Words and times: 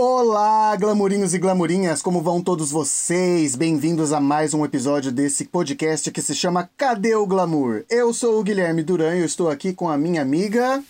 Olá, 0.00 0.76
glamurinhos 0.76 1.34
e 1.34 1.38
glamurinhas, 1.38 2.00
como 2.00 2.22
vão 2.22 2.40
todos 2.40 2.70
vocês? 2.70 3.56
Bem-vindos 3.56 4.12
a 4.12 4.20
mais 4.20 4.54
um 4.54 4.64
episódio 4.64 5.10
desse 5.10 5.46
podcast 5.46 6.12
que 6.12 6.22
se 6.22 6.36
chama 6.36 6.70
Cadê 6.76 7.16
o 7.16 7.26
Glamour? 7.26 7.82
Eu 7.90 8.14
sou 8.14 8.38
o 8.38 8.44
Guilherme 8.44 8.84
Duran 8.84 9.16
e 9.16 9.18
eu 9.18 9.26
estou 9.26 9.50
aqui 9.50 9.72
com 9.72 9.88
a 9.88 9.98
minha 9.98 10.22
amiga. 10.22 10.84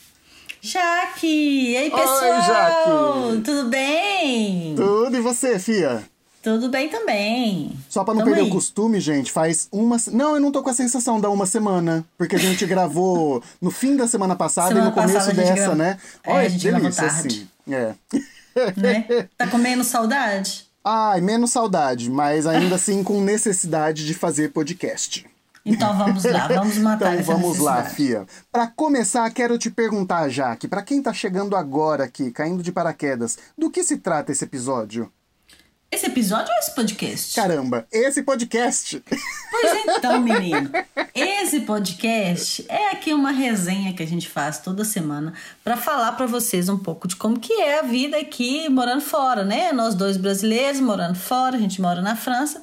Jaque! 0.61 1.27
E 1.71 1.77
aí, 1.79 1.91
pessoal? 1.91 2.35
Oi, 2.35 2.43
Jaque! 2.43 3.43
Tudo 3.45 3.71
bem? 3.71 4.75
Tudo 4.77 5.17
e 5.17 5.21
você, 5.23 5.59
Fia? 5.59 6.03
Tudo 6.43 6.69
bem 6.69 6.91
também. 6.91 7.73
Só 7.89 8.05
pra 8.05 8.13
não 8.13 8.21
Tamo 8.21 8.31
perder 8.35 8.45
aí. 8.45 8.51
o 8.51 8.53
costume, 8.55 9.01
gente, 9.01 9.33
faz 9.33 9.69
uma. 9.73 9.97
Não, 10.13 10.35
eu 10.35 10.41
não 10.41 10.53
tô 10.53 10.63
com 10.63 10.69
a 10.69 10.75
sensação 10.75 11.19
da 11.19 11.31
uma 11.31 11.47
semana. 11.47 12.05
Porque 12.19 12.37
a 12.37 12.39
gente 12.39 12.67
gravou 12.67 13.43
no 13.59 13.71
fim 13.71 13.97
da 13.97 14.07
semana 14.07 14.37
passada 14.37 14.69
Semana 14.69 14.87
e 14.87 14.91
no 14.91 14.95
começo 14.95 15.35
dessa, 15.35 15.75
né? 15.75 15.99
É, 16.23 16.31
Olha, 16.31 16.47
a 16.47 16.49
gente 16.51 16.63
gravou 16.69 16.83
delícia, 16.91 17.09
tarde. 17.09 17.49
assim. 17.67 17.75
É. 17.75 17.95
Né? 18.77 19.29
Tá 19.37 19.47
comendo 19.47 19.85
saudade? 19.85 20.67
Ai, 20.85 21.21
menos 21.21 21.51
saudade, 21.51 22.11
mas 22.11 22.47
ainda 22.47 22.77
assim 22.77 23.03
com 23.03 23.21
necessidade 23.21 24.07
de 24.07 24.15
fazer 24.15 24.53
podcast. 24.53 25.27
Então 25.65 25.97
vamos 25.97 26.25
lá, 26.25 26.49
vamos 26.49 26.79
matar 26.79 27.21
Então 27.21 27.39
vamos 27.39 27.59
lá. 27.59 27.85
Fia. 27.85 28.27
Pra 28.51 28.67
começar, 28.67 29.29
quero 29.31 29.59
te 29.59 29.71
perguntar, 29.71 30.29
Jaque, 30.29 30.67
pra 30.67 30.83
quem 30.83 31.03
tá 31.03 31.13
chegando 31.13 31.55
agora 31.55 32.05
aqui, 32.05 32.31
caindo 32.31 32.63
de 32.63 32.73
paraquedas, 32.73 33.37
do 33.57 33.71
que 33.71 33.83
se 33.83 33.99
trata 33.99 34.33
esse 34.33 34.45
episódio? 34.45 35.13
Esse 35.91 36.05
episódio 36.05 36.53
ou 36.53 36.59
esse 36.59 36.75
podcast? 36.75 37.35
Caramba, 37.35 37.87
esse 37.91 38.23
podcast. 38.23 39.03
Pois 39.51 39.97
então, 39.97 40.21
menino. 40.21 40.71
Esse 41.13 41.61
podcast 41.61 42.65
é 42.69 42.93
aqui 42.93 43.13
uma 43.13 43.33
resenha 43.33 43.93
que 43.93 44.03
a 44.03 44.07
gente 44.07 44.29
faz 44.29 44.59
toda 44.59 44.85
semana 44.85 45.33
para 45.65 45.77
falar 45.77 46.13
para 46.13 46.27
vocês 46.27 46.69
um 46.69 46.79
pouco 46.79 47.09
de 47.09 47.17
como 47.17 47.41
que 47.41 47.55
é 47.55 47.81
a 47.81 47.83
vida 47.83 48.17
aqui 48.19 48.69
morando 48.69 49.01
fora, 49.01 49.45
né? 49.45 49.73
Nós 49.73 49.97
dois 49.97 50.17
brasileiros 50.17 50.81
morando 50.81 51.17
fora, 51.17 51.57
a 51.57 51.59
gente 51.59 51.81
mora 51.81 52.01
na 52.01 52.15
França. 52.15 52.63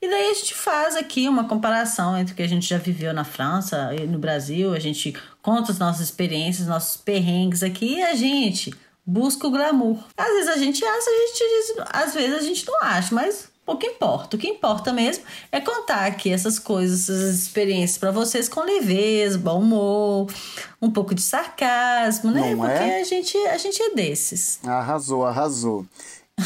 E 0.00 0.08
daí 0.08 0.30
a 0.30 0.34
gente 0.34 0.54
faz 0.54 0.96
aqui 0.96 1.28
uma 1.28 1.44
comparação 1.44 2.16
entre 2.16 2.32
o 2.32 2.36
que 2.36 2.42
a 2.42 2.48
gente 2.48 2.66
já 2.66 2.78
viveu 2.78 3.12
na 3.12 3.24
França 3.24 3.94
e 3.94 4.06
no 4.06 4.18
Brasil, 4.18 4.72
a 4.72 4.78
gente 4.78 5.14
conta 5.42 5.72
as 5.72 5.78
nossas 5.78 6.00
experiências, 6.00 6.68
nossos 6.68 6.96
perrengues 6.96 7.62
aqui 7.62 7.96
e 7.96 8.02
a 8.02 8.14
gente 8.14 8.72
busca 9.10 9.46
o 9.46 9.50
glamour. 9.50 9.98
Às 10.16 10.28
vezes 10.28 10.48
a 10.48 10.56
gente 10.56 10.84
acha, 10.84 11.10
a 11.10 11.26
gente 11.26 11.38
diz, 11.38 11.84
às 11.90 12.14
vezes 12.14 12.38
a 12.38 12.42
gente 12.42 12.66
não 12.66 12.78
acha, 12.80 13.14
mas 13.14 13.48
pouco 13.66 13.84
importa. 13.84 14.36
O 14.36 14.38
que 14.38 14.48
importa 14.48 14.92
mesmo 14.92 15.24
é 15.50 15.60
contar 15.60 16.06
aqui 16.06 16.32
essas 16.32 16.58
coisas, 16.58 17.08
essas 17.08 17.42
experiências 17.42 17.98
para 17.98 18.10
vocês 18.10 18.48
com 18.48 18.60
leveza, 18.60 19.36
bom 19.38 19.60
humor, 19.60 20.32
um 20.80 20.90
pouco 20.90 21.14
de 21.14 21.22
sarcasmo, 21.22 22.30
né? 22.30 22.54
Não 22.54 22.58
Porque 22.64 22.82
é? 22.82 23.00
a 23.00 23.04
gente, 23.04 23.36
a 23.36 23.58
gente 23.58 23.82
é 23.82 23.94
desses. 23.94 24.60
Arrasou, 24.64 25.24
arrasou. 25.26 25.84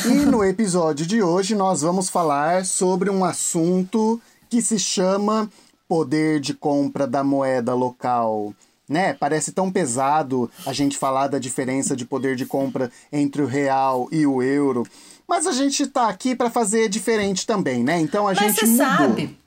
E 0.06 0.26
no 0.26 0.42
episódio 0.42 1.06
de 1.06 1.22
hoje 1.22 1.54
nós 1.54 1.82
vamos 1.82 2.08
falar 2.08 2.64
sobre 2.64 3.10
um 3.10 3.24
assunto 3.24 4.20
que 4.48 4.60
se 4.60 4.78
chama 4.78 5.48
poder 5.86 6.40
de 6.40 6.54
compra 6.54 7.06
da 7.06 7.22
moeda 7.22 7.74
local. 7.74 8.52
Né? 8.88 9.14
Parece 9.14 9.52
tão 9.52 9.72
pesado 9.72 10.50
a 10.66 10.72
gente 10.72 10.98
falar 10.98 11.28
da 11.28 11.38
diferença 11.38 11.96
de 11.96 12.04
poder 12.04 12.36
de 12.36 12.44
compra 12.44 12.90
entre 13.10 13.40
o 13.40 13.46
real 13.46 14.08
e 14.12 14.26
o 14.26 14.42
euro. 14.42 14.86
Mas 15.26 15.46
a 15.46 15.52
gente 15.52 15.86
tá 15.86 16.08
aqui 16.08 16.34
para 16.36 16.50
fazer 16.50 16.88
diferente 16.90 17.46
também, 17.46 17.82
né? 17.82 17.98
Então 17.98 18.28
a 18.28 18.34
Mas 18.34 18.38
gente 18.40 18.60
você 18.60 18.66
mudou. 18.66 18.86
sabe, 18.86 19.38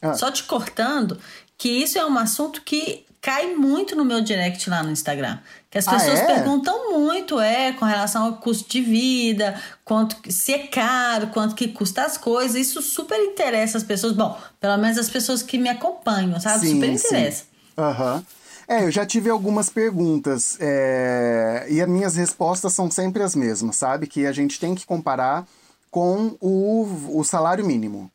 Ah. 0.00 0.14
só 0.14 0.30
te 0.30 0.44
cortando, 0.44 1.18
que 1.58 1.68
isso 1.68 1.98
é 1.98 2.06
um 2.06 2.16
assunto 2.16 2.62
que 2.62 3.04
cai 3.20 3.54
muito 3.54 3.94
no 3.94 4.04
meu 4.04 4.22
direct 4.22 4.70
lá 4.70 4.82
no 4.82 4.90
Instagram. 4.90 5.38
Que 5.70 5.76
as 5.76 5.86
Ah, 5.88 5.90
pessoas 5.92 6.20
é? 6.20 6.26
perguntam 6.26 6.92
muito, 6.98 7.38
é, 7.38 7.72
com 7.72 7.84
relação 7.84 8.24
ao 8.24 8.36
custo 8.38 8.66
de 8.70 8.80
vida, 8.80 9.60
quanto 9.84 10.16
se 10.32 10.54
é 10.54 10.66
caro, 10.68 11.26
quanto 11.28 11.54
que 11.54 11.68
custa 11.68 12.02
as 12.04 12.16
coisas. 12.16 12.56
Isso 12.56 12.80
super 12.80 13.18
interessa 13.20 13.76
as 13.76 13.84
pessoas. 13.84 14.14
Bom, 14.14 14.38
pelo 14.58 14.78
menos 14.78 14.96
as 14.96 15.10
pessoas 15.10 15.42
que 15.42 15.58
me 15.58 15.68
acompanham, 15.68 16.40
sabe? 16.40 16.66
super 16.70 16.88
interessa. 16.88 17.44
Aham. 17.76 18.24
É, 18.68 18.84
eu 18.84 18.90
já 18.90 19.06
tive 19.06 19.30
algumas 19.30 19.68
perguntas 19.68 20.56
é, 20.60 21.66
e 21.70 21.80
as 21.80 21.88
minhas 21.88 22.16
respostas 22.16 22.72
são 22.72 22.90
sempre 22.90 23.22
as 23.22 23.34
mesmas, 23.34 23.76
sabe? 23.76 24.06
Que 24.06 24.26
a 24.26 24.32
gente 24.32 24.58
tem 24.58 24.74
que 24.74 24.84
comparar 24.84 25.46
com 25.90 26.36
o, 26.40 26.86
o 27.18 27.24
salário 27.24 27.64
mínimo. 27.64 28.10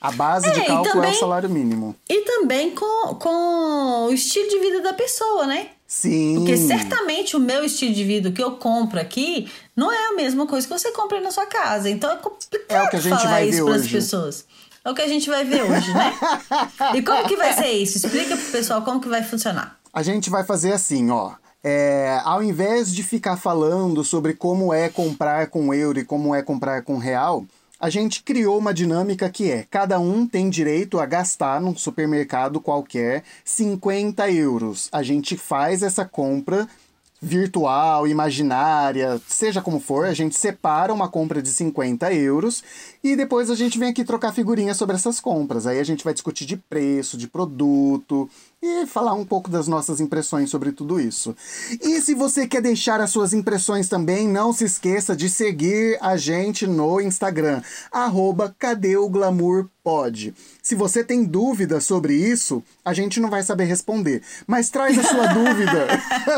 A 0.00 0.10
base 0.12 0.48
É, 0.48 0.52
de 0.52 0.60
cálculo 0.66 0.86
é 0.88 0.90
o 0.90 0.92
também- 1.02 1.14
salário 1.18 1.48
mínimo. 1.48 1.96
E 2.08 2.20
também 2.22 2.72
com, 2.74 3.14
com 3.14 4.06
o 4.08 4.12
estilo 4.12 4.48
de 4.50 4.58
vida 4.58 4.82
da 4.82 4.92
pessoa, 4.92 5.46
né? 5.46 5.68
Sim. 5.86 6.34
Porque 6.36 6.56
certamente 6.56 7.36
o 7.36 7.40
meu 7.40 7.64
estilo 7.64 7.94
de 7.94 8.04
vida 8.04 8.32
que 8.32 8.42
eu 8.42 8.52
compro 8.56 8.98
aqui 9.00 9.48
não 9.76 9.92
é 9.92 10.08
a 10.08 10.12
mesma 10.14 10.46
coisa 10.46 10.66
que 10.66 10.72
você 10.76 10.90
compra 10.90 11.20
na 11.20 11.30
sua 11.30 11.46
casa. 11.46 11.88
Então 11.88 12.10
é 12.10 12.16
complicado 12.16 12.66
É 12.68 12.82
o 12.82 12.90
que 12.90 12.96
a 12.96 13.00
gente 13.00 13.16
falar 13.16 13.30
vai 13.30 13.48
isso 13.48 13.64
para 13.64 13.76
as 13.76 13.86
pessoas. 13.86 14.44
É 14.84 14.90
o 14.90 14.94
que 14.94 15.00
a 15.02 15.08
gente 15.08 15.30
vai 15.30 15.44
ver 15.44 15.62
hoje, 15.62 15.94
né? 15.94 16.12
e 16.94 17.00
como 17.02 17.26
que 17.28 17.36
vai 17.36 17.52
ser 17.54 17.70
isso? 17.70 17.96
Explica 17.96 18.36
pro 18.36 18.46
pessoal 18.52 18.82
como 18.82 19.00
que 19.00 19.08
vai 19.08 19.22
funcionar. 19.22 19.78
A 19.94 20.02
gente 20.02 20.28
vai 20.28 20.42
fazer 20.42 20.72
assim, 20.72 21.08
ó. 21.10 21.34
É, 21.62 22.20
ao 22.24 22.42
invés 22.42 22.92
de 22.92 23.04
ficar 23.04 23.36
falando 23.36 24.02
sobre 24.02 24.34
como 24.34 24.74
é 24.74 24.88
comprar 24.88 25.46
com 25.46 25.72
euro 25.72 26.00
e 26.00 26.04
como 26.04 26.34
é 26.34 26.42
comprar 26.42 26.82
com 26.82 26.98
real, 26.98 27.46
a 27.78 27.88
gente 27.88 28.24
criou 28.24 28.58
uma 28.58 28.74
dinâmica 28.74 29.30
que 29.30 29.52
é: 29.52 29.64
cada 29.70 30.00
um 30.00 30.26
tem 30.26 30.50
direito 30.50 30.98
a 30.98 31.06
gastar 31.06 31.60
num 31.60 31.76
supermercado 31.76 32.60
qualquer 32.60 33.22
50 33.44 34.28
euros. 34.32 34.88
A 34.90 35.00
gente 35.00 35.36
faz 35.36 35.80
essa 35.80 36.04
compra 36.04 36.68
virtual, 37.24 38.06
imaginária, 38.06 39.18
seja 39.26 39.62
como 39.62 39.80
for, 39.80 40.06
a 40.06 40.12
gente 40.12 40.36
separa 40.36 40.92
uma 40.92 41.08
compra 41.08 41.40
de 41.40 41.48
50 41.48 42.12
euros 42.12 42.62
e 43.02 43.16
depois 43.16 43.48
a 43.48 43.54
gente 43.54 43.78
vem 43.78 43.88
aqui 43.88 44.04
trocar 44.04 44.32
figurinhas 44.32 44.76
sobre 44.76 44.94
essas 44.94 45.20
compras. 45.20 45.66
Aí 45.66 45.78
a 45.78 45.84
gente 45.84 46.04
vai 46.04 46.12
discutir 46.12 46.44
de 46.44 46.58
preço, 46.58 47.16
de 47.16 47.26
produto 47.26 48.28
e 48.66 48.86
falar 48.86 49.12
um 49.14 49.24
pouco 49.26 49.50
das 49.50 49.68
nossas 49.68 50.00
impressões 50.00 50.48
sobre 50.48 50.72
tudo 50.72 50.98
isso. 50.98 51.36
E 51.82 52.00
se 52.00 52.14
você 52.14 52.46
quer 52.46 52.62
deixar 52.62 53.00
as 53.00 53.10
suas 53.10 53.34
impressões 53.34 53.88
também, 53.88 54.26
não 54.26 54.52
se 54.52 54.64
esqueça 54.64 55.14
de 55.14 55.28
seguir 55.28 55.98
a 56.00 56.16
gente 56.16 56.66
no 56.66 57.00
Instagram, 57.00 57.60
arroba 57.92 58.54
pode. 59.82 60.34
Se 60.62 60.74
você 60.74 61.04
tem 61.04 61.24
dúvida 61.24 61.78
sobre 61.78 62.14
isso, 62.14 62.62
a 62.82 62.94
gente 62.94 63.20
não 63.20 63.28
vai 63.28 63.42
saber 63.42 63.64
responder. 63.64 64.22
Mas 64.46 64.70
traz 64.70 64.98
a 64.98 65.02
sua 65.02 65.26
dúvida. 65.34 65.86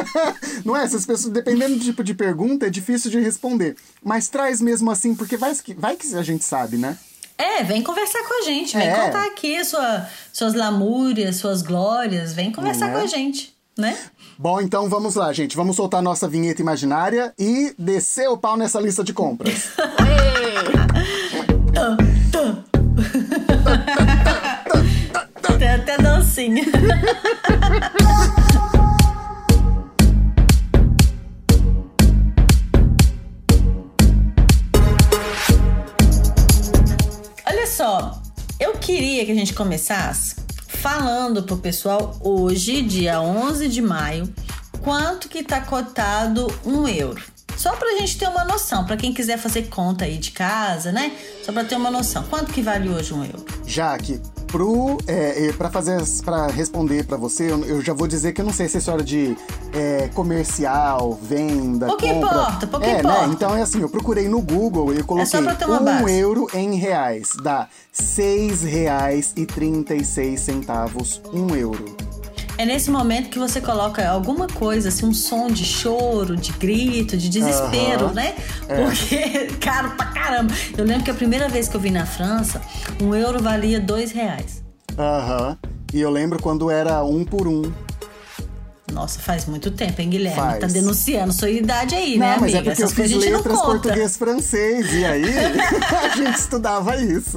não 0.64 0.76
é? 0.76 0.82
Essas 0.82 1.06
pessoas, 1.06 1.32
dependendo 1.32 1.76
do 1.76 1.84
tipo 1.84 2.02
de 2.02 2.12
pergunta, 2.14 2.66
é 2.66 2.70
difícil 2.70 3.08
de 3.10 3.20
responder. 3.20 3.76
Mas 4.02 4.28
traz 4.28 4.60
mesmo 4.60 4.90
assim, 4.90 5.14
porque 5.14 5.36
vai, 5.36 5.54
que- 5.54 5.74
vai 5.74 5.94
que 5.94 6.12
a 6.16 6.22
gente 6.22 6.44
sabe, 6.44 6.76
né? 6.76 6.98
É, 7.38 7.62
vem 7.62 7.82
conversar 7.82 8.22
com 8.26 8.40
a 8.40 8.44
gente, 8.44 8.76
vem 8.76 8.88
É. 8.88 8.94
contar 8.94 9.26
aqui 9.26 9.62
sua, 9.64 10.06
suas 10.32 10.54
lamúrias, 10.54 11.36
suas 11.36 11.62
glórias, 11.62 12.32
vem 12.32 12.50
conversar 12.50 12.86
Não 12.86 12.94
com 12.94 13.00
é? 13.00 13.02
a 13.02 13.06
gente, 13.06 13.54
né? 13.78 13.96
Bom, 14.38 14.60
então 14.60 14.88
vamos 14.88 15.14
lá, 15.14 15.32
gente. 15.32 15.56
Vamos 15.56 15.76
soltar 15.76 16.02
nossa 16.02 16.26
vinheta 16.28 16.60
imaginária 16.62 17.32
e 17.38 17.74
descer 17.78 18.28
o 18.28 18.38
pau 18.38 18.56
nessa 18.56 18.80
lista 18.80 19.04
de 19.04 19.12
compras. 19.12 19.70
Tem 25.58 25.68
até 25.68 25.98
dancinha. 25.98 26.64
só, 37.76 38.22
eu 38.58 38.72
queria 38.78 39.26
que 39.26 39.32
a 39.32 39.34
gente 39.34 39.52
começasse 39.52 40.36
falando 40.66 41.42
pro 41.42 41.58
pessoal 41.58 42.16
hoje, 42.22 42.80
dia 42.80 43.20
11 43.20 43.68
de 43.68 43.82
maio, 43.82 44.32
quanto 44.80 45.28
que 45.28 45.42
tá 45.42 45.60
cotado 45.60 46.46
um 46.64 46.88
euro. 46.88 47.22
Só 47.54 47.76
pra 47.76 47.98
gente 47.98 48.16
ter 48.16 48.28
uma 48.28 48.46
noção, 48.46 48.86
pra 48.86 48.96
quem 48.96 49.12
quiser 49.12 49.36
fazer 49.36 49.64
conta 49.64 50.06
aí 50.06 50.16
de 50.16 50.30
casa, 50.30 50.90
né? 50.90 51.12
Só 51.44 51.52
pra 51.52 51.64
ter 51.64 51.76
uma 51.76 51.90
noção. 51.90 52.22
Quanto 52.30 52.50
que 52.50 52.62
vale 52.62 52.88
hoje 52.88 53.12
um 53.12 53.22
euro? 53.22 53.44
Jaque, 53.66 54.22
pro, 54.46 54.96
é, 55.06 55.52
para 55.52 55.70
fazer, 55.70 56.02
para 56.24 56.46
responder 56.48 57.04
pra 57.04 57.16
você, 57.16 57.50
eu, 57.50 57.64
eu 57.64 57.80
já 57.82 57.92
vou 57.92 58.06
dizer 58.06 58.32
que 58.32 58.40
eu 58.40 58.44
não 58.44 58.52
sei 58.52 58.68
se 58.68 58.76
é 58.76 58.78
história 58.78 59.04
de 59.04 59.36
é, 59.72 60.08
comercial, 60.14 61.18
venda, 61.22 61.86
Pouco 61.86 62.02
compra. 62.02 62.16
importa, 62.18 62.66
pouco 62.66 62.86
é, 62.86 62.98
importa. 63.00 63.26
né? 63.26 63.32
Então 63.32 63.56
é 63.56 63.62
assim, 63.62 63.80
eu 63.80 63.88
procurei 63.88 64.28
no 64.28 64.40
Google 64.40 64.92
e 64.94 64.98
eu 64.98 65.04
coloquei 65.04 65.40
uma 65.40 65.80
um 65.80 65.84
base. 65.84 66.12
euro 66.18 66.46
em 66.54 66.74
reais, 66.76 67.30
dá 67.42 67.68
seis 67.92 68.62
reais 68.62 69.32
e 69.36 69.44
trinta 69.46 69.94
e 69.94 70.04
seis 70.04 70.40
centavos 70.40 71.20
um 71.32 71.54
euro. 71.54 71.84
É 72.58 72.64
nesse 72.64 72.90
momento 72.90 73.28
que 73.28 73.38
você 73.38 73.60
coloca 73.60 74.08
alguma 74.08 74.46
coisa, 74.46 74.88
assim, 74.88 75.06
um 75.06 75.12
som 75.12 75.48
de 75.48 75.64
choro, 75.64 76.36
de 76.36 76.52
grito, 76.52 77.16
de 77.16 77.28
desespero, 77.28 78.06
Aham. 78.06 78.14
né? 78.14 78.34
É. 78.68 78.82
Porque, 78.82 79.46
caro 79.60 79.90
pra 79.90 80.06
caramba. 80.06 80.54
Eu 80.76 80.84
lembro 80.84 81.04
que 81.04 81.10
a 81.10 81.14
primeira 81.14 81.48
vez 81.48 81.68
que 81.68 81.76
eu 81.76 81.80
vim 81.80 81.90
na 81.90 82.06
França, 82.06 82.62
um 83.00 83.14
euro 83.14 83.42
valia 83.42 83.78
dois 83.78 84.10
reais. 84.10 84.62
Aham. 84.98 85.58
E 85.92 86.00
eu 86.00 86.10
lembro 86.10 86.40
quando 86.40 86.70
era 86.70 87.04
um 87.04 87.24
por 87.24 87.46
um. 87.46 87.62
Nossa, 88.96 89.20
faz 89.20 89.44
muito 89.44 89.70
tempo, 89.70 90.00
hein, 90.00 90.08
Guilherme? 90.08 90.40
Faz. 90.40 90.58
Tá 90.58 90.66
denunciando 90.68 91.30
sua 91.30 91.50
idade 91.50 91.94
aí, 91.94 92.16
não, 92.16 92.26
né, 92.26 92.36
mas 92.40 92.54
amiga? 92.54 92.58
é 92.58 92.62
porque 92.62 92.82
Essas 92.82 92.98
eu 92.98 93.04
fiz 93.04 93.14
letras 93.14 93.60
português 93.60 94.16
francês 94.16 94.90
e 94.90 95.04
aí 95.04 95.24
a 96.02 96.16
gente 96.16 96.38
estudava 96.38 96.96
isso. 96.96 97.36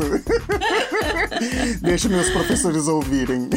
Deixa 1.83 2.07
meus 2.07 2.29
professores 2.29 2.88
ouvirem. 2.88 3.50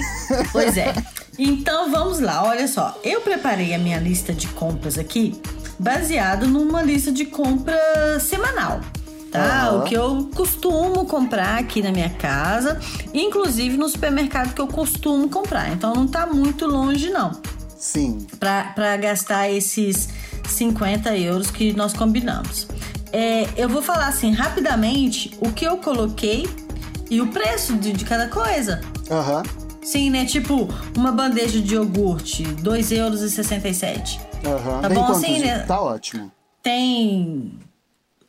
Pois 0.50 0.76
é. 0.76 0.92
Então 1.38 1.92
vamos 1.92 2.18
lá, 2.18 2.44
olha 2.44 2.66
só. 2.66 2.98
Eu 3.04 3.20
preparei 3.20 3.72
a 3.72 3.78
minha 3.78 4.00
lista 4.00 4.32
de 4.32 4.48
compras 4.48 4.98
aqui 4.98 5.40
baseado 5.78 6.48
numa 6.48 6.82
lista 6.82 7.12
de 7.12 7.26
compra 7.26 8.18
semanal. 8.18 8.80
Tá? 9.30 9.68
Aham. 9.68 9.78
O 9.78 9.82
que 9.84 9.94
eu 9.94 10.28
costumo 10.34 11.06
comprar 11.06 11.60
aqui 11.60 11.80
na 11.80 11.92
minha 11.92 12.10
casa, 12.10 12.80
inclusive 13.14 13.76
no 13.76 13.88
supermercado 13.88 14.54
que 14.54 14.60
eu 14.60 14.66
costumo 14.66 15.28
comprar. 15.28 15.70
Então 15.70 15.94
não 15.94 16.08
tá 16.08 16.26
muito 16.26 16.66
longe, 16.66 17.08
não. 17.08 17.40
Sim. 17.82 18.28
para 18.38 18.96
gastar 18.96 19.50
esses 19.50 20.08
50 20.48 21.16
euros 21.18 21.50
que 21.50 21.72
nós 21.72 21.92
combinamos. 21.92 22.68
É, 23.12 23.48
eu 23.56 23.68
vou 23.68 23.82
falar 23.82 24.06
assim 24.06 24.30
rapidamente 24.30 25.36
o 25.40 25.50
que 25.50 25.64
eu 25.64 25.76
coloquei 25.78 26.48
e 27.10 27.20
o 27.20 27.26
preço 27.26 27.74
de, 27.74 27.92
de 27.92 28.04
cada 28.04 28.28
coisa. 28.28 28.80
Aham. 29.10 29.42
Sim, 29.82 30.10
né? 30.10 30.24
Tipo, 30.24 30.68
uma 30.96 31.10
bandeja 31.10 31.60
de 31.60 31.74
iogurte, 31.74 32.44
2,67 32.44 32.92
euros. 32.92 33.20
Aham. 34.46 34.80
Tá 34.80 34.88
Tem 34.88 34.96
bom 34.96 35.06
assim, 35.06 35.38
né? 35.40 35.58
Tá 35.58 35.80
ótimo. 35.80 36.30
Tem 36.62 37.58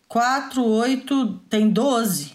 4, 0.08 0.66
8, 0.66 1.28
tem 1.48 1.70
12. 1.70 2.32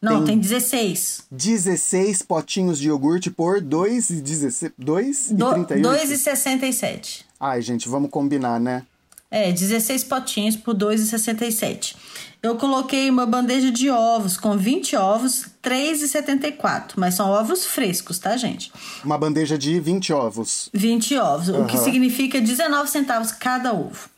Não, 0.00 0.18
Tem- 0.18 0.26
tem 0.34 0.38
16. 0.38 1.22
16 1.30 2.22
potinhos 2.22 2.78
de 2.78 2.88
iogurte 2.88 3.30
por 3.30 3.60
2,16. 3.60 4.72
2,38. 4.78 5.82
Do- 5.82 5.88
2,67. 5.88 7.24
Ai, 7.40 7.62
gente, 7.62 7.88
vamos 7.88 8.10
combinar, 8.10 8.60
né? 8.60 8.82
É, 9.30 9.50
16 9.50 10.04
potinhos 10.04 10.54
por 10.56 10.74
2,67. 10.74 11.96
Eu 12.42 12.56
coloquei 12.56 13.10
uma 13.10 13.26
bandeja 13.26 13.72
de 13.72 13.90
ovos 13.90 14.36
com 14.36 14.56
20 14.56 14.94
ovos, 14.94 15.46
3,74. 15.60 16.92
Mas 16.96 17.14
são 17.14 17.30
ovos 17.30 17.64
frescos, 17.66 18.18
tá, 18.18 18.36
gente? 18.36 18.70
Uma 19.04 19.18
bandeja 19.18 19.58
de 19.58 19.80
20 19.80 20.12
ovos. 20.12 20.68
20 20.72 21.16
ovos, 21.16 21.48
o 21.48 21.64
que 21.64 21.76
significa 21.78 22.40
19 22.40 22.88
centavos 22.90 23.32
cada 23.32 23.72
ovo. 23.74 24.08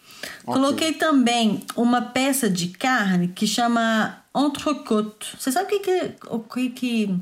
Coloquei 0.45 0.93
também 0.93 1.63
uma 1.77 2.03
peça 2.03 2.51
de 2.51 2.69
carne 2.69 3.29
que 3.29 3.47
chama 3.47 4.18
entrecôte. 4.37 5.37
Você 5.39 5.51
sabe 5.51 5.67
o 5.67 5.69
que, 5.69 5.79
que, 5.81 6.15
o 6.31 6.39
que, 6.41 6.71
que 6.71 7.21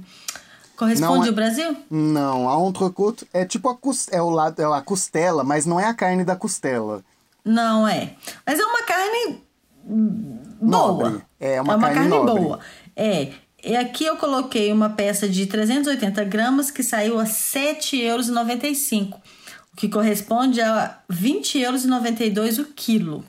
corresponde 0.76 1.12
Não 1.18 1.24
é- 1.24 1.28
ao 1.28 1.34
Brasil? 1.34 1.76
Não, 1.90 2.48
a 2.48 2.68
entrecôte 2.68 3.26
é 3.32 3.44
tipo 3.44 3.68
a, 3.68 3.76
é 4.10 4.20
o 4.22 4.30
lado, 4.30 4.60
é 4.60 4.64
a 4.64 4.80
costela, 4.80 5.42
mas 5.44 5.66
não 5.66 5.78
é 5.80 5.84
a 5.86 5.94
carne 5.94 6.24
da 6.24 6.36
costela. 6.36 7.02
Não 7.44 7.86
é. 7.86 8.14
Mas 8.44 8.58
é 8.58 8.64
uma 8.64 8.82
carne 8.82 9.40
boa. 9.84 10.40
Nobre. 10.60 11.22
É 11.38 11.60
uma 11.60 11.78
carne 11.78 12.08
nobre. 12.08 12.42
boa. 12.42 12.60
É. 12.94 13.32
E 13.64 13.76
aqui 13.76 14.04
eu 14.04 14.16
coloquei 14.16 14.72
uma 14.72 14.90
peça 14.90 15.28
de 15.28 15.46
380 15.46 16.22
gramas 16.24 16.70
que 16.70 16.82
saiu 16.82 17.18
a 17.18 17.24
R$ 17.24 17.30
7,95 17.30 18.02
euros, 18.02 18.28
o 19.72 19.76
que 19.76 19.88
corresponde 19.88 20.60
a 20.60 20.98
R$ 21.08 21.16
20,92 21.16 22.36
euros 22.36 22.58
o 22.58 22.64
quilo. 22.66 23.24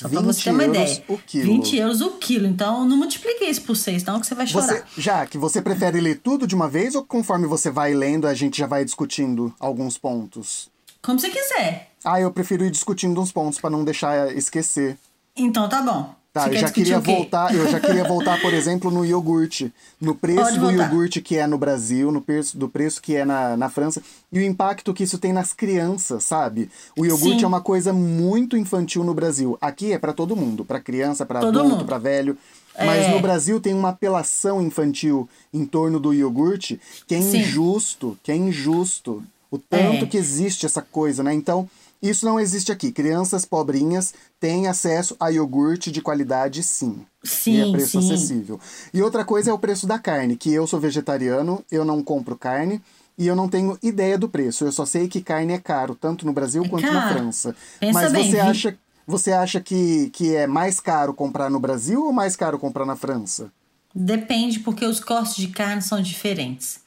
Só 0.00 0.08
pra 0.08 0.20
20 0.20 0.26
você 0.26 0.42
ter 0.44 0.50
uma 0.50 0.64
euros 0.64 0.92
ideia. 0.92 1.04
o 1.08 1.18
quilo. 1.18 1.44
20 1.44 1.76
euros 1.76 2.00
o 2.00 2.10
quilo. 2.12 2.46
Então 2.46 2.86
não 2.86 2.96
multiplique 2.96 3.44
isso 3.44 3.62
por 3.62 3.76
6, 3.76 4.02
não, 4.04 4.18
que 4.18 4.26
você 4.26 4.34
vai 4.34 4.46
chorar. 4.46 4.66
Você, 4.66 4.82
já 4.96 5.26
que 5.26 5.36
você 5.36 5.60
prefere 5.60 6.00
ler 6.00 6.20
tudo 6.20 6.46
de 6.46 6.54
uma 6.54 6.68
vez 6.68 6.94
ou 6.94 7.04
conforme 7.04 7.46
você 7.46 7.70
vai 7.70 7.92
lendo 7.92 8.26
a 8.26 8.32
gente 8.32 8.58
já 8.58 8.66
vai 8.66 8.84
discutindo 8.84 9.54
alguns 9.60 9.98
pontos? 9.98 10.70
Como 11.02 11.18
você 11.18 11.28
quiser. 11.28 11.90
Ah, 12.02 12.20
eu 12.20 12.30
prefiro 12.32 12.64
ir 12.64 12.70
discutindo 12.70 13.20
uns 13.20 13.30
pontos 13.30 13.60
pra 13.60 13.68
não 13.68 13.84
deixar 13.84 14.34
esquecer. 14.34 14.96
Então 15.36 15.68
tá 15.68 15.82
bom. 15.82 16.14
Tá, 16.32 16.44
você 16.44 16.50
eu 16.50 16.60
já 16.60 16.70
queria 16.70 17.00
voltar, 17.00 17.52
eu 17.52 17.68
já 17.68 17.80
queria 17.80 18.04
voltar, 18.04 18.40
por 18.40 18.54
exemplo, 18.54 18.88
no 18.88 19.04
iogurte, 19.04 19.72
no 20.00 20.14
preço 20.14 20.40
Pode 20.42 20.58
do 20.60 20.66
voltar. 20.66 20.84
iogurte 20.84 21.20
que 21.20 21.36
é 21.36 21.44
no 21.44 21.58
Brasil, 21.58 22.12
no 22.12 22.20
preço 22.20 22.56
do 22.56 22.68
preço 22.68 23.02
que 23.02 23.16
é 23.16 23.24
na, 23.24 23.56
na 23.56 23.68
França 23.68 24.00
e 24.32 24.38
o 24.38 24.42
impacto 24.42 24.94
que 24.94 25.02
isso 25.02 25.18
tem 25.18 25.32
nas 25.32 25.52
crianças, 25.52 26.22
sabe? 26.22 26.70
O 26.96 27.04
iogurte 27.04 27.38
Sim. 27.40 27.44
é 27.44 27.48
uma 27.48 27.60
coisa 27.60 27.92
muito 27.92 28.56
infantil 28.56 29.02
no 29.02 29.12
Brasil. 29.12 29.58
Aqui 29.60 29.92
é 29.92 29.98
pra 29.98 30.12
todo 30.12 30.36
mundo, 30.36 30.64
pra 30.64 30.78
criança, 30.78 31.26
pra 31.26 31.40
Todo 31.40 31.58
adulto, 31.58 31.84
pra 31.84 31.98
velho. 31.98 32.38
Mas 32.78 33.06
É. 33.06 33.10
no 33.12 33.20
Brasil 33.20 33.60
tem 33.60 33.74
uma 33.74 33.88
apelação 33.88 34.62
infantil 34.62 35.28
em 35.52 35.66
torno 35.66 35.98
do 35.98 36.14
iogurte 36.14 36.80
que 37.08 37.16
é 37.16 37.20
Sim. 37.20 37.38
injusto, 37.38 38.16
que 38.22 38.30
é 38.30 38.36
injusto. 38.36 39.20
O 39.50 39.58
tanto 39.58 40.04
É. 40.04 40.06
que 40.06 40.16
existe 40.16 40.64
essa 40.64 40.80
coisa, 40.80 41.24
né? 41.24 41.34
Então, 41.34 41.68
isso 42.02 42.24
não 42.24 42.38
existe 42.40 42.72
aqui. 42.72 42.90
Crianças 42.92 43.44
pobrinhas 43.44 44.14
têm 44.38 44.66
acesso 44.66 45.16
a 45.20 45.28
iogurte 45.28 45.90
de 45.90 46.00
qualidade, 46.00 46.62
sim. 46.62 47.04
Sim, 47.22 47.52
e 47.54 47.60
é 47.60 47.66
preço 47.70 48.00
sim. 48.00 48.12
acessível. 48.12 48.58
E 48.94 49.02
outra 49.02 49.24
coisa 49.24 49.50
é 49.50 49.52
o 49.52 49.58
preço 49.58 49.86
da 49.86 49.98
carne, 49.98 50.36
que 50.36 50.52
eu 50.52 50.66
sou 50.66 50.80
vegetariano, 50.80 51.62
eu 51.70 51.84
não 51.84 52.02
compro 52.02 52.36
carne 52.36 52.80
e 53.18 53.26
eu 53.26 53.36
não 53.36 53.48
tenho 53.48 53.78
ideia 53.82 54.16
do 54.16 54.28
preço. 54.28 54.64
Eu 54.64 54.72
só 54.72 54.86
sei 54.86 55.06
que 55.08 55.20
carne 55.20 55.52
é 55.52 55.58
caro, 55.58 55.94
tanto 55.94 56.24
no 56.24 56.32
Brasil 56.32 56.66
quanto 56.68 56.86
na 56.92 57.00
caro. 57.02 57.14
França. 57.14 57.54
Pensa 57.78 58.00
Mas 58.00 58.12
bem, 58.12 58.24
você 58.24 58.36
vi- 58.36 58.40
acha, 58.40 58.78
você 59.06 59.32
acha 59.32 59.60
que, 59.60 60.08
que 60.10 60.34
é 60.34 60.46
mais 60.46 60.80
caro 60.80 61.12
comprar 61.12 61.50
no 61.50 61.60
Brasil 61.60 62.04
ou 62.06 62.12
mais 62.12 62.34
caro 62.36 62.58
comprar 62.58 62.86
na 62.86 62.96
França? 62.96 63.52
Depende, 63.94 64.60
porque 64.60 64.84
os 64.86 65.00
cortes 65.00 65.36
de 65.36 65.48
carne 65.48 65.82
são 65.82 66.00
diferentes. 66.00 66.80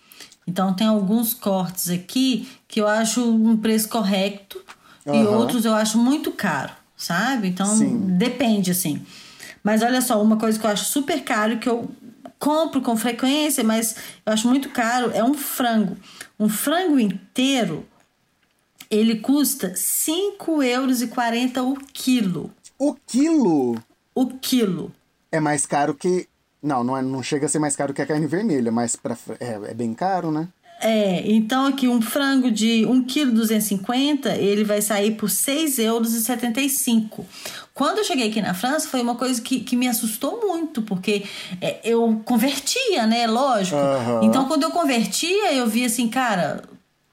Então, 0.47 0.73
tem 0.73 0.87
alguns 0.87 1.33
cortes 1.33 1.89
aqui 1.89 2.47
que 2.67 2.81
eu 2.81 2.87
acho 2.87 3.23
um 3.23 3.55
preço 3.57 3.87
correto 3.89 4.61
e 5.05 5.09
Aham. 5.09 5.37
outros 5.37 5.65
eu 5.65 5.73
acho 5.73 5.97
muito 5.97 6.31
caro, 6.31 6.71
sabe? 6.95 7.47
Então, 7.49 7.65
Sim. 7.67 7.97
depende, 8.17 8.71
assim. 8.71 9.05
Mas 9.63 9.81
olha 9.81 10.01
só, 10.01 10.21
uma 10.21 10.37
coisa 10.37 10.59
que 10.59 10.65
eu 10.65 10.69
acho 10.71 10.85
super 10.85 11.23
caro 11.23 11.57
que 11.57 11.69
eu 11.69 11.89
compro 12.37 12.81
com 12.81 12.95
frequência, 12.97 13.63
mas 13.63 13.95
eu 14.25 14.33
acho 14.33 14.47
muito 14.47 14.69
caro, 14.69 15.11
é 15.13 15.23
um 15.23 15.33
frango. 15.33 15.97
Um 16.39 16.49
frango 16.49 16.99
inteiro, 16.99 17.85
ele 18.89 19.19
custa 19.19 19.67
R$ 19.67 19.73
5,40 19.73 20.65
euros 20.65 21.01
o 21.01 21.75
quilo. 21.93 22.51
O 22.77 22.93
quilo 23.07 23.81
O 24.13 24.27
quilo. 24.27 24.93
é 25.31 25.39
mais 25.39 25.65
caro 25.65 25.93
que. 25.95 26.27
Não, 26.61 26.83
não, 26.83 26.97
é, 26.97 27.01
não 27.01 27.21
chega 27.23 27.45
a 27.45 27.49
ser 27.49 27.59
mais 27.59 27.75
caro 27.75 27.93
que 27.93 28.01
a 28.01 28.05
carne 28.05 28.25
vermelha, 28.27 28.71
mas 28.71 28.95
pra, 28.95 29.17
é, 29.39 29.71
é 29.71 29.73
bem 29.73 29.93
caro, 29.93 30.31
né? 30.31 30.47
É, 30.83 31.23
então 31.31 31.65
aqui 31.65 31.87
um 31.87 32.01
frango 32.01 32.51
de 32.51 32.85
1,250 32.85 34.29
kg, 34.29 34.37
ele 34.37 34.65
vai 34.65 34.81
sair 34.81 35.11
por 35.11 35.29
6,75 35.29 35.79
euros. 35.79 37.25
Quando 37.73 37.99
eu 37.99 38.03
cheguei 38.03 38.29
aqui 38.29 38.41
na 38.41 38.53
França, 38.53 38.89
foi 38.89 39.01
uma 39.01 39.15
coisa 39.15 39.41
que, 39.41 39.61
que 39.61 39.77
me 39.77 39.87
assustou 39.87 40.41
muito, 40.45 40.81
porque 40.81 41.25
é, 41.61 41.79
eu 41.85 42.21
convertia, 42.25 43.07
né? 43.07 43.25
Lógico. 43.25 43.77
Aham. 43.77 44.19
Então, 44.23 44.45
quando 44.45 44.63
eu 44.63 44.71
convertia, 44.71 45.53
eu 45.53 45.65
via 45.67 45.87
assim, 45.87 46.09
cara, 46.09 46.61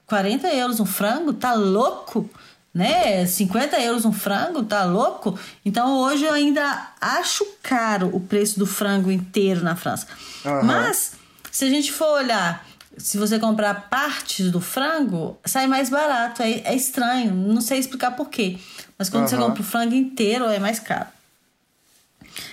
40 0.05 0.49
euros 0.49 0.81
um 0.81 0.85
frango, 0.85 1.31
tá 1.31 1.53
louco? 1.53 2.29
Né? 2.73 3.25
50 3.25 3.79
euros 3.79 4.03
um 4.03 4.11
frango, 4.11 4.63
tá 4.63 4.83
louco? 4.83 5.39
Então, 5.65 5.97
hoje 5.97 6.25
eu 6.25 6.33
ainda 6.33 6.89
acho 6.99 7.45
caro 7.63 8.09
o 8.13 8.19
preço 8.19 8.59
do 8.59 8.67
frango 8.67 9.09
inteiro 9.09 9.63
na 9.63 9.75
França. 9.77 10.07
Aham. 10.45 10.63
Mas, 10.63 11.13
se 11.49 11.65
a 11.65 11.69
gente 11.69 11.91
for 11.91 12.07
olhar 12.07 12.65
se 12.97 13.17
você 13.17 13.39
comprar 13.39 13.89
partes 13.89 14.51
do 14.51 14.59
frango, 14.61 15.39
sai 15.45 15.67
mais 15.67 15.89
barato. 15.89 16.41
É, 16.43 16.51
é 16.65 16.75
estranho, 16.75 17.33
não 17.33 17.61
sei 17.61 17.79
explicar 17.79 18.11
por 18.11 18.29
quê. 18.29 18.57
Mas 18.97 19.09
quando 19.09 19.27
você 19.27 19.35
Aham. 19.35 19.47
compra 19.47 19.61
o 19.61 19.65
frango 19.65 19.95
inteiro, 19.95 20.45
é 20.45 20.59
mais 20.59 20.79
caro. 20.79 21.07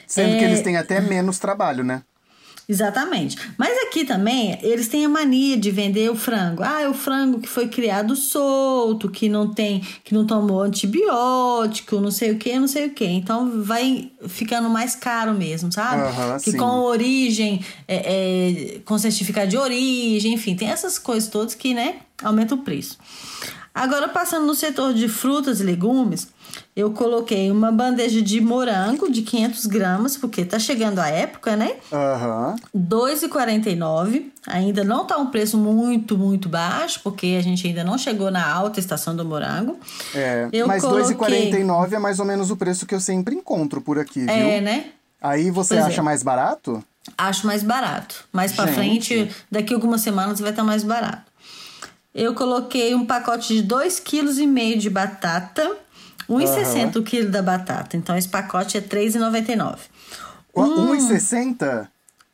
Sendo 0.06 0.36
que 0.36 0.44
É. 0.44 0.48
eles 0.48 0.62
têm 0.62 0.76
até 0.76 1.00
menos 1.00 1.38
trabalho, 1.38 1.84
né? 1.84 2.02
Exatamente. 2.68 3.38
Mas 3.56 3.72
aqui 3.86 4.04
também, 4.04 4.58
eles 4.62 4.88
têm 4.88 5.06
a 5.06 5.08
mania 5.08 5.56
de 5.56 5.70
vender 5.70 6.10
o 6.10 6.14
frango. 6.14 6.62
Ah, 6.62 6.82
é 6.82 6.88
o 6.88 6.92
frango 6.92 7.40
que 7.40 7.48
foi 7.48 7.66
criado 7.66 8.14
solto, 8.14 9.10
que 9.10 9.26
não 9.26 9.54
tem, 9.54 9.80
que 10.04 10.12
não 10.12 10.26
tomou 10.26 10.60
antibiótico, 10.60 11.98
não 11.98 12.10
sei 12.10 12.32
o 12.32 12.38
que, 12.38 12.58
não 12.58 12.68
sei 12.68 12.88
o 12.88 12.90
que. 12.90 13.06
Então 13.06 13.62
vai 13.62 14.12
ficando 14.28 14.68
mais 14.68 14.94
caro 14.94 15.32
mesmo, 15.32 15.72
sabe? 15.72 16.02
Que 16.44 16.50
sim. 16.50 16.58
com 16.58 16.80
origem, 16.80 17.64
é, 17.86 17.96
é, 17.96 18.78
com 18.80 18.98
certificado 18.98 19.48
de 19.48 19.56
origem, 19.56 20.34
enfim, 20.34 20.54
tem 20.54 20.68
essas 20.68 20.98
coisas 20.98 21.30
todas 21.30 21.54
que, 21.54 21.72
né, 21.72 22.00
aumentam 22.22 22.58
o 22.58 22.62
preço. 22.62 22.98
Agora, 23.80 24.08
passando 24.08 24.44
no 24.46 24.54
setor 24.54 24.92
de 24.92 25.08
frutas 25.08 25.60
e 25.60 25.62
legumes, 25.64 26.28
eu 26.74 26.90
coloquei 26.90 27.50
uma 27.50 27.70
bandeja 27.70 28.20
de 28.20 28.40
morango 28.40 29.10
de 29.10 29.22
500 29.22 29.66
gramas, 29.66 30.16
porque 30.16 30.44
tá 30.44 30.58
chegando 30.58 30.98
a 30.98 31.08
época, 31.08 31.54
né? 31.54 31.76
Aham. 31.92 32.56
2,49. 32.74 34.30
Ainda 34.46 34.82
não 34.84 35.04
tá 35.06 35.16
um 35.18 35.26
preço 35.26 35.56
muito, 35.58 36.16
muito 36.16 36.48
baixo, 36.48 37.00
porque 37.04 37.36
a 37.38 37.42
gente 37.42 37.66
ainda 37.66 37.84
não 37.84 37.98
chegou 37.98 38.30
na 38.30 38.46
alta 38.50 38.80
estação 38.80 39.14
do 39.14 39.24
morango. 39.24 39.78
É, 40.14 40.48
Eu 40.52 40.66
mas 40.66 40.82
coloquei- 40.82 41.04
2,49 41.50 41.94
é 41.94 41.98
mais 41.98 42.18
ou 42.18 42.24
menos 42.24 42.50
o 42.50 42.56
preço 42.56 42.86
que 42.86 42.94
eu 42.94 43.00
sempre 43.00 43.34
encontro 43.34 43.80
por 43.80 43.98
aqui, 43.98 44.20
viu? 44.20 44.30
É, 44.30 44.60
né? 44.60 44.86
Aí 45.20 45.50
você 45.50 45.74
Pois 45.74 45.86
é. 45.86 45.88
acha 45.88 46.02
mais 46.02 46.22
barato? 46.22 46.82
Acho 47.16 47.46
mais 47.46 47.62
barato. 47.62 48.24
Mais 48.32 48.52
pra 48.52 48.66
Gente. 48.66 48.74
frente, 49.14 49.30
daqui 49.50 49.72
a 49.72 49.76
algumas 49.76 50.00
semanas 50.00 50.40
vai 50.40 50.50
estar 50.50 50.62
mais 50.62 50.82
barato. 50.84 51.27
Eu 52.14 52.34
coloquei 52.34 52.94
um 52.94 53.04
pacote 53.04 53.62
de 53.62 53.68
2,5 53.68 54.02
kg 54.02 54.78
de 54.78 54.90
batata. 54.90 55.76
1,60 56.28 56.96
o 56.96 57.02
quilo 57.02 57.30
da 57.30 57.40
batata. 57.40 57.96
Então, 57.96 58.16
esse 58.16 58.28
pacote 58.28 58.76
é 58.76 58.80
R$3,99. 58.80 59.78
Hum. 60.54 60.94
1,60? 60.94 61.88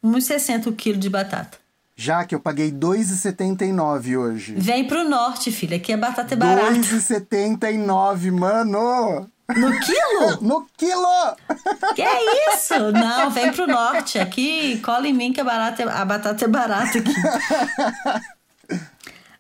1,60 0.05 0.67
o 0.67 0.73
quilo 0.73 0.99
de 0.99 1.09
batata. 1.09 1.59
Já 1.97 2.25
que 2.25 2.35
eu 2.35 2.41
paguei 2.41 2.73
2,79 2.73 4.19
hoje. 4.19 4.55
Vem 4.57 4.85
pro 4.85 5.09
norte, 5.09 5.53
filha. 5.53 5.77
Aqui 5.77 5.93
a 5.93 5.97
batata 5.97 6.35
é 6.35 6.37
barata. 6.37 6.73
2,79, 6.73 8.33
mano! 8.33 9.31
No 9.49 9.81
quilo? 9.81 10.41
no 10.43 10.67
quilo! 10.77 11.37
Que 11.95 12.03
é 12.03 12.55
isso? 12.55 12.75
Não, 12.93 13.31
vem 13.31 13.53
pro 13.53 13.67
norte. 13.67 14.19
Aqui, 14.19 14.81
cola 14.81 15.07
em 15.07 15.13
mim 15.13 15.33
que 15.33 15.41
a, 15.41 15.45
barata 15.45 15.83
é, 15.83 15.89
a 15.89 16.05
batata 16.05 16.45
é 16.45 16.49
barata 16.49 16.99
aqui. 16.99 17.15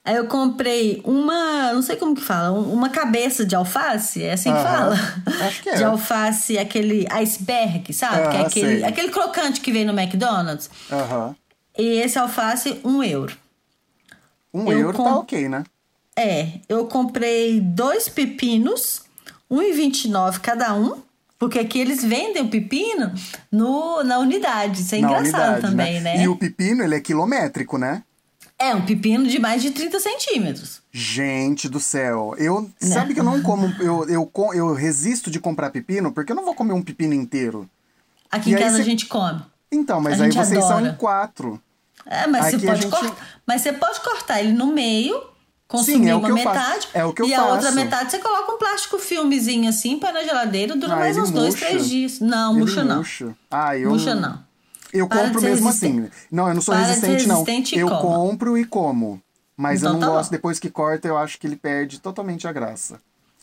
Aí 0.04 0.16
eu 0.16 0.26
comprei 0.26 1.00
uma, 1.02 1.73
não 1.73 1.80
sei 1.80 1.96
como 1.96 2.14
que 2.14 2.20
fala, 2.20 2.50
uma 2.52 2.90
cabeça 2.90 3.42
de 3.42 3.54
alface, 3.54 4.23
é 4.23 4.34
assim 4.34 4.52
que 4.52 4.62
fala? 4.62 4.94
Acho 5.46 5.62
que 5.62 5.70
é. 5.70 5.76
De 5.76 5.84
alface, 5.84 6.58
aquele 6.58 7.06
iceberg, 7.11 7.90
sabe? 7.94 8.28
que 8.28 8.37
é 8.37 8.40
aquele, 8.40 8.84
aquele 8.84 9.08
crocante 9.08 9.62
que 9.62 9.73
vem 9.73 9.87
no 9.87 9.99
McDonald's. 9.99 10.68
Aham. 10.92 11.34
E 11.78 12.00
esse 12.00 12.18
alface, 12.18 12.80
um 12.84 13.02
euro. 13.02 13.34
Um 14.52 14.70
eu 14.70 14.78
euro 14.78 15.02
tá 15.02 15.16
ok, 15.16 15.49
né? 15.49 15.64
É, 16.14 16.49
eu 16.68 16.87
comprei 16.87 17.58
dois 17.61 18.06
pepinos, 18.06 19.02
1,29 19.50 20.38
cada 20.40 20.75
um. 20.75 21.02
Porque 21.37 21.58
aqui 21.58 21.80
eles 21.80 22.02
vendem 22.02 22.42
o 22.42 22.49
pepino 22.49 23.12
no, 23.50 24.02
na 24.04 24.18
unidade. 24.18 24.80
Isso 24.80 24.94
é 24.94 25.00
na 25.00 25.08
engraçado 25.08 25.52
unidade, 25.52 25.61
também, 25.61 26.00
né? 26.00 26.16
né? 26.16 26.23
E 26.23 26.28
o 26.28 26.37
pepino, 26.37 26.82
ele 26.84 26.94
é 26.94 27.00
quilométrico, 27.00 27.76
né? 27.76 28.02
É, 28.58 28.75
um 28.75 28.87
pepino 28.87 29.26
de 29.26 29.38
mais 29.38 29.62
de 29.62 29.70
30 29.70 29.99
centímetros. 29.99 30.80
Gente 30.92 31.68
do 31.68 31.80
céu. 31.80 32.34
Eu. 32.38 32.70
Não. 32.80 32.88
Sabe 32.88 33.14
que 33.14 33.20
eu 33.20 33.25
não 33.25 33.42
como. 33.42 33.66
Eu, 33.80 34.08
eu, 34.08 34.30
eu 34.54 34.75
resisto 34.75 35.30
de 35.30 35.40
comprar 35.40 35.70
pepino 35.70 36.12
porque 36.12 36.32
eu 36.32 36.37
não 36.37 36.44
vou 36.44 36.54
comer 36.54 36.73
um 36.73 36.82
pepino 36.82 37.14
inteiro. 37.14 37.68
Aqui 38.30 38.50
e 38.50 38.54
em 38.54 38.58
casa 38.58 38.76
cê... 38.76 38.82
a 38.82 38.84
gente 38.84 39.06
come. 39.06 39.42
Então, 39.70 40.00
mas 40.00 40.20
aí 40.20 40.30
vocês 40.30 40.52
adora. 40.52 40.66
são 40.66 40.87
em 40.87 40.94
quatro. 40.94 41.61
É, 42.06 42.26
mas 42.26 42.46
você, 42.46 42.66
pode 42.66 42.82
gente... 42.82 42.90
cortar, 42.90 43.16
mas 43.46 43.62
você 43.62 43.73
pode 43.73 44.00
cortar 44.00 44.40
ele 44.40 44.52
no 44.52 44.66
meio, 44.66 45.23
consumir 45.66 46.04
Sim, 46.04 46.11
é 46.11 46.14
uma 46.14 46.28
metade. 46.28 46.88
É 46.92 47.04
o 47.04 47.12
que 47.12 47.23
eu 47.23 47.26
e 47.26 47.30
faço. 47.30 47.42
a 47.42 47.52
outra 47.52 47.70
metade 47.73 48.11
você 48.11 48.18
coloca 48.18 48.52
um 48.52 48.58
plástico 48.58 48.99
filmezinho 48.99 49.68
assim, 49.68 49.99
põe 49.99 50.12
na 50.12 50.23
geladeira, 50.23 50.76
dura 50.76 50.92
ah, 50.92 50.96
mais 50.96 51.16
uns 51.16 51.30
murcha. 51.30 51.40
dois, 51.40 51.54
três 51.54 51.88
dias. 51.88 52.20
Não, 52.20 52.52
ele 52.52 52.61
murcha 52.61 52.84
não. 52.84 52.96
Murcha. 52.99 53.34
Ah, 53.50 53.76
eu... 53.76 53.90
Murcha 53.90 54.14
não. 54.14 54.44
Eu 54.94 55.08
Para 55.08 55.24
compro 55.24 55.42
mesmo 55.42 55.68
assim. 55.68 56.08
Não, 56.30 56.46
eu 56.46 56.54
não 56.54 56.62
sou 56.62 56.72
Para 56.72 56.84
resistente, 56.86 57.26
não. 57.26 57.44
Eu 57.72 57.88
coma. 57.88 58.00
compro 58.00 58.56
e 58.56 58.64
como. 58.64 59.20
Mas 59.56 59.80
então, 59.80 59.90
eu 59.90 59.92
não 59.94 60.00
tá 60.00 60.06
gosto, 60.06 60.30
bom. 60.30 60.36
depois 60.36 60.58
que 60.60 60.70
corta, 60.70 61.08
eu 61.08 61.18
acho 61.18 61.38
que 61.38 61.48
ele 61.48 61.56
perde 61.56 62.00
totalmente 62.00 62.46
a 62.46 62.52
graça. 62.52 63.00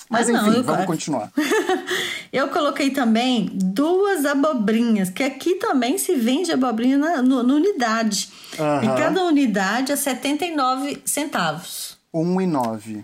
Mas 0.09 0.29
ah, 0.29 0.31
enfim, 0.31 0.57
não, 0.57 0.63
vamos 0.63 0.85
continuar. 0.85 1.31
eu 2.31 2.47
coloquei 2.49 2.89
também 2.89 3.49
duas 3.53 4.25
abobrinhas, 4.25 5.09
que 5.09 5.23
aqui 5.23 5.55
também 5.55 5.97
se 5.97 6.15
vende 6.15 6.51
abobrinha 6.51 6.97
na, 6.97 7.21
no, 7.21 7.43
no 7.43 7.55
unidade. 7.55 8.29
Uhum. 8.57 8.83
E 8.83 8.97
cada 8.97 9.23
unidade 9.23 9.91
é 9.91 9.95
79 9.95 11.01
centavos. 11.05 11.97
1,9. 12.13 13.03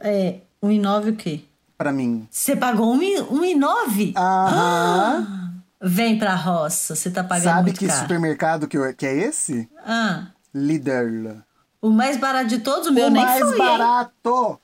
É, 0.00 0.36
1,9 0.62 1.10
o 1.10 1.16
quê? 1.16 1.40
Pra 1.76 1.92
mim. 1.92 2.26
Você 2.30 2.54
pagou 2.56 2.96
1,9? 2.96 4.14
Aham. 4.16 4.16
Ah, 4.16 5.41
vem 5.82 6.18
pra 6.18 6.34
roça, 6.34 6.94
você 6.94 7.10
tá 7.10 7.24
pagando 7.24 7.44
Sabe 7.44 7.62
muito 7.62 7.78
que 7.78 7.86
caro. 7.88 8.00
supermercado 8.00 8.68
que, 8.68 8.78
eu, 8.78 8.94
que 8.94 9.06
é 9.06 9.16
esse? 9.16 9.68
Ah. 9.84 10.28
Lidl. 10.54 11.42
O 11.80 11.90
mais 11.90 12.16
barato 12.16 12.46
de 12.46 12.58
todos, 12.58 12.86
o 12.86 12.92
meu 12.92 13.08
o 13.08 13.10
nem 13.10 13.26
foi. 13.26 13.42
O 13.42 13.46
mais 13.46 13.58
barato! 13.58 14.60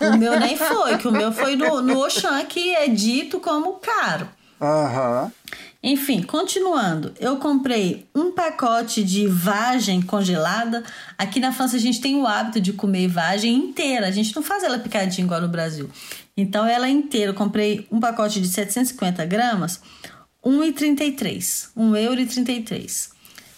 o 0.00 0.16
meu 0.16 0.38
nem 0.38 0.56
foi, 0.56 0.96
que 0.98 1.08
o 1.08 1.12
meu 1.12 1.32
foi 1.32 1.56
no, 1.56 1.82
no 1.82 1.98
Oxan, 2.04 2.44
que 2.44 2.74
é 2.74 2.88
dito 2.88 3.40
como 3.40 3.74
caro. 3.74 4.28
Aham. 4.60 5.24
Uhum. 5.24 5.30
Enfim, 5.86 6.22
continuando, 6.22 7.12
eu 7.20 7.36
comprei 7.36 8.08
um 8.14 8.32
pacote 8.32 9.04
de 9.04 9.26
vagem 9.26 10.00
congelada. 10.00 10.82
Aqui 11.18 11.38
na 11.38 11.52
França 11.52 11.76
a 11.76 11.78
gente 11.78 12.00
tem 12.00 12.16
o 12.16 12.26
hábito 12.26 12.58
de 12.58 12.72
comer 12.72 13.06
vagem 13.06 13.54
inteira, 13.54 14.06
a 14.06 14.10
gente 14.10 14.34
não 14.34 14.42
faz 14.42 14.62
ela 14.64 14.78
picadinha 14.78 15.26
igual 15.26 15.42
no 15.42 15.48
Brasil. 15.48 15.90
Então 16.36 16.66
ela 16.66 16.88
inteira, 16.88 17.30
eu 17.30 17.34
comprei 17.34 17.86
um 17.90 18.00
pacote 18.00 18.40
de 18.40 18.48
750 18.48 19.24
gramas, 19.24 19.80
1,33, 20.44 21.68
1,33 21.76 23.14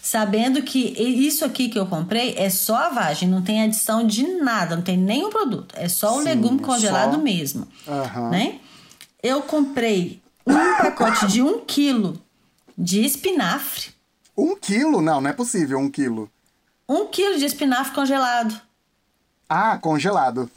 sabendo 0.07 0.61
que 0.61 0.79
isso 0.97 1.43
aqui 1.43 1.67
que 1.67 1.77
eu 1.77 1.85
comprei 1.85 2.33
é 2.37 2.49
só 2.49 2.77
a 2.77 2.89
vagem, 2.89 3.27
não 3.27 3.41
tem 3.41 3.61
adição 3.61 4.07
de 4.07 4.25
nada, 4.25 4.77
não 4.77 4.81
tem 4.81 4.95
nenhum 4.95 5.29
produto, 5.29 5.75
é 5.77 5.89
só 5.89 6.15
o 6.15 6.19
Sim, 6.19 6.29
legume 6.29 6.59
congelado 6.59 7.15
só... 7.15 7.21
mesmo, 7.21 7.67
uhum. 7.85 8.29
né? 8.29 8.59
Eu 9.21 9.41
comprei 9.41 10.21
um 10.45 10.53
pacote 10.53 11.27
de 11.27 11.41
um 11.41 11.59
quilo 11.59 12.21
de 12.77 13.03
espinafre. 13.03 13.89
Um 14.37 14.55
quilo? 14.55 15.01
Não, 15.01 15.19
não 15.19 15.29
é 15.29 15.33
possível 15.33 15.77
um 15.77 15.91
quilo. 15.91 16.31
Um 16.87 17.07
quilo 17.07 17.37
de 17.37 17.43
espinafre 17.43 17.93
congelado. 17.93 18.57
Ah, 19.49 19.77
congelado. 19.77 20.49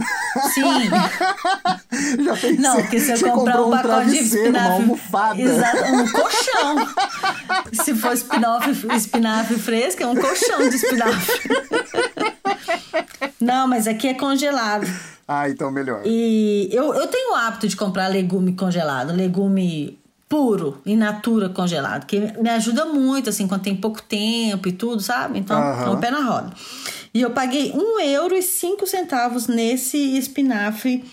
Sim. 0.52 0.62
Já 2.24 2.32
pensei. 2.32 2.56
Não, 2.58 2.76
porque 2.76 2.98
se 2.98 3.12
eu 3.12 3.32
comprar 3.32 3.62
um 3.62 3.70
pacote 3.70 4.10
de 4.10 4.16
espinafre. 4.16 4.68
Uma 4.68 4.72
almofada. 4.72 5.40
Exato, 5.40 5.84
um 5.92 6.10
colchão. 6.10 6.76
se 7.72 7.94
for 7.94 8.12
espinafre, 8.12 8.72
espinafre 8.96 9.58
fresco, 9.58 10.02
é 10.02 10.06
um 10.06 10.16
colchão 10.16 10.68
de 10.68 10.74
espinafre. 10.74 11.40
Não, 13.40 13.68
mas 13.68 13.86
aqui 13.86 14.08
é 14.08 14.14
congelado. 14.14 14.86
Ah, 15.26 15.48
então 15.48 15.70
melhor. 15.70 16.02
E 16.04 16.68
eu, 16.72 16.92
eu 16.92 17.06
tenho 17.06 17.32
o 17.32 17.36
hábito 17.36 17.68
de 17.68 17.76
comprar 17.76 18.08
legume 18.08 18.54
congelado, 18.54 19.12
legume 19.12 20.00
puro, 20.28 20.80
in 20.84 20.96
natura 20.96 21.48
congelado, 21.48 22.06
que 22.06 22.18
me 22.40 22.48
ajuda 22.50 22.84
muito, 22.84 23.30
assim, 23.30 23.48
quando 23.48 23.62
tem 23.62 23.74
pouco 23.74 24.00
tempo 24.02 24.68
e 24.68 24.72
tudo, 24.72 25.00
sabe? 25.00 25.38
Então, 25.38 25.60
uhum. 25.60 25.82
é 25.82 25.90
um 25.90 26.00
pé 26.00 26.10
na 26.10 26.20
roda. 26.20 26.52
E 27.12 27.20
eu 27.20 27.30
paguei 27.30 27.72
um 27.72 27.98
euro 28.00 28.36
e 28.36 28.42
cinco 28.42 28.86
centavos 28.86 29.46
nesse 29.48 29.98
espinafre, 30.16 31.04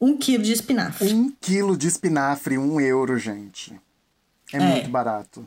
um 0.00 0.16
quilo 0.16 0.42
de 0.42 0.52
espinafre. 0.52 1.12
Um 1.12 1.32
quilo 1.40 1.76
de 1.76 1.86
espinafre, 1.86 2.58
um 2.58 2.80
euro, 2.80 3.18
gente. 3.18 3.78
É, 4.52 4.56
é. 4.56 4.60
muito 4.60 4.90
barato. 4.90 5.46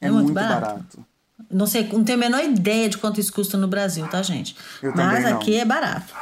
É, 0.00 0.08
é 0.08 0.10
muito, 0.10 0.24
muito 0.24 0.34
barato. 0.34 0.62
barato. 0.66 1.06
Não 1.50 1.66
sei, 1.66 1.88
não 1.90 2.04
tenho 2.04 2.18
a 2.18 2.20
menor 2.20 2.44
ideia 2.44 2.88
de 2.88 2.98
quanto 2.98 3.20
isso 3.20 3.32
custa 3.32 3.56
no 3.56 3.66
Brasil, 3.66 4.06
tá, 4.08 4.22
gente? 4.22 4.54
Eu 4.82 4.94
Mas 4.94 5.24
aqui 5.24 5.56
é 5.56 5.64
barato. 5.64 6.12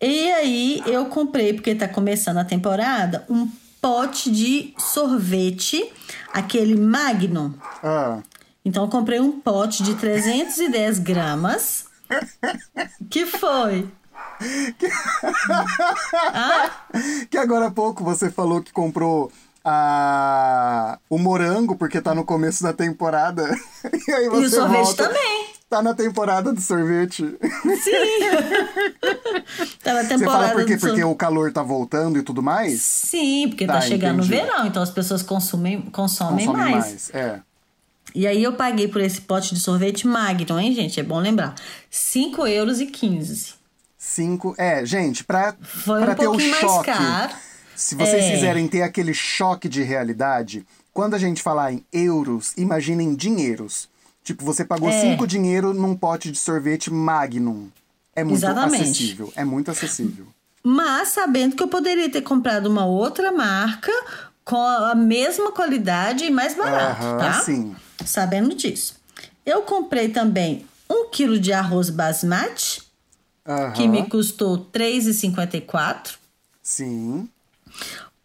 E 0.00 0.30
aí 0.32 0.82
eu 0.86 1.06
comprei, 1.06 1.52
porque 1.52 1.74
tá 1.74 1.88
começando 1.88 2.38
a 2.38 2.44
temporada, 2.44 3.26
um 3.28 3.48
pote 3.80 4.30
de 4.30 4.72
sorvete, 4.78 5.92
aquele 6.32 6.76
Magnum. 6.76 7.52
Ah. 7.82 8.20
Então 8.64 8.84
eu 8.84 8.88
comprei 8.88 9.20
um 9.20 9.40
pote 9.40 9.82
de 9.82 9.94
310 9.96 11.00
gramas 11.00 11.87
que 13.10 13.26
foi? 13.26 13.88
Que... 14.78 14.88
ah? 16.14 16.70
que 17.30 17.36
agora 17.36 17.66
há 17.66 17.70
pouco 17.70 18.04
você 18.04 18.30
falou 18.30 18.62
que 18.62 18.72
comprou 18.72 19.32
a... 19.64 20.98
o 21.08 21.18
morango 21.18 21.76
porque 21.76 22.00
tá 22.00 22.14
no 22.14 22.24
começo 22.24 22.62
da 22.62 22.72
temporada. 22.72 23.48
E, 24.08 24.12
aí 24.12 24.28
você 24.28 24.42
e 24.42 24.46
o 24.46 24.50
sorvete 24.50 24.84
volta, 24.84 25.08
também. 25.08 25.48
Tá 25.68 25.82
na 25.82 25.94
temporada 25.94 26.52
do 26.52 26.60
sorvete. 26.60 27.24
Sim. 27.82 28.18
tá 29.84 29.94
na 29.94 30.04
temporada. 30.04 30.08
Você 30.08 30.24
fala 30.24 30.48
por 30.50 30.64
quê? 30.64 30.76
Porque 30.78 31.04
o 31.04 31.14
calor 31.14 31.52
tá 31.52 31.62
voltando 31.62 32.18
e 32.18 32.22
tudo 32.22 32.42
mais? 32.42 32.80
Sim, 32.80 33.48
porque 33.48 33.66
tá, 33.66 33.74
tá 33.74 33.80
chegando 33.82 34.20
o 34.20 34.24
verão, 34.24 34.66
então 34.66 34.82
as 34.82 34.90
pessoas 34.90 35.22
consumem, 35.22 35.82
consomem, 35.82 36.46
consomem 36.46 36.72
mais. 36.72 36.84
mais. 36.86 37.10
É. 37.14 37.40
E 38.14 38.26
aí 38.26 38.42
eu 38.42 38.52
paguei 38.54 38.88
por 38.88 39.00
esse 39.00 39.20
pote 39.20 39.54
de 39.54 39.60
sorvete 39.60 40.06
Magnum, 40.06 40.58
hein, 40.58 40.72
gente? 40.72 40.98
É 40.98 41.02
bom 41.02 41.20
lembrar. 41.20 41.54
5 41.90 42.46
euros 42.46 42.80
e 42.80 42.86
15. 42.86 43.54
5. 43.96 44.54
É, 44.58 44.84
gente, 44.86 45.24
pra, 45.24 45.54
Foi 45.60 46.00
pra 46.00 46.12
um 46.12 46.14
ter 46.14 46.28
o 46.28 46.38
choque. 46.38 46.90
mais 46.90 46.98
caro. 46.98 47.32
Se 47.76 47.94
vocês 47.94 48.24
É. 48.24 48.30
quiserem 48.32 48.66
ter 48.66 48.82
aquele 48.82 49.14
choque 49.14 49.68
de 49.68 49.82
realidade, 49.82 50.66
quando 50.92 51.14
a 51.14 51.18
gente 51.18 51.42
falar 51.42 51.72
em 51.72 51.84
euros, 51.92 52.52
imaginem 52.56 53.14
dinheiros. 53.14 53.88
Tipo, 54.24 54.44
você 54.44 54.64
pagou 54.64 54.88
É. 54.88 55.00
5 55.00 55.26
dinheiro 55.26 55.72
num 55.72 55.94
pote 55.94 56.30
de 56.32 56.38
sorvete 56.38 56.92
Magnum. 56.92 57.68
É 58.16 58.24
muito 58.24 58.38
Exatamente. 58.38 58.82
acessível. 58.82 59.32
É 59.36 59.44
muito 59.44 59.70
acessível. 59.70 60.26
Mas 60.62 61.10
sabendo 61.10 61.54
que 61.54 61.62
eu 61.62 61.68
poderia 61.68 62.10
ter 62.10 62.22
comprado 62.22 62.66
uma 62.66 62.84
outra 62.84 63.30
marca 63.30 63.92
com 64.44 64.56
a 64.60 64.94
mesma 64.94 65.52
qualidade 65.52 66.24
e 66.24 66.30
mais 66.30 66.54
barato, 66.56 67.00
tá? 67.18 67.40
sim. 67.42 67.76
Sabendo 68.04 68.54
disso. 68.54 68.96
Eu 69.44 69.62
comprei 69.62 70.08
também 70.08 70.66
um 70.88 71.08
quilo 71.10 71.38
de 71.38 71.52
arroz 71.52 71.90
basmati, 71.90 72.82
Aham, 73.46 73.72
que 73.72 73.86
me 73.88 74.06
custou 74.08 74.56
R$ 74.56 74.62
3,54. 74.72 76.16
Sim. 76.62 77.28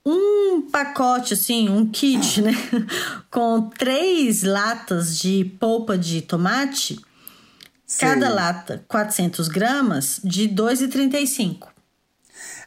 um 0.06 0.62
pacote, 0.70 1.34
assim, 1.34 1.70
um 1.70 1.86
kit, 1.90 2.42
né? 2.42 2.52
Com 3.32 3.70
três 3.70 4.44
latas 4.44 5.18
de 5.18 5.46
polpa 5.60 5.98
de 5.98 6.22
tomate. 6.22 7.00
Cada 8.00 8.28
lata, 8.30 8.84
400 8.88 9.48
gramas, 9.48 10.20
de 10.24 10.50
2,35. 10.50 11.68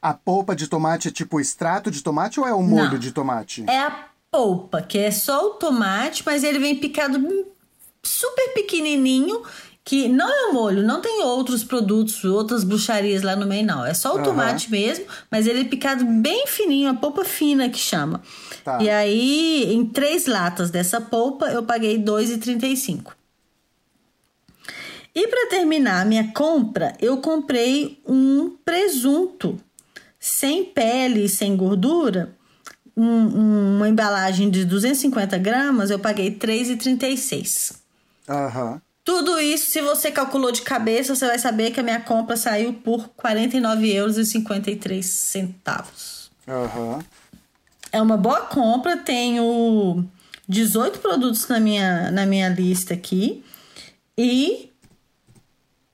A 0.00 0.14
polpa 0.14 0.54
de 0.54 0.68
tomate 0.68 1.08
é 1.08 1.10
tipo 1.10 1.40
extrato 1.40 1.90
de 1.90 2.00
tomate 2.02 2.38
ou 2.38 2.46
é 2.46 2.54
o 2.54 2.62
molho 2.62 2.92
Não. 2.92 2.98
de 2.98 3.10
tomate? 3.10 3.64
É 3.68 3.80
a 3.80 4.04
polpa, 4.36 4.82
que 4.82 4.98
é 4.98 5.10
só 5.10 5.46
o 5.46 5.50
tomate, 5.54 6.22
mas 6.26 6.44
ele 6.44 6.58
vem 6.58 6.76
picado 6.76 7.18
super 8.02 8.52
pequenininho, 8.52 9.42
que 9.82 10.08
não 10.08 10.28
é 10.30 10.50
o 10.50 10.52
molho, 10.52 10.82
não 10.82 11.00
tem 11.00 11.22
outros 11.22 11.64
produtos, 11.64 12.22
outras 12.22 12.62
bruxarias 12.62 13.22
lá 13.22 13.34
no 13.34 13.46
meio, 13.46 13.64
não. 13.64 13.82
É 13.82 13.94
só 13.94 14.10
o 14.12 14.16
Aham. 14.16 14.24
tomate 14.24 14.70
mesmo, 14.70 15.06
mas 15.30 15.46
ele 15.46 15.62
é 15.62 15.64
picado 15.64 16.04
bem 16.04 16.46
fininho, 16.46 16.90
a 16.90 16.94
polpa 16.94 17.24
fina 17.24 17.70
que 17.70 17.78
chama. 17.78 18.20
Tá. 18.62 18.82
E 18.82 18.90
aí, 18.90 19.72
em 19.72 19.86
três 19.86 20.26
latas 20.26 20.70
dessa 20.70 21.00
polpa, 21.00 21.46
eu 21.46 21.62
paguei 21.62 21.96
R$ 21.96 22.02
2,35. 22.02 23.12
E 25.14 25.28
para 25.28 25.48
terminar 25.48 26.02
a 26.02 26.04
minha 26.04 26.30
compra, 26.34 26.94
eu 27.00 27.16
comprei 27.22 28.02
um 28.06 28.50
presunto 28.62 29.58
sem 30.20 30.62
pele, 30.62 31.26
sem 31.26 31.56
gordura, 31.56 32.35
um- 32.96 33.04
um- 33.04 33.76
uma 33.76 33.88
embalagem 33.88 34.50
de 34.50 34.64
250 34.64 35.38
gramas, 35.38 35.90
eu 35.90 35.98
paguei 35.98 36.30
R$ 36.30 36.36
3,36. 36.36 37.74
Aham. 38.28 38.80
Tudo 39.04 39.38
isso, 39.38 39.70
se 39.70 39.80
você 39.80 40.10
calculou 40.10 40.50
de 40.50 40.62
cabeça, 40.62 41.14
você 41.14 41.26
vai 41.26 41.38
saber 41.38 41.70
que 41.70 41.78
a 41.78 41.82
minha 41.82 42.00
compra 42.00 42.36
saiu 42.36 42.72
por 42.72 43.02
R$ 43.02 43.08
49,53 43.16 45.36
euros. 45.36 46.30
Aham. 46.48 46.98
É 47.92 48.02
uma 48.02 48.16
boa 48.16 48.40
compra, 48.42 48.96
tenho 48.96 50.04
18 50.48 50.98
produtos 50.98 51.46
na 51.48 51.60
minha, 51.60 52.10
na 52.10 52.26
minha 52.26 52.48
lista 52.48 52.94
aqui 52.94 53.44
e 54.18 54.70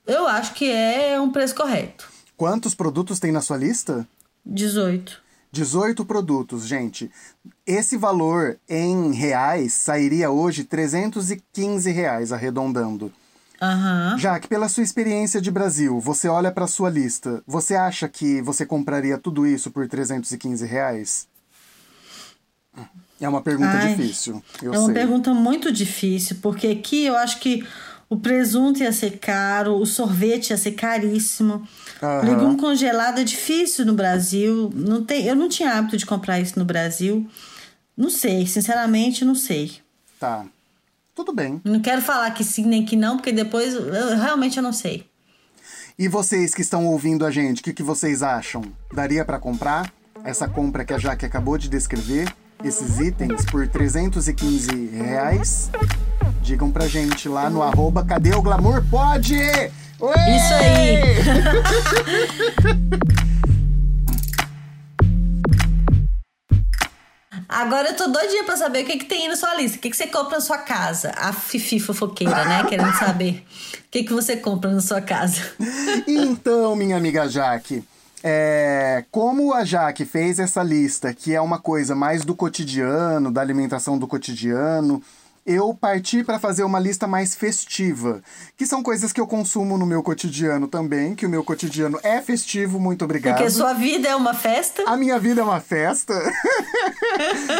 eu 0.07 0.27
acho 0.27 0.53
que 0.53 0.69
é 0.69 1.19
um 1.19 1.31
preço 1.31 1.55
correto. 1.55 2.11
Quantos 2.35 2.73
produtos 2.73 3.19
tem 3.19 3.31
na 3.31 3.41
sua 3.41 3.57
lista? 3.57 4.07
18. 4.45 5.21
18 5.53 6.03
produtos, 6.03 6.65
gente. 6.67 7.11
Esse 7.63 7.95
valor 7.95 8.57
em 8.67 9.13
reais 9.13 9.71
sairia 9.73 10.31
hoje 10.31 10.63
315 10.63 11.91
reais, 11.91 12.31
arredondando. 12.33 13.13
Aham. 13.61 14.17
Já 14.17 14.39
que 14.39 14.47
pela 14.47 14.67
sua 14.67 14.81
experiência 14.81 15.39
de 15.39 15.51
Brasil, 15.51 15.99
você 15.99 16.27
olha 16.27 16.51
para 16.51 16.65
sua 16.65 16.89
lista, 16.89 17.43
você 17.45 17.75
acha 17.75 18.09
que 18.09 18.41
você 18.41 18.65
compraria 18.65 19.15
tudo 19.15 19.45
isso 19.45 19.69
por 19.69 19.87
315 19.87 20.65
reais? 20.65 21.27
É 23.21 23.29
uma 23.29 23.41
pergunta 23.41 23.69
Ai, 23.77 23.95
difícil, 23.95 24.43
eu 24.59 24.73
é 24.73 24.77
uma 24.79 24.85
sei. 24.87 24.95
pergunta 24.95 25.33
muito 25.35 25.71
difícil, 25.71 26.37
porque 26.41 26.67
aqui 26.67 27.05
eu 27.05 27.15
acho 27.15 27.39
que 27.39 27.63
o 28.09 28.17
presunto 28.17 28.83
ia 28.83 28.91
ser 28.91 29.19
caro, 29.19 29.75
o 29.75 29.85
sorvete 29.85 30.51
ia 30.51 30.57
ser 30.57 30.73
caríssimo. 30.73 31.67
Aham. 32.01 32.29
Legume 32.29 32.57
congelado 32.57 33.19
é 33.19 33.23
difícil 33.23 33.85
no 33.85 33.93
Brasil. 33.93 34.71
Não 34.73 35.03
tem, 35.03 35.25
eu 35.25 35.35
não 35.35 35.49
tinha 35.49 35.73
hábito 35.73 35.97
de 35.97 36.05
comprar 36.05 36.39
isso 36.39 36.57
no 36.59 36.65
Brasil. 36.65 37.27
Não 37.95 38.09
sei, 38.09 38.45
sinceramente, 38.47 39.23
não 39.23 39.35
sei. 39.35 39.79
Tá. 40.19 40.45
Tudo 41.15 41.33
bem. 41.33 41.61
Não 41.63 41.79
quero 41.79 42.01
falar 42.01 42.31
que 42.31 42.43
sim 42.43 42.65
nem 42.65 42.83
que 42.85 42.95
não, 42.95 43.17
porque 43.17 43.31
depois 43.31 43.73
eu, 43.73 44.17
realmente 44.17 44.57
eu 44.57 44.63
não 44.63 44.73
sei. 44.73 45.05
E 45.97 46.07
vocês 46.07 46.55
que 46.55 46.61
estão 46.61 46.87
ouvindo 46.87 47.25
a 47.25 47.29
gente, 47.29 47.61
o 47.61 47.63
que, 47.63 47.71
que 47.71 47.83
vocês 47.83 48.23
acham? 48.23 48.63
Daria 48.91 49.23
para 49.23 49.39
comprar 49.39 49.93
essa 50.23 50.47
compra 50.47 50.83
que 50.83 50.93
a 50.93 50.97
Jaque 50.97 51.25
acabou 51.25 51.57
de 51.57 51.69
descrever? 51.69 52.33
Esses 52.63 52.99
itens 52.99 53.43
por 53.45 53.67
315 53.67 54.87
reais? 54.93 55.69
Digam 56.41 56.71
pra 56.71 56.87
gente 56.87 57.27
lá 57.27 57.49
no 57.49 57.61
arroba 57.61 58.05
Cadê 58.05 58.33
o 58.33 58.41
Glamour? 58.41 58.81
Pode! 58.89 59.35
Ué! 59.35 60.37
Isso 60.37 60.53
aí! 60.53 61.03
Agora 67.49 67.89
eu 67.89 67.95
tô 67.95 68.07
doidinha 68.07 68.43
pra 68.45 68.57
saber 68.57 68.83
o 68.83 68.85
que, 68.85 68.97
que 68.97 69.05
tem 69.05 69.23
aí 69.23 69.27
na 69.27 69.35
sua 69.35 69.53
lista. 69.55 69.77
O 69.77 69.79
que, 69.79 69.91
que 69.91 69.95
você 69.95 70.07
compra 70.07 70.37
na 70.37 70.41
sua 70.41 70.57
casa? 70.57 71.11
A 71.15 71.31
Fifi 71.31 71.79
fofoqueira, 71.79 72.45
né? 72.45 72.63
Querendo 72.69 72.97
saber 72.97 73.45
o 73.77 73.91
que, 73.91 74.03
que 74.03 74.11
você 74.13 74.37
compra 74.37 74.71
na 74.71 74.81
sua 74.81 75.01
casa. 75.01 75.39
Então, 76.07 76.75
minha 76.75 76.97
amiga 76.97 77.29
Jaque, 77.29 77.83
é, 78.23 79.03
como 79.11 79.53
a 79.53 79.65
Jaque 79.65 80.05
fez 80.05 80.39
essa 80.39 80.63
lista, 80.63 81.13
que 81.13 81.35
é 81.35 81.41
uma 81.41 81.59
coisa 81.59 81.93
mais 81.93 82.23
do 82.23 82.33
cotidiano, 82.33 83.29
da 83.29 83.41
alimentação 83.41 83.97
do 83.97 84.07
cotidiano, 84.07 85.03
eu 85.45 85.73
parti 85.73 86.23
para 86.23 86.39
fazer 86.39 86.63
uma 86.63 86.79
lista 86.79 87.05
mais 87.05 87.35
festiva, 87.35 88.21
que 88.55 88.65
são 88.65 88.81
coisas 88.81 89.11
que 89.11 89.19
eu 89.19 89.27
consumo 89.27 89.77
no 89.77 89.85
meu 89.85 90.01
cotidiano 90.01 90.69
também, 90.69 91.15
que 91.15 91.25
o 91.25 91.29
meu 91.29 91.43
cotidiano 91.43 91.99
é 92.01 92.21
festivo, 92.21 92.79
muito 92.79 93.03
obrigado. 93.03 93.35
Porque 93.35 93.51
sua 93.51 93.73
vida 93.73 94.07
é 94.07 94.15
uma 94.15 94.33
festa. 94.33 94.83
A 94.85 94.95
minha 94.95 95.19
vida 95.19 95.41
é 95.41 95.43
uma 95.43 95.59
festa. 95.59 96.13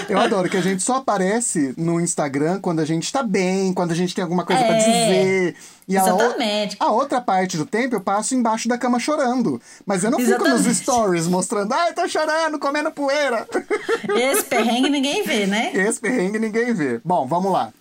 eu 0.09 0.17
adoro 0.19 0.49
que 0.49 0.57
a 0.57 0.61
gente 0.61 0.81
só 0.83 0.95
aparece 0.97 1.73
no 1.77 1.99
Instagram 1.99 2.59
quando 2.61 2.79
a 2.79 2.85
gente 2.85 3.11
tá 3.11 3.21
bem, 3.23 3.73
quando 3.73 3.91
a 3.91 3.95
gente 3.95 4.13
tem 4.15 4.23
alguma 4.23 4.45
coisa 4.45 4.63
pra 4.63 4.75
É, 4.75 4.77
dizer. 4.79 5.55
E 5.87 5.97
a, 5.97 6.03
o- 6.03 6.07
exatamente. 6.17 6.77
a 6.79 6.91
outra 6.91 7.19
parte 7.21 7.57
do 7.57 7.65
tempo 7.65 7.95
eu 7.95 8.01
passo 8.01 8.33
embaixo 8.35 8.67
da 8.67 8.77
cama 8.77 8.99
chorando. 8.99 9.61
Mas 9.85 10.03
eu 10.03 10.11
não 10.11 10.19
fico 10.19 10.31
nos 10.47 10.65
Exatamente. 10.65 10.75
stories 10.75 11.27
mostrando, 11.27 11.73
ai, 11.73 11.93
tô 11.93 12.07
chorando, 12.07 12.57
comendo 12.59 12.91
poeira. 12.91 13.47
Esse 14.15 14.43
perrengue 14.43 14.89
ninguém 14.89 15.23
vê, 15.23 15.45
né? 15.45 15.71
Esse 15.73 15.99
perrengue 15.99 16.39
ninguém 16.39 16.73
vê. 16.73 17.01
Bom, 17.03 17.27
vamos 17.27 17.51
lá. 17.51 17.71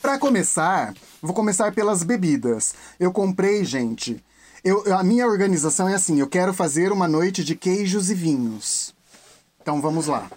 Pra 0.00 0.18
começar, 0.18 0.94
vou 1.20 1.34
começar 1.34 1.72
pelas 1.72 2.02
bebidas. 2.02 2.74
Eu 3.00 3.12
comprei, 3.12 3.64
gente. 3.64 4.22
Eu, 4.64 4.82
a 4.96 5.02
minha 5.02 5.26
organização 5.26 5.88
é 5.88 5.94
assim: 5.94 6.18
eu 6.20 6.26
quero 6.28 6.52
fazer 6.54 6.92
uma 6.92 7.06
noite 7.08 7.44
de 7.44 7.54
queijos 7.54 8.10
e 8.10 8.14
vinhos. 8.14 8.94
Então 9.60 9.80
vamos 9.80 10.06
lá. 10.06 10.30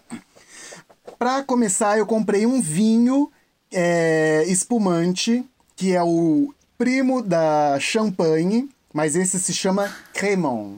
Pra 1.21 1.43
começar, 1.43 1.99
eu 1.99 2.05
comprei 2.07 2.47
um 2.47 2.59
vinho 2.59 3.31
é, 3.71 4.43
espumante, 4.47 5.45
que 5.75 5.93
é 5.95 6.01
o 6.01 6.51
primo 6.79 7.21
da 7.21 7.77
champanhe, 7.79 8.67
mas 8.91 9.15
esse 9.15 9.39
se 9.39 9.53
chama 9.53 9.87
Cremon. 10.15 10.77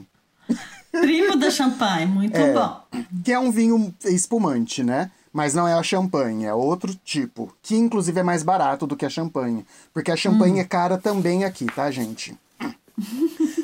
Primo 0.92 1.34
da 1.36 1.50
champanhe, 1.50 2.04
muito 2.04 2.36
É. 2.36 2.52
bom. 2.52 2.78
Que 3.24 3.32
é 3.32 3.38
um 3.38 3.50
vinho 3.50 3.94
espumante, 4.04 4.84
né? 4.84 5.10
Mas 5.32 5.54
não 5.54 5.66
é 5.66 5.72
a 5.72 5.82
champanhe, 5.82 6.44
é 6.44 6.52
outro 6.52 6.94
tipo. 6.94 7.50
Que 7.62 7.74
inclusive 7.76 8.20
é 8.20 8.22
mais 8.22 8.42
barato 8.42 8.86
do 8.86 8.96
que 8.96 9.06
a 9.06 9.10
champanhe. 9.10 9.64
Porque 9.94 10.10
a 10.12 10.16
champanhe 10.16 10.60
é 10.60 10.64
cara 10.64 10.98
também 10.98 11.44
aqui, 11.46 11.64
tá, 11.64 11.90
gente? 11.90 12.36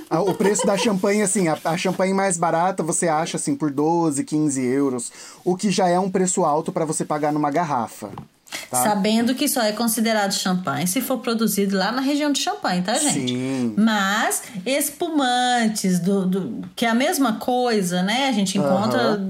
Ah, 0.08 0.20
O 0.22 0.34
preço 0.34 0.66
da 0.66 0.76
champanhe, 0.76 1.22
assim, 1.22 1.46
a, 1.48 1.56
a 1.64 1.76
champanhe 1.76 2.12
mais 2.12 2.36
barata 2.36 2.82
você 2.82 3.06
acha, 3.08 3.36
assim, 3.36 3.54
por 3.54 3.70
12, 3.70 4.24
15 4.24 4.60
euros. 4.64 5.12
O 5.44 5.56
que 5.56 5.70
já 5.70 5.88
é 5.88 5.98
um 5.98 6.10
preço 6.10 6.44
alto 6.44 6.72
pra 6.72 6.84
você 6.84 7.04
pagar 7.04 7.32
numa 7.32 7.50
garrafa. 7.50 8.10
Tá? 8.68 8.82
Sabendo 8.82 9.32
que 9.36 9.48
só 9.48 9.62
é 9.62 9.70
considerado 9.70 10.32
champanhe 10.32 10.84
se 10.86 11.00
for 11.00 11.18
produzido 11.18 11.76
lá 11.76 11.92
na 11.92 12.00
região 12.00 12.32
de 12.32 12.40
Champagne, 12.40 12.82
tá, 12.82 12.94
gente? 12.94 13.28
Sim. 13.28 13.74
Mas 13.76 14.42
espumantes, 14.66 16.00
do, 16.00 16.26
do- 16.26 16.64
que 16.74 16.84
é 16.84 16.88
a 16.88 16.94
mesma 16.94 17.34
coisa, 17.34 18.02
né? 18.02 18.28
A 18.28 18.32
gente 18.32 18.58
encontra 18.58 19.20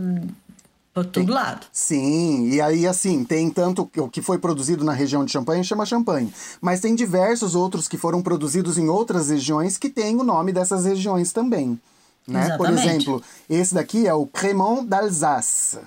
por 1.05 1.11
todo 1.11 1.33
lado. 1.33 1.67
Sim, 1.73 2.49
e 2.51 2.61
aí 2.61 2.87
assim, 2.87 3.25
tem 3.25 3.51
tanto 3.51 3.91
o 3.97 4.09
que 4.09 4.23
foi 4.23 4.39
produzido 4.39 4.85
na 4.85 4.93
região 4.93 5.25
de 5.25 5.33
Champagne 5.33 5.65
chama 5.65 5.85
champanhe, 5.87 6.33
mas 6.61 6.81
tem 6.81 6.95
diversos 6.95 7.55
outros 7.55 7.87
que 7.89 7.97
foram 7.99 8.23
produzidos 8.23 8.79
em 8.79 8.89
outras 8.89 9.29
regiões 9.31 9.77
que 9.77 9.89
têm 9.91 10.17
o 10.17 10.23
nome 10.25 10.53
dessas 10.53 10.85
regiões 10.85 11.33
também, 11.33 11.79
né? 12.27 12.57
Por 12.57 12.69
exemplo, 12.71 13.23
esse 13.49 13.75
daqui 13.75 14.07
é 14.07 14.15
o 14.15 14.27
Cremant 14.27 14.85
d'Alsace. 14.87 15.79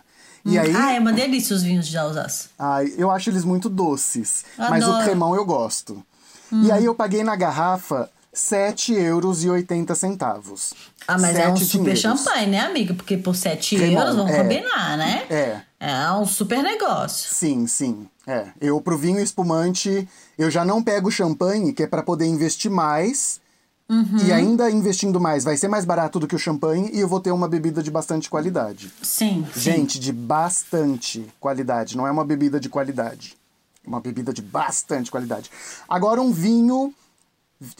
E 0.45 0.59
aí, 0.59 0.75
Ah, 0.75 0.91
é 0.91 0.99
uma 0.99 1.13
delícia 1.13 1.55
os 1.55 1.63
vinhos 1.63 1.87
de 1.87 1.97
Alsace. 1.97 2.49
ai, 2.59 2.93
eu 2.97 3.09
acho 3.09 3.29
eles 3.29 3.45
muito 3.45 3.69
doces, 3.69 4.43
mas 4.57 4.83
o 4.83 4.87
Adoro. 4.87 4.99
Hum. 5.01 5.03
Cremant 5.05 5.35
eu 5.35 5.45
gosto. 5.45 6.03
E 6.51 6.71
aí 6.71 6.85
eu 6.85 6.93
paguei 6.93 7.23
na 7.23 7.35
garrafa 7.35 8.09
7,80 8.33 9.95
centavos. 9.95 10.73
Ah, 11.07 11.17
mas 11.19 11.37
é 11.37 11.47
um 11.47 11.55
super 11.55 11.93
dinheiros. 11.93 11.99
champanhe, 11.99 12.47
né, 12.47 12.61
amiga? 12.61 12.93
Porque 12.93 13.15
por 13.17 13.35
7 13.35 13.75
Cremant, 13.75 13.99
euros, 13.99 14.15
vamos 14.15 14.31
é. 14.31 14.41
combinar, 14.41 14.97
né? 14.97 15.25
É. 15.29 15.61
É 15.79 16.11
um 16.13 16.25
super 16.25 16.63
negócio. 16.63 17.33
Sim, 17.33 17.67
sim. 17.67 18.07
É. 18.25 18.47
Eu, 18.59 18.79
pro 18.81 18.97
vinho 18.97 19.19
espumante, 19.19 20.07
eu 20.37 20.49
já 20.49 20.63
não 20.63 20.81
pego 20.81 21.11
champanhe, 21.11 21.73
que 21.73 21.83
é 21.83 21.87
pra 21.87 22.01
poder 22.01 22.25
investir 22.25 22.71
mais. 22.71 23.41
Uhum. 23.89 24.17
E 24.25 24.31
ainda 24.31 24.71
investindo 24.71 25.19
mais, 25.19 25.43
vai 25.43 25.57
ser 25.57 25.67
mais 25.67 25.83
barato 25.83 26.17
do 26.19 26.25
que 26.25 26.35
o 26.35 26.39
champanhe 26.39 26.89
e 26.93 27.01
eu 27.01 27.07
vou 27.07 27.19
ter 27.19 27.31
uma 27.31 27.49
bebida 27.49 27.83
de 27.83 27.91
bastante 27.91 28.29
qualidade. 28.29 28.91
Sim. 29.03 29.45
sim. 29.53 29.59
Gente, 29.59 29.99
de 29.99 30.11
bastante 30.13 31.27
qualidade. 31.39 31.97
Não 31.97 32.07
é 32.07 32.11
uma 32.11 32.23
bebida 32.23 32.59
de 32.59 32.69
qualidade. 32.69 33.37
É 33.85 33.87
uma 33.87 33.99
bebida 33.99 34.33
de 34.33 34.41
bastante 34.41 35.11
qualidade. 35.11 35.51
Agora, 35.87 36.21
um 36.21 36.31
vinho 36.31 36.93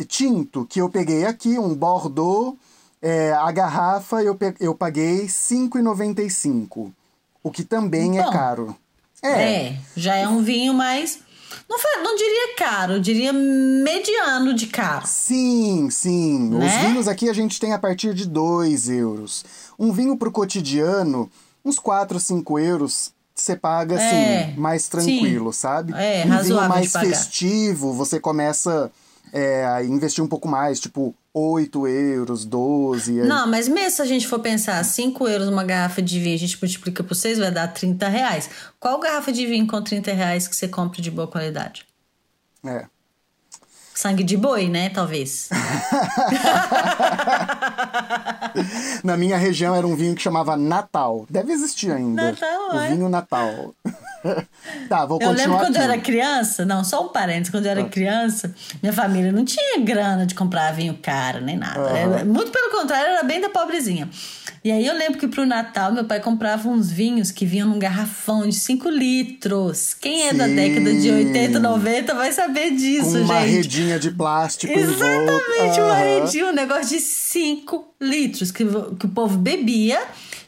tinto 0.07 0.65
que 0.65 0.79
eu 0.81 0.89
peguei 0.89 1.25
aqui, 1.25 1.57
um 1.59 1.73
Bordeaux. 1.75 2.57
é, 3.01 3.33
a 3.33 3.51
garrafa 3.51 4.23
eu, 4.23 4.37
eu 4.59 4.73
paguei 4.75 5.21
R$ 5.23 5.27
5,95. 5.27 6.91
O 7.43 7.51
que 7.51 7.63
também 7.63 8.19
é 8.19 8.23
Bom. 8.23 8.31
caro. 8.31 8.75
É. 9.21 9.77
já 9.95 10.15
é 10.15 10.27
um 10.27 10.41
vinho 10.43 10.73
mais 10.73 11.19
Não, 11.69 11.79
fa- 11.79 12.01
não 12.03 12.13
diria 12.15 12.55
caro, 12.57 12.93
eu 12.93 12.99
diria 12.99 13.31
mediano 13.31 14.53
de 14.53 14.67
caro. 14.67 15.05
Sim, 15.07 15.89
sim. 15.89 16.49
Né? 16.49 16.65
Os 16.65 16.87
vinhos 16.87 17.07
aqui 17.07 17.29
a 17.29 17.33
gente 17.33 17.59
tem 17.59 17.73
a 17.73 17.79
partir 17.79 18.13
de 18.13 18.25
2 18.27 18.89
euros. 18.89 19.45
Um 19.79 19.91
vinho 19.93 20.17
pro 20.17 20.31
cotidiano, 20.31 21.29
uns 21.63 21.79
4, 21.79 22.19
5 22.19 22.59
euros, 22.59 23.11
você 23.35 23.55
paga 23.55 23.95
assim, 23.95 24.05
É, 24.15 24.53
mais 24.57 24.83
sim. 24.83 24.89
tranquilo, 24.91 25.53
sabe? 25.53 25.93
É, 25.93 26.25
um 26.25 26.39
vinho 26.43 26.67
mais 26.67 26.91
festivo, 26.91 27.93
você 27.93 28.19
começa 28.19 28.91
é, 29.35 29.83
investir 29.83 30.23
um 30.23 30.27
pouco 30.27 30.47
mais, 30.47 30.79
tipo 30.79 31.15
8 31.33 31.87
euros, 31.87 32.45
12. 32.45 33.21
aí- 33.21 33.27
Não, 33.27 33.47
mas 33.47 33.67
mesmo 33.67 33.95
se 33.97 34.01
a 34.03 34.05
gente 34.05 34.27
for 34.27 34.37
pensar 34.39 34.83
5 34.85 35.27
euros 35.27 35.47
uma 35.49 35.63
garrafa 35.63 36.03
de 36.03 36.19
vinho, 36.19 36.35
a 36.35 36.39
gente 36.39 36.55
multiplica 36.61 37.03
por 37.03 37.15
6, 37.15 37.39
vai 37.39 37.51
dar 37.51 37.67
30 37.69 38.07
reais. 38.07 38.47
Qual 38.79 38.99
garrafa 38.99 39.31
de 39.31 39.47
vinho 39.47 39.65
com 39.65 39.81
30 39.81 40.13
reais 40.13 40.47
que 40.47 40.55
você 40.55 40.67
compra 40.67 41.01
de 41.01 41.09
boa 41.09 41.27
qualidade? 41.27 41.83
É. 42.63 42.85
Sangue 43.95 44.23
de 44.23 44.37
boi, 44.37 44.69
né? 44.69 44.89
Talvez. 44.89 45.49
Na 49.03 49.17
minha 49.17 49.37
região 49.37 49.75
era 49.75 49.85
um 49.85 49.95
vinho 49.95 50.15
que 50.15 50.21
chamava 50.21 50.55
Natal. 50.55 51.25
Deve 51.29 51.51
existir 51.53 51.91
ainda. 51.91 52.31
Natal, 52.31 52.69
o 52.73 52.79
é. 52.79 52.89
vinho 52.89 53.09
Natal. 53.09 53.75
tá, 54.89 55.05
vou 55.05 55.19
Eu 55.21 55.27
continuar 55.29 55.35
lembro 55.35 55.57
quando 55.57 55.75
aqui. 55.75 55.85
eu 55.85 55.91
era 55.91 56.01
criança, 56.01 56.65
não, 56.65 56.83
só 56.83 57.05
um 57.05 57.09
parênteses, 57.09 57.49
quando 57.49 57.65
eu 57.65 57.71
Ah. 57.71 57.79
era 57.79 57.83
criança, 57.85 58.53
minha 58.81 58.93
família 58.93 59.31
não 59.31 59.43
tinha 59.45 59.79
grana 59.79 60.25
de 60.25 60.33
comprar 60.35 60.71
vinho 60.73 60.97
caro, 61.01 61.41
nem 61.41 61.57
nada. 61.57 61.79
Aham. 61.79 61.97
Era- 61.97 62.25
muito 62.25 62.51
pelo 62.51 62.71
contrário, 62.71 63.07
era 63.11 63.23
bem 63.23 63.41
da 63.41 63.49
pobrezinha. 63.49 64.09
E 64.63 64.71
aí 64.71 64.85
eu 64.87 64.93
lembro 64.97 65.19
que 65.19 65.27
pro 65.27 65.45
Natal 65.45 65.91
meu 65.91 66.05
pai 66.05 66.21
comprava 66.21 66.69
uns 66.69 66.89
vinhos 66.89 67.31
que 67.31 67.45
vinham 67.45 67.67
num 67.67 67.77
garrafão 67.77 68.47
de 68.47 68.55
5 68.55 68.87
litros. 68.89 69.93
Quem 69.93 70.29
é 70.29 70.33
da 70.33 70.45
Sim. 70.47 70.55
década 70.55 70.93
de 70.93 71.11
80, 71.11 71.59
90 71.59 72.13
vai 72.15 72.31
saber 72.31 72.71
disso, 72.71 73.11
Com 73.11 73.17
uma 73.25 73.41
gente. 73.41 73.55
redinha 73.55 73.99
de 73.99 74.09
plástico. 74.11 74.71
Exatamente, 74.71 75.81
uma 75.81 75.91
Aham. 75.91 76.21
redinha, 76.21 76.45
um 76.45 76.53
negócio 76.53 76.87
de 76.97 77.01
5 77.01 77.93
litros 77.99 78.51
que, 78.51 78.63
que 78.97 79.05
o 79.05 79.09
povo 79.09 79.37
bebia. 79.37 79.99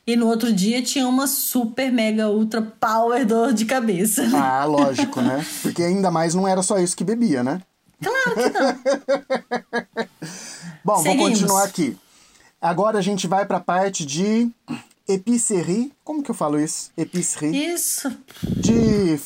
E 0.07 0.15
no 0.15 0.27
outro 0.27 0.53
dia 0.53 0.81
tinha 0.83 1.07
uma 1.07 1.25
super, 1.25 1.91
mega, 1.91 2.29
ultra 2.29 2.61
power 2.61 3.25
dor 3.25 3.53
de 3.53 3.65
cabeça. 3.65 4.23
Ah, 4.35 4.63
lógico, 4.65 5.19
né? 5.21 5.43
Porque 5.61 5.81
ainda 5.81 6.11
mais 6.11 6.35
não 6.35 6.47
era 6.47 6.61
só 6.61 6.77
isso 6.77 6.95
que 6.95 7.03
bebia, 7.03 7.43
né? 7.43 7.61
Claro 8.01 8.35
que 8.35 8.49
não. 8.59 10.05
Bom, 10.85 10.93
vou 10.95 11.03
Seguimos. 11.03 11.29
continuar 11.29 11.63
aqui. 11.63 11.97
Agora 12.61 12.99
a 12.99 13.01
gente 13.01 13.27
vai 13.27 13.45
pra 13.45 13.59
parte 13.59 14.05
de 14.05 14.49
épicerie. 15.07 15.91
Como 16.03 16.21
que 16.21 16.29
eu 16.29 16.35
falo 16.35 16.59
isso? 16.59 16.91
Épicerie. 16.95 17.73
Isso. 17.73 18.11
De 18.43 19.19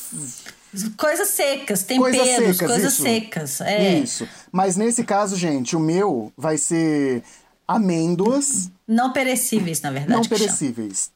Coisas 0.96 1.28
secas, 1.30 1.82
coisas 1.82 2.20
temperos, 2.22 2.56
secas. 2.56 2.70
coisas 2.70 2.92
isso. 2.92 3.02
secas. 3.02 3.60
É. 3.60 3.98
Isso. 3.98 4.28
Mas 4.52 4.76
nesse 4.76 5.02
caso, 5.02 5.36
gente, 5.36 5.74
o 5.74 5.80
meu 5.80 6.32
vai 6.36 6.56
ser 6.56 7.24
amêndoas. 7.70 8.68
Não 8.86 9.12
perecíveis, 9.12 9.80
na 9.80 9.92
verdade. 9.92 10.12
não 10.12 10.22
perecíveis. 10.24 11.12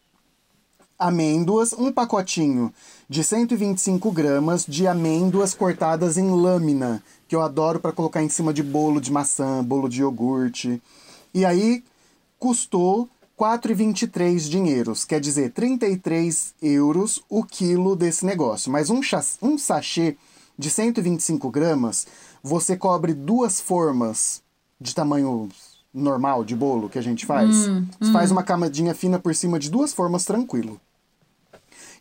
Amêndoas, 0.97 1.73
um 1.73 1.91
pacotinho 1.91 2.73
de 3.09 3.25
125 3.25 4.13
gramas 4.13 4.65
de 4.65 4.87
amêndoas 4.87 5.53
cortadas 5.53 6.17
em 6.17 6.31
lâmina, 6.31 7.03
que 7.27 7.35
eu 7.35 7.43
adoro 7.43 7.81
para 7.81 7.91
colocar 7.91 8.23
em 8.23 8.29
cima 8.29 8.55
de 8.55 8.63
bolo 8.63 9.01
de 9.01 9.11
maçã, 9.11 9.65
bolo 9.65 9.89
de 9.89 10.01
iogurte. 10.01 10.81
E 11.35 11.45
aí 11.45 11.83
custou 12.39 13.09
4,23 13.37 14.49
dinheiros, 14.49 15.05
quer 15.05 15.19
dizer, 15.19 15.51
33 15.51 16.55
euros 16.63 17.21
o 17.29 17.43
quilo 17.43 17.97
desse 17.97 18.25
negócio. 18.25 18.71
Mas 18.71 18.91
um, 18.91 19.01
um 19.43 19.59
sachê 19.59 20.17
de 20.57 20.71
125 20.71 21.51
gramas, 21.51 22.07
você 22.41 22.77
cobre 22.77 23.13
duas 23.13 23.61
formas 23.61 24.41
de 24.81 24.95
tamanho 24.95 25.49
normal 25.95 26.45
de 26.45 26.57
bolo 26.57 26.89
que 26.89 26.99
a 26.99 27.03
gente 27.03 27.25
faz. 27.25 27.71
Você 28.01 28.13
faz 28.13 28.31
uma 28.33 28.43
camadinha 28.43 28.95
fina 28.95 29.19
por 29.19 29.35
cima 29.35 29.59
de 29.59 29.71
duas 29.71 29.93
formas 29.93 30.25
tranquilo. 30.25 30.81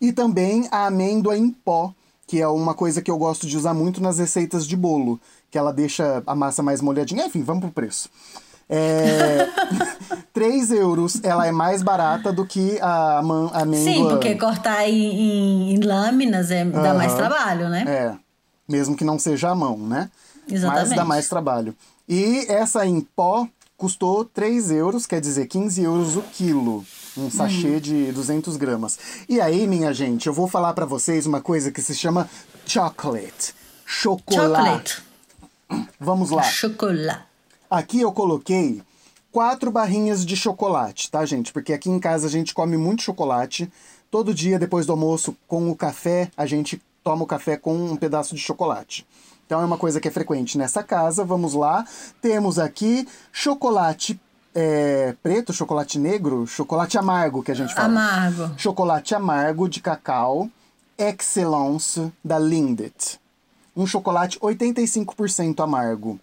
E 0.02 0.12
também 0.12 0.68
a 0.72 0.88
amêndoa 0.88 1.38
em 1.38 1.52
pó, 1.52 1.94
que 2.26 2.42
é 2.42 2.48
uma 2.48 2.74
coisa 2.74 3.02
que 3.02 3.12
eu 3.12 3.18
gosto 3.18 3.46
de 3.46 3.56
usar 3.56 3.74
muito 3.74 4.02
nas 4.02 4.18
receitas 4.18 4.66
de 4.66 4.76
bolo, 4.76 5.20
que 5.52 5.58
ela 5.58 5.72
deixa 5.72 6.24
a 6.26 6.36
massa 6.36 6.64
mais 6.64 6.82
molhadinha. 6.82 7.26
Enfim, 7.28 7.44
vamos 7.44 7.62
pro 7.62 7.72
preço. 7.72 8.10
É... 8.68 9.48
3 10.34 10.72
euros, 10.72 11.20
ela 11.24 11.46
é 11.46 11.52
mais 11.52 11.84
barata 11.84 12.34
do 12.34 12.44
que 12.44 12.80
a 12.82 13.20
amêndoa. 13.54 13.94
Sim, 13.94 14.08
porque 14.10 14.36
cortar 14.36 14.90
em, 14.90 15.76
em- 15.76 15.80
lâminas 15.86 16.50
é, 16.50 16.66
dá 16.66 16.94
mais 16.96 17.14
trabalho, 17.14 17.70
né? 17.70 17.84
É, 17.88 18.16
mesmo 18.68 18.96
que 18.98 19.06
não 19.06 19.20
seja 19.20 19.52
à 19.52 19.56
mão, 19.56 19.78
né? 19.78 20.10
Mas 20.46 20.54
Exatamente. 20.54 20.96
dá 20.96 21.06
mais 21.06 21.30
trabalho. 21.30 21.76
E 22.10 22.46
essa 22.50 22.86
em 22.86 23.00
pó 23.00 23.48
custou 23.78 24.26
3 24.26 24.72
euros, 24.72 25.06
quer 25.06 25.22
dizer, 25.22 25.48
15 25.48 25.82
euros 25.84 26.16
o 26.16 26.22
quilo. 26.22 26.86
Um 27.18 27.30
sachê 27.30 27.80
de 27.80 28.12
200 28.12 28.58
gramas. 28.58 28.98
E 29.30 29.40
aí, 29.40 29.68
minha 29.68 29.94
gente, 29.94 30.28
eu 30.28 30.34
vou 30.34 30.48
falar 30.48 30.74
pra 30.74 30.86
vocês 30.86 31.26
uma 31.26 31.42
coisa 31.42 31.72
que 31.72 31.82
se 31.82 31.94
chama 31.94 32.28
chocolate. 32.66 33.54
Chocolate. 33.86 34.34
Chocolate. 34.36 35.04
Vamos 36.00 36.32
lá. 36.32 36.44
Chocolate. 36.44 37.24
Aqui 37.70 38.02
eu 38.02 38.12
coloquei 38.12 38.82
quatro 39.32 39.72
barrinhas 39.72 40.26
de 40.26 40.36
chocolate, 40.36 41.10
tá, 41.10 41.26
gente? 41.26 41.52
Porque 41.52 41.74
aqui 41.74 41.90
em 41.90 42.00
casa 42.00 42.28
a 42.28 42.30
gente 42.30 42.54
come 42.54 42.78
muito 42.78 43.04
chocolate. 43.04 43.72
Todo 44.10 44.34
dia, 44.34 44.60
depois 44.60 44.86
do 44.86 44.92
almoço, 44.92 45.36
com 45.48 45.70
o 45.70 45.76
café, 45.76 46.32
a 46.38 46.46
gente 46.46 46.82
toma 47.04 47.24
o 47.24 47.28
café 47.28 47.58
com 47.58 47.76
um 47.76 47.96
pedaço 47.96 48.36
de 48.36 48.42
chocolate. 48.42 49.06
Então 49.46 49.62
é 49.62 49.66
uma 49.66 49.78
coisa 49.78 50.00
que 50.00 50.08
é 50.08 50.12
frequente 50.12 50.58
nessa 50.58 50.84
casa. 50.84 51.24
Vamos 51.24 51.54
lá. 51.54 51.86
Temos 52.22 52.58
aqui 52.58 53.08
chocolate 53.32 54.20
é, 54.56 55.16
preto, 55.24 55.52
chocolate 55.52 55.98
negro, 55.98 56.46
chocolate 56.46 56.98
amargo 56.98 57.44
que 57.44 57.52
a 57.52 57.56
gente 57.56 57.74
fala. 57.74 57.88
Amargo. 57.88 58.52
Chocolate 58.58 59.16
amargo 59.16 59.68
de 59.68 59.82
cacau, 59.82 60.50
Excellence 60.98 62.12
da 62.24 62.38
Lindt. 62.38 63.20
Um 63.76 63.88
chocolate 63.88 64.40
85% 64.40 65.64
amargo, 65.64 66.20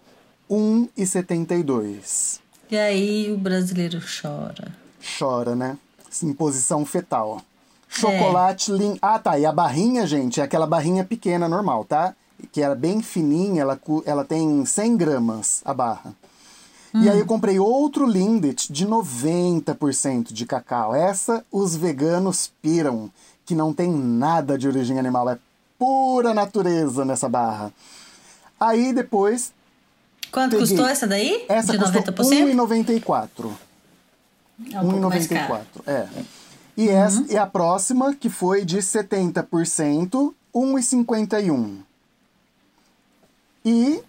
1,72. 0.49 2.39
E 2.69 2.77
aí 2.77 3.31
o 3.31 3.37
brasileiro 3.37 3.99
chora. 3.99 4.71
Chora, 5.19 5.55
né? 5.55 5.77
Em 6.23 6.33
posição 6.33 6.85
fetal. 6.85 7.41
Chocolate 7.89 8.71
Lin... 8.71 8.97
Ah, 9.01 9.19
tá. 9.19 9.37
E 9.37 9.45
a 9.45 9.51
barrinha, 9.51 10.07
gente, 10.07 10.39
é 10.39 10.43
aquela 10.43 10.65
barrinha 10.65 11.03
pequena 11.03 11.49
normal, 11.49 11.83
tá? 11.83 12.15
Que 12.51 12.61
era 12.61 12.75
bem 12.75 13.01
fininha, 13.01 13.61
ela, 13.61 13.79
ela 14.05 14.25
tem 14.25 14.65
100 14.65 14.97
gramas 14.97 15.61
a 15.65 15.73
barra. 15.73 16.13
E 16.93 17.09
aí 17.09 17.19
eu 17.19 17.25
comprei 17.25 17.57
outro 17.57 18.05
Lindt 18.05 18.71
de 18.71 18.85
90% 18.85 20.33
de 20.33 20.45
cacau. 20.45 20.93
Essa 20.93 21.45
os 21.49 21.75
veganos 21.75 22.51
piram, 22.61 23.09
que 23.45 23.55
não 23.55 23.73
tem 23.73 23.89
nada 23.89 24.57
de 24.57 24.67
origem 24.67 24.99
animal, 24.99 25.29
é 25.29 25.37
pura 25.79 26.33
natureza 26.33 27.05
nessa 27.05 27.29
barra. 27.29 27.71
Aí 28.59 28.91
depois, 28.93 29.53
Quanto 30.31 30.51
Peguei. 30.51 30.67
custou 30.67 30.85
essa 30.85 31.07
daí? 31.07 31.45
essa 31.47 31.71
de 31.71 31.79
custou 31.79 32.01
90%? 32.01 32.55
1,94. 32.55 33.51
É 34.71 34.79
um 34.79 34.89
pouco 34.89 35.09
mais 35.09 35.27
caro. 35.27 35.53
1,94. 35.55 35.87
É. 35.87 36.07
E, 36.77 36.89
essa, 36.89 37.25
e 37.29 37.37
a 37.37 37.45
próxima, 37.45 38.13
que 38.13 38.29
foi 38.29 38.63
de 38.63 38.77
70%, 38.79 40.33
1,51. 40.53 41.77
E 43.63 44.01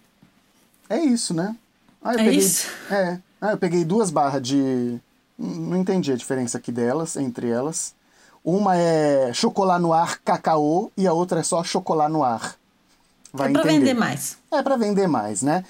é 0.88 0.98
isso, 1.00 1.34
né? 1.34 1.56
Ah, 2.02 2.14
eu 2.14 2.20
É 2.20 2.24
peguei, 2.24 2.38
isso? 2.38 2.66
É. 2.90 3.18
Ah, 3.40 3.50
eu 3.52 3.58
peguei 3.58 3.84
duas 3.84 4.10
barras 4.10 4.42
de. 4.42 4.98
Não 5.38 5.76
entendi 5.76 6.12
a 6.12 6.16
diferença 6.16 6.58
aqui 6.58 6.70
delas, 6.70 7.16
entre 7.16 7.48
elas. 7.48 7.94
Uma 8.44 8.76
é 8.76 9.32
chocolate 9.32 9.82
noir 9.82 10.20
cacau 10.24 10.90
e 10.96 11.06
a 11.06 11.12
outra 11.12 11.40
é 11.40 11.42
só 11.42 11.62
chocolate 11.64 12.12
noir. 12.12 12.56
Vai 13.32 13.48
é 13.48 13.52
pra 13.52 13.62
entender. 13.62 13.78
vender 13.78 13.94
mais. 13.94 14.36
É 14.50 14.62
para 14.62 14.76
vender 14.76 15.06
mais, 15.08 15.42
né? 15.42 15.64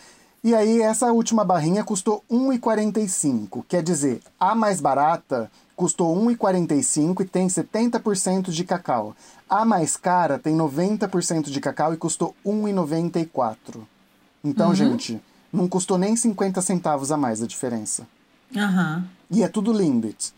E 0.44 0.54
aí 0.54 0.80
essa 0.82 1.12
última 1.12 1.44
barrinha 1.44 1.84
custou 1.84 2.24
1,45. 2.30 3.64
Quer 3.68 3.82
dizer, 3.82 4.20
a 4.40 4.54
mais 4.54 4.80
barata 4.80 5.50
custou 5.76 6.14
1,45 6.16 7.20
e 7.22 7.24
tem 7.24 7.46
70% 7.48 8.50
de 8.50 8.64
cacau. 8.64 9.14
A 9.48 9.64
mais 9.64 9.96
cara 9.96 10.38
tem 10.38 10.56
90% 10.56 11.50
de 11.50 11.60
cacau 11.60 11.92
e 11.92 11.96
custou 11.96 12.34
1,94. 12.44 13.56
Então, 14.44 14.74
gente, 14.74 15.20
não 15.52 15.68
custou 15.68 15.98
nem 15.98 16.16
50 16.16 16.60
centavos 16.62 17.12
a 17.12 17.16
mais 17.16 17.42
a 17.42 17.46
diferença. 17.46 18.06
Aham. 18.56 19.04
E 19.30 19.42
é 19.42 19.48
tudo 19.48 19.72
Lindt. 19.72 20.32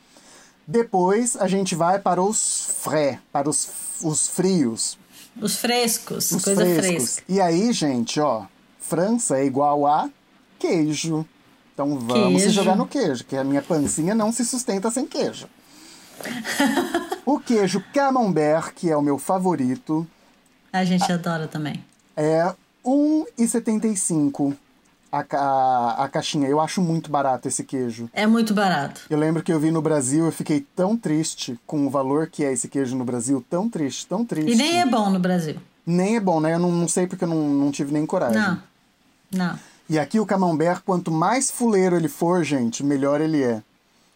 Depois 0.67 1.37
a 1.37 1.47
gente 1.49 1.75
vai 1.75 1.99
para 1.99 2.23
os 2.23 2.67
frais, 2.81 3.19
para 3.33 3.49
os, 3.51 3.69
os 4.03 4.29
frios, 4.29 4.97
Os 5.41 5.57
frescos, 5.57 6.31
os 6.31 6.45
coisa 6.45 6.63
frescos. 6.65 6.87
fresca. 6.87 7.23
E 7.29 7.41
aí, 7.41 7.73
gente, 7.73 8.19
ó, 8.21 8.45
França 8.79 9.39
é 9.39 9.45
igual 9.45 9.87
a 9.87 10.09
queijo. 10.59 11.27
Então 11.75 11.99
vamos 11.99 12.41
se 12.41 12.47
Queijo. 12.47 12.53
jogar 12.53 12.77
no 12.77 12.87
queijo, 12.87 13.25
que 13.25 13.37
a 13.37 13.43
minha 13.43 13.61
pancinha 13.61 14.15
não 14.15 14.31
se 14.31 14.45
sustenta 14.45 14.91
sem 14.91 15.07
queijo. 15.07 15.49
o 17.27 17.41
queijo 17.41 17.83
camembert, 17.93 18.73
que 18.73 18.89
é 18.89 18.97
o 18.97 19.03
meu 19.03 19.19
favorito. 19.19 20.07
A 20.73 20.85
gente 20.85 21.11
adora 21.13 21.49
também. 21.49 21.85
É 22.17 22.55
1,75 22.85 24.57
a, 25.11 25.25
a, 25.37 26.05
a 26.05 26.09
caixinha. 26.09 26.49
Eu 26.49 26.61
acho 26.61 26.81
muito 26.81 27.11
barato 27.11 27.49
esse 27.49 27.65
queijo. 27.65 28.09
É 28.13 28.27
muito 28.27 28.55
barato. 28.55 29.03
Eu 29.11 29.19
lembro 29.19 29.43
que 29.43 29.53
eu 29.53 29.59
vi 29.59 29.73
no 29.73 29.83
Brasil, 29.83 30.27
eu 30.27 30.33
fiquei 30.33 30.65
tão 30.77 30.97
triste 30.97 31.59
com 31.67 31.87
o 31.87 31.91
valor 31.91 32.29
que 32.29 32.45
é 32.45 32.53
esse 32.53 32.69
queijo 32.69 32.97
no 32.97 33.05
Brasil. 33.05 33.45
Tão 33.51 33.69
triste, 33.69 34.07
tão 34.07 34.25
triste. 34.25 34.53
E 34.53 34.55
nem 34.55 34.81
é 34.81 34.87
bom 34.87 35.11
no 35.11 35.19
Brasil. 35.19 35.57
Nem 35.85 36.17
é 36.17 36.21
bom, 36.21 36.41
né? 36.41 36.55
Eu 36.55 36.59
não, 36.61 36.71
não 36.71 36.89
sei 36.89 37.07
porque 37.07 37.25
eu 37.25 37.29
não, 37.29 37.49
não 37.49 37.71
tive 37.71 37.93
nem 37.93 38.07
coragem. 38.07 38.41
Não. 38.41 38.63
Não. 39.33 39.59
E 39.89 39.99
aqui 39.99 40.19
o 40.19 40.27
camembert, 40.27 40.83
quanto 40.85 41.11
mais 41.11 41.51
fuleiro 41.51 41.97
ele 41.97 42.09
for, 42.09 42.43
gente, 42.43 42.83
melhor 42.83 43.21
ele 43.21 43.43
é. 43.43 43.63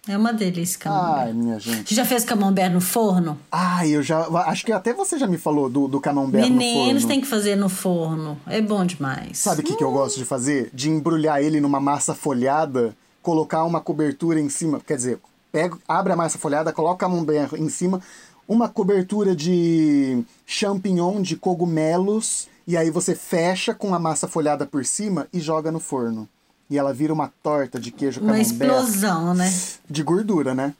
É 0.08 0.16
uma 0.16 0.32
delícia 0.32 0.78
camembert. 0.78 1.18
Ai, 1.18 1.32
minha 1.34 1.60
gente. 1.60 1.90
Você 1.90 1.94
já 1.94 2.04
fez 2.04 2.24
camembert 2.24 2.72
no 2.72 2.80
forno? 2.80 3.38
Ai, 3.52 3.90
eu 3.90 4.02
já. 4.02 4.20
Acho 4.46 4.64
que 4.64 4.72
até 4.72 4.94
você 4.94 5.18
já 5.18 5.26
me 5.26 5.36
falou 5.36 5.68
do, 5.68 5.86
do 5.86 6.00
camembert 6.00 6.48
no 6.48 6.56
Meninos 6.56 7.02
forno. 7.02 7.08
tem 7.08 7.20
que 7.20 7.26
fazer 7.26 7.56
no 7.56 7.68
forno. 7.68 8.38
É 8.46 8.62
bom 8.62 8.86
demais. 8.86 9.36
Sabe 9.38 9.60
o 9.60 9.64
que, 9.64 9.76
que 9.76 9.84
eu 9.84 9.92
gosto 9.92 10.16
de 10.16 10.24
fazer? 10.24 10.70
De 10.72 10.88
embrulhar 10.88 11.42
ele 11.42 11.60
numa 11.60 11.78
massa 11.78 12.14
folhada, 12.14 12.96
colocar 13.22 13.64
uma 13.64 13.82
cobertura 13.82 14.40
em 14.40 14.48
cima. 14.48 14.80
Quer 14.86 14.96
dizer, 14.96 15.18
pega, 15.52 15.76
abre 15.86 16.14
a 16.14 16.16
massa 16.16 16.38
folhada, 16.38 16.72
coloca 16.72 17.06
o 17.06 17.10
camembert 17.10 17.52
em 17.52 17.68
cima, 17.68 18.00
uma 18.48 18.66
cobertura 18.66 19.36
de 19.36 20.24
champignon, 20.46 21.20
de 21.20 21.36
cogumelos, 21.36 22.48
e 22.68 22.76
aí 22.76 22.90
você 22.90 23.14
fecha 23.14 23.72
com 23.72 23.94
a 23.94 23.98
massa 23.98 24.28
folhada 24.28 24.66
por 24.66 24.84
cima 24.84 25.26
e 25.32 25.40
joga 25.40 25.72
no 25.72 25.80
forno. 25.80 26.28
E 26.68 26.76
ela 26.76 26.92
vira 26.92 27.14
uma 27.14 27.32
torta 27.42 27.80
de 27.80 27.90
queijo 27.90 28.20
Uma 28.20 28.32
camembert. 28.34 28.52
explosão, 28.52 29.32
né? 29.32 29.50
De 29.88 30.02
gordura, 30.02 30.54
né? 30.54 30.74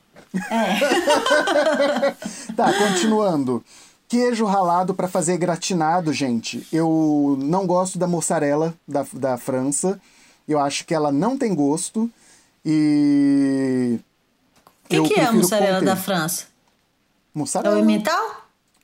É. 0.51 0.79
Tá, 2.55 2.73
continuando. 2.75 3.65
Queijo 4.07 4.45
ralado 4.45 4.93
para 4.93 5.09
fazer 5.09 5.39
gratinado, 5.39 6.13
gente. 6.13 6.67
Eu 6.71 7.39
não 7.41 7.67
gosto 7.67 7.99
da 7.99 8.07
mussarela 8.07 8.75
da, 8.87 9.07
da 9.15 9.39
França. 9.39 9.99
Eu 10.47 10.59
acho 10.59 10.85
que 10.85 10.95
ela 10.95 11.11
não 11.11 11.39
tem 11.39 11.55
gosto. 11.55 12.11
E. 12.63 13.99
O 14.85 14.89
que, 14.89 15.03
que 15.15 15.21
é 15.21 15.25
a 15.25 15.33
mussarela 15.33 15.79
Comté. 15.79 15.87
da 15.87 15.97
França? 15.97 16.45
É 16.45 17.39
Mussarela. 17.39 17.77
o 17.77 17.79
emmental? 17.79 18.43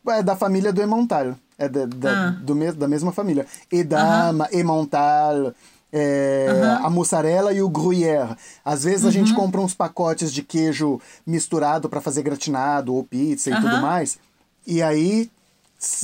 É 0.08 0.22
da 0.22 0.36
família 0.36 0.72
do 0.72 0.80
Emmental. 0.80 1.34
É 1.58 1.68
da, 1.68 1.86
da, 1.86 2.10
Ah. 2.12 2.30
do 2.30 2.54
mes, 2.54 2.74
da 2.74 2.88
mesma 2.88 3.12
família. 3.12 3.46
Edama, 3.70 4.48
Emmental, 4.52 5.52
é, 5.92 6.78
a 6.82 6.90
mussarela 6.90 7.52
e 7.52 7.62
o 7.62 7.68
gruyère. 7.68 8.36
Às 8.64 8.82
vezes 8.84 9.04
a 9.06 9.10
gente 9.10 9.30
Uhum. 9.30 9.36
compra 9.36 9.60
uns 9.60 9.72
pacotes 9.74 10.32
de 10.32 10.42
queijo 10.42 11.00
misturado 11.26 11.88
para 11.88 12.00
fazer 12.00 12.22
gratinado 12.22 12.92
ou 12.94 13.04
pizza 13.04 13.50
e 13.50 13.60
tudo 13.60 13.78
mais. 13.78 14.18
E 14.66 14.82
aí, 14.82 15.30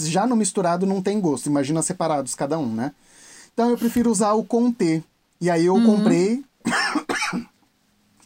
já 0.04 0.26
no 0.26 0.36
misturado 0.36 0.86
não 0.86 1.02
tem 1.02 1.20
gosto. 1.20 1.46
Imagina 1.48 1.82
separados 1.82 2.34
cada 2.36 2.56
um, 2.58 2.72
né? 2.72 2.92
Então 3.52 3.68
eu 3.70 3.76
prefiro 3.76 4.10
usar 4.10 4.32
o 4.34 4.44
Comté. 4.44 5.02
E 5.40 5.50
aí 5.50 5.66
eu 5.66 5.74
Uhum. 5.74 5.86
comprei 5.96 6.44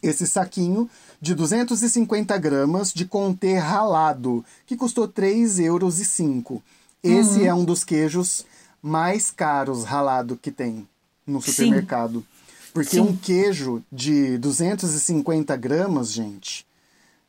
esse 0.03 0.27
saquinho 0.27 0.87
de 1.19 1.33
250 1.33 2.37
gramas 2.37 2.93
de 2.93 3.05
Comté 3.05 3.57
ralado, 3.57 4.45
que 4.67 4.75
custou 4.75 5.07
3,05 5.07 5.63
euros. 5.63 6.61
Esse 7.07 7.39
Uhum. 7.41 7.45
é 7.45 7.53
um 7.53 7.63
dos 7.65 7.83
queijos 7.83 8.45
mais 8.81 9.31
caros 9.31 9.83
ralado 9.83 10.37
que 10.41 10.51
tem 10.51 10.87
no 11.25 11.41
Sim. 11.41 11.51
supermercado. 11.51 12.25
Porque 12.73 12.97
Sim. 12.97 13.01
um 13.01 13.15
queijo 13.15 13.83
de 13.91 14.37
250 14.37 15.55
gramas, 15.55 16.11
gente, 16.11 16.65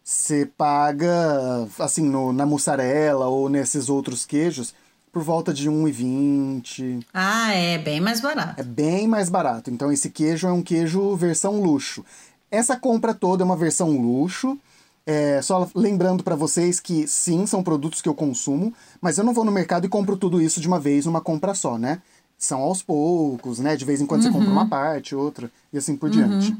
você 0.02 0.46
paga, 0.56 1.68
assim, 1.78 2.02
no, 2.08 2.32
na 2.32 2.44
mussarela 2.46 3.26
ou 3.26 3.48
nesses 3.48 3.88
outros 3.88 4.24
queijos, 4.24 4.74
por 5.12 5.22
volta 5.22 5.52
de 5.54 5.70
1,20. 5.70 7.04
Ah, 7.14 7.52
é 7.54 7.78
bem 7.78 8.00
mais 8.00 8.20
barato. 8.20 8.60
É 8.60 8.62
bem 8.64 9.06
mais 9.08 9.28
barato. 9.28 9.70
Então 9.70 9.90
esse 9.92 10.10
queijo 10.10 10.46
é 10.46 10.52
um 10.52 10.62
queijo 10.62 11.14
versão 11.16 11.60
luxo. 11.60 12.04
Essa 12.50 12.76
compra 12.76 13.14
toda 13.14 13.42
é 13.42 13.46
uma 13.46 13.56
versão 13.56 13.90
luxo. 13.90 14.58
É, 15.06 15.40
só 15.40 15.68
lembrando 15.72 16.24
para 16.24 16.34
vocês 16.34 16.80
que 16.80 17.06
sim, 17.06 17.46
são 17.46 17.62
produtos 17.62 18.02
que 18.02 18.08
eu 18.08 18.14
consumo, 18.14 18.74
mas 19.00 19.16
eu 19.16 19.24
não 19.24 19.32
vou 19.32 19.44
no 19.44 19.52
mercado 19.52 19.86
e 19.86 19.88
compro 19.88 20.16
tudo 20.16 20.42
isso 20.42 20.60
de 20.60 20.66
uma 20.66 20.80
vez, 20.80 21.06
numa 21.06 21.20
compra 21.20 21.54
só, 21.54 21.78
né? 21.78 22.02
São 22.36 22.60
aos 22.60 22.82
poucos, 22.82 23.60
né? 23.60 23.76
De 23.76 23.84
vez 23.84 24.00
em 24.00 24.06
quando 24.06 24.22
você 24.22 24.30
compra 24.30 24.50
uma 24.50 24.68
parte, 24.68 25.14
outra, 25.14 25.50
e 25.72 25.78
assim 25.78 25.96
por 25.96 26.10
diante. 26.10 26.56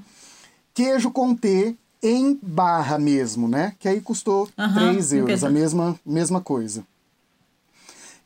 Queijo 0.73 1.11
Comté 1.11 1.75
em 2.03 2.39
barra 2.41 2.99
mesmo, 2.99 3.49
né? 3.49 3.75
Que 3.81 3.89
aí 3.89 4.01
custou 4.01 4.49
Aham, 4.57 4.93
3 4.93 5.13
euros, 5.15 5.43
a 5.43 5.51
mesma, 5.51 5.99
mesma 6.07 6.41
coisa. 6.41 6.85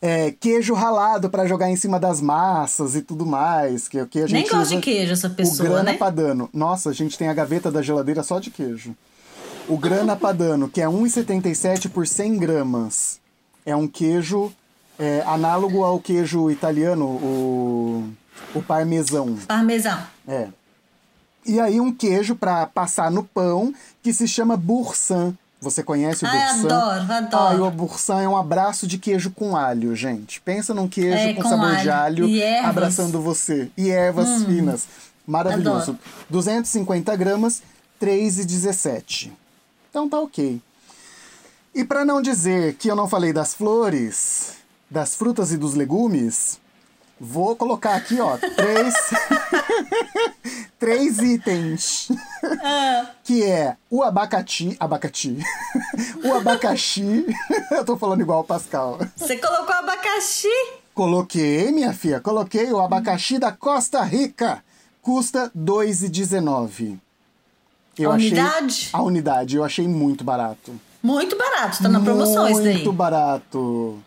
É, 0.02 0.32
queijo 0.32 0.72
ralado 0.72 1.28
para 1.28 1.46
jogar 1.46 1.70
em 1.70 1.76
cima 1.76 2.00
das 2.00 2.20
massas 2.20 2.94
e 2.94 3.02
tudo 3.02 3.26
mais. 3.26 3.88
Que, 3.88 4.04
que 4.06 4.18
a 4.20 4.26
gente 4.26 4.32
Nem 4.32 4.48
gosta 4.48 4.74
de 4.76 4.80
queijo 4.80 5.12
essa 5.12 5.28
o 5.28 5.34
pessoa, 5.34 5.68
grana 5.68 5.92
né? 5.92 5.96
padano. 5.96 6.48
Nossa, 6.52 6.90
a 6.90 6.92
gente 6.92 7.18
tem 7.18 7.28
a 7.28 7.34
gaveta 7.34 7.70
da 7.70 7.82
geladeira 7.82 8.22
só 8.22 8.38
de 8.38 8.50
queijo. 8.50 8.94
O 9.70 9.78
grana 9.78 10.16
padano, 10.16 10.68
que 10.68 10.80
é 10.80 10.86
1,77 10.86 11.88
por 11.88 12.06
100 12.06 12.38
gramas. 12.38 13.20
É 13.64 13.74
um 13.76 13.86
queijo 13.86 14.52
é, 14.98 15.22
análogo 15.26 15.84
ao 15.84 16.00
queijo 16.00 16.50
italiano, 16.50 17.06
o, 17.06 18.08
o 18.54 18.62
parmesão. 18.62 19.36
Parmesão. 19.46 19.98
É. 20.26 20.48
E 21.46 21.60
aí 21.60 21.80
um 21.80 21.92
queijo 21.92 22.34
para 22.34 22.66
passar 22.66 23.10
no 23.10 23.22
pão 23.22 23.72
que 24.02 24.12
se 24.12 24.26
chama 24.26 24.56
boursin. 24.56 25.36
Você 25.60 25.82
conhece 25.82 26.24
o 26.24 26.28
Ai, 26.28 26.38
boursin? 26.38 26.66
adoro, 26.66 27.12
adoro. 27.12 27.46
Ai, 27.46 27.60
o 27.60 27.70
boursin 27.70 28.12
é 28.24 28.28
um 28.28 28.36
abraço 28.36 28.86
de 28.86 28.98
queijo 28.98 29.30
com 29.30 29.56
alho, 29.56 29.94
gente. 29.94 30.40
Pensa 30.40 30.74
num 30.74 30.88
queijo 30.88 31.16
É, 31.16 31.34
com, 31.34 31.42
com 31.42 31.48
sabor 31.48 31.66
alho. 31.68 31.82
de 31.82 31.90
alho. 31.90 32.26
Hum. 32.26 32.66
abraçando 32.66 33.20
você. 33.20 33.70
E 33.76 33.90
ervas 33.90 34.42
finas. 34.44 34.88
Maravilhoso. 35.26 35.92
Adoro. 35.92 35.98
250 36.28 37.14
gramas, 37.14 37.62
3,17. 38.02 39.30
Então 39.90 40.08
tá 40.08 40.20
ok. 40.20 40.60
E 41.74 41.84
para 41.84 42.04
não 42.04 42.22
dizer 42.22 42.74
que 42.74 42.88
eu 42.88 42.96
não 42.96 43.08
falei 43.08 43.32
das 43.32 43.54
flores, 43.54 44.54
das 44.88 45.14
frutas 45.14 45.52
e 45.52 45.56
dos 45.56 45.74
legumes, 45.74 46.60
vou 47.18 47.54
colocar 47.54 47.96
aqui, 47.96 48.20
ó, 48.20 48.36
três, 48.56 48.94
três 50.78 51.18
itens. 51.18 52.08
Que 53.24 53.44
é 53.44 53.76
o 53.90 54.02
abacati, 54.02 54.76
abacati, 54.80 55.38
o 56.24 56.32
abacaxi, 56.34 57.26
eu 57.70 57.84
tô 57.84 57.96
falando 57.96 58.20
igual 58.20 58.40
o 58.40 58.44
Pascal. 58.44 58.98
Você 59.16 59.36
colocou 59.36 59.74
abacaxi? 59.74 60.48
Coloquei, 60.94 61.70
minha 61.72 61.92
filha, 61.92 62.20
coloquei 62.20 62.72
o 62.72 62.80
abacaxi 62.80 63.38
da 63.38 63.52
Costa 63.52 64.02
Rica. 64.02 64.62
Custa 65.02 65.50
2,19. 65.56 66.98
Eu 67.98 68.10
A 68.10 68.14
achei 68.14 68.28
unidade? 68.30 68.88
a 68.92 69.02
unidade, 69.02 69.56
eu 69.56 69.64
achei 69.64 69.86
muito 69.86 70.24
barato. 70.24 70.72
Muito 71.02 71.36
barato, 71.36 71.82
tá 71.82 71.88
na 71.88 72.00
promoção 72.00 72.44
muito 72.48 72.60
esse 72.68 72.84
daí. 72.84 72.92
barato. 72.92 73.98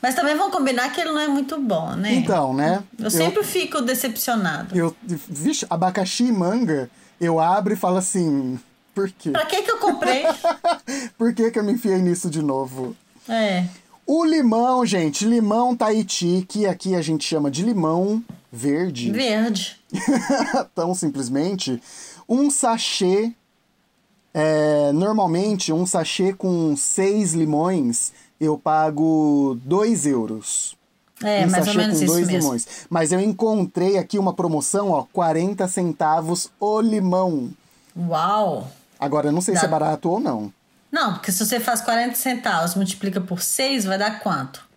Mas 0.00 0.14
também 0.14 0.36
vamos 0.36 0.52
combinar 0.52 0.90
que 0.92 1.00
ele 1.00 1.10
não 1.12 1.20
é 1.20 1.28
muito 1.28 1.58
bom, 1.60 1.92
né? 1.92 2.14
Então, 2.14 2.54
né? 2.54 2.82
Eu 2.98 3.10
sempre 3.10 3.42
fico 3.44 3.80
decepcionado. 3.82 4.76
eu, 4.76 4.94
vixe, 5.28 5.66
abacaxi 5.68 6.24
e 6.24 6.32
manga, 6.32 6.90
eu 7.20 7.38
abro 7.38 7.72
e 7.74 7.76
falo 7.76 7.98
assim, 7.98 8.58
por 8.94 9.10
quê? 9.10 9.30
Pra 9.30 9.44
que 9.46 9.62
que 9.62 9.70
eu 9.70 9.78
comprei? 9.78 10.24
Por 11.18 11.32
que 11.34 11.50
que 11.50 11.58
eu 11.58 11.64
me 11.64 11.72
enfiei 11.72 11.98
nisso 11.98 12.28
de 12.30 12.42
novo? 12.42 12.96
é. 13.28 13.64
O 14.04 14.24
limão, 14.24 14.84
gente, 14.84 15.24
limão 15.24 15.76
Tahiti, 15.76 16.44
que 16.48 16.66
aqui 16.66 16.96
a 16.96 17.00
gente 17.00 17.24
chama 17.24 17.48
de 17.48 17.62
limão 17.62 18.20
verde. 18.52 19.12
Verde. 19.12 19.76
Tão 20.74 20.92
simplesmente. 20.92 21.80
Um 22.28 22.50
sachê, 22.50 23.32
é, 24.32 24.92
normalmente 24.92 25.72
um 25.72 25.84
sachê 25.86 26.32
com 26.32 26.74
seis 26.76 27.34
limões, 27.34 28.12
eu 28.40 28.58
pago 28.58 29.58
2 29.64 30.06
euros. 30.06 30.76
É, 31.22 31.46
um 31.46 31.50
mais 31.50 31.68
ou 31.68 31.74
menos 31.74 31.98
com 31.98 32.04
isso 32.04 32.12
dois 32.12 32.26
mesmo. 32.26 32.42
limões. 32.42 32.66
Mas 32.90 33.12
eu 33.12 33.20
encontrei 33.20 33.96
aqui 33.96 34.18
uma 34.18 34.34
promoção, 34.34 34.90
ó, 34.90 35.04
40 35.12 35.68
centavos 35.68 36.50
o 36.58 36.80
limão. 36.80 37.50
Uau! 37.96 38.68
Agora, 38.98 39.28
eu 39.28 39.32
não 39.32 39.40
sei 39.40 39.54
se 39.54 39.60
Dá. 39.62 39.68
é 39.68 39.70
barato 39.70 40.10
ou 40.10 40.18
não. 40.18 40.52
Não, 40.90 41.14
porque 41.14 41.30
se 41.32 41.44
você 41.44 41.60
faz 41.60 41.80
40 41.80 42.16
centavos, 42.16 42.74
multiplica 42.74 43.20
por 43.20 43.40
6, 43.40 43.84
vai 43.84 43.98
dar 43.98 44.20
quanto? 44.20 44.68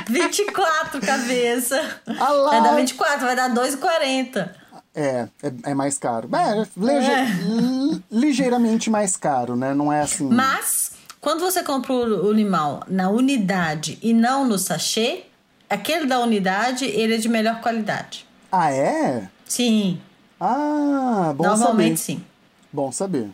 24 0.09 1.01
cabeça. 1.01 2.01
Ah 2.19 2.31
lá. 2.31 2.51
Vai 2.51 2.63
dar 2.63 2.77
24, 2.77 3.27
vai 3.27 3.37
dar 3.37 3.51
2,40. 3.55 4.51
É, 4.95 5.29
é, 5.43 5.53
é 5.71 5.75
mais 5.75 5.99
caro. 5.99 6.29
É, 6.35 6.67
lige- 6.77 7.11
É. 7.11 7.25
li- 7.25 8.05
ligeiramente 8.11 8.89
mais 8.89 9.17
caro, 9.17 9.55
né? 9.55 9.75
Não 9.75 9.93
é 9.93 10.01
assim. 10.01 10.29
Mas, 10.29 10.93
quando 11.21 11.41
você 11.41 11.63
compra 11.63 11.93
o, 11.93 12.33
limão 12.33 12.81
na 12.89 13.11
unidade 13.11 13.99
e 14.03 14.15
não 14.15 14.47
no 14.47 14.59
sachê, 14.59 15.25
aquele 15.69 16.07
da 16.07 16.19
unidade, 16.21 16.87
ele 16.87 17.15
é 17.15 17.19
de 17.19 17.29
melhor 17.29 17.61
qualidade. 17.61 18.27
Ah, 18.51 18.73
é? 18.73 19.29
Sim, 19.45 20.01
Ah, 20.41 21.33
bom 21.37 21.45
normalmente 21.45 21.99
saber. 22.01 22.19
sim. 22.19 22.25
Bom 22.73 22.91
saber. 22.93 23.29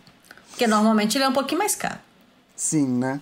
Porque 0.50 0.66
normalmente 0.66 1.16
ele 1.16 1.24
é 1.24 1.28
um 1.28 1.32
pouquinho 1.32 1.58
mais 1.60 1.74
caro. 1.76 1.98
Sim, 2.56 2.86
né? 2.86 3.20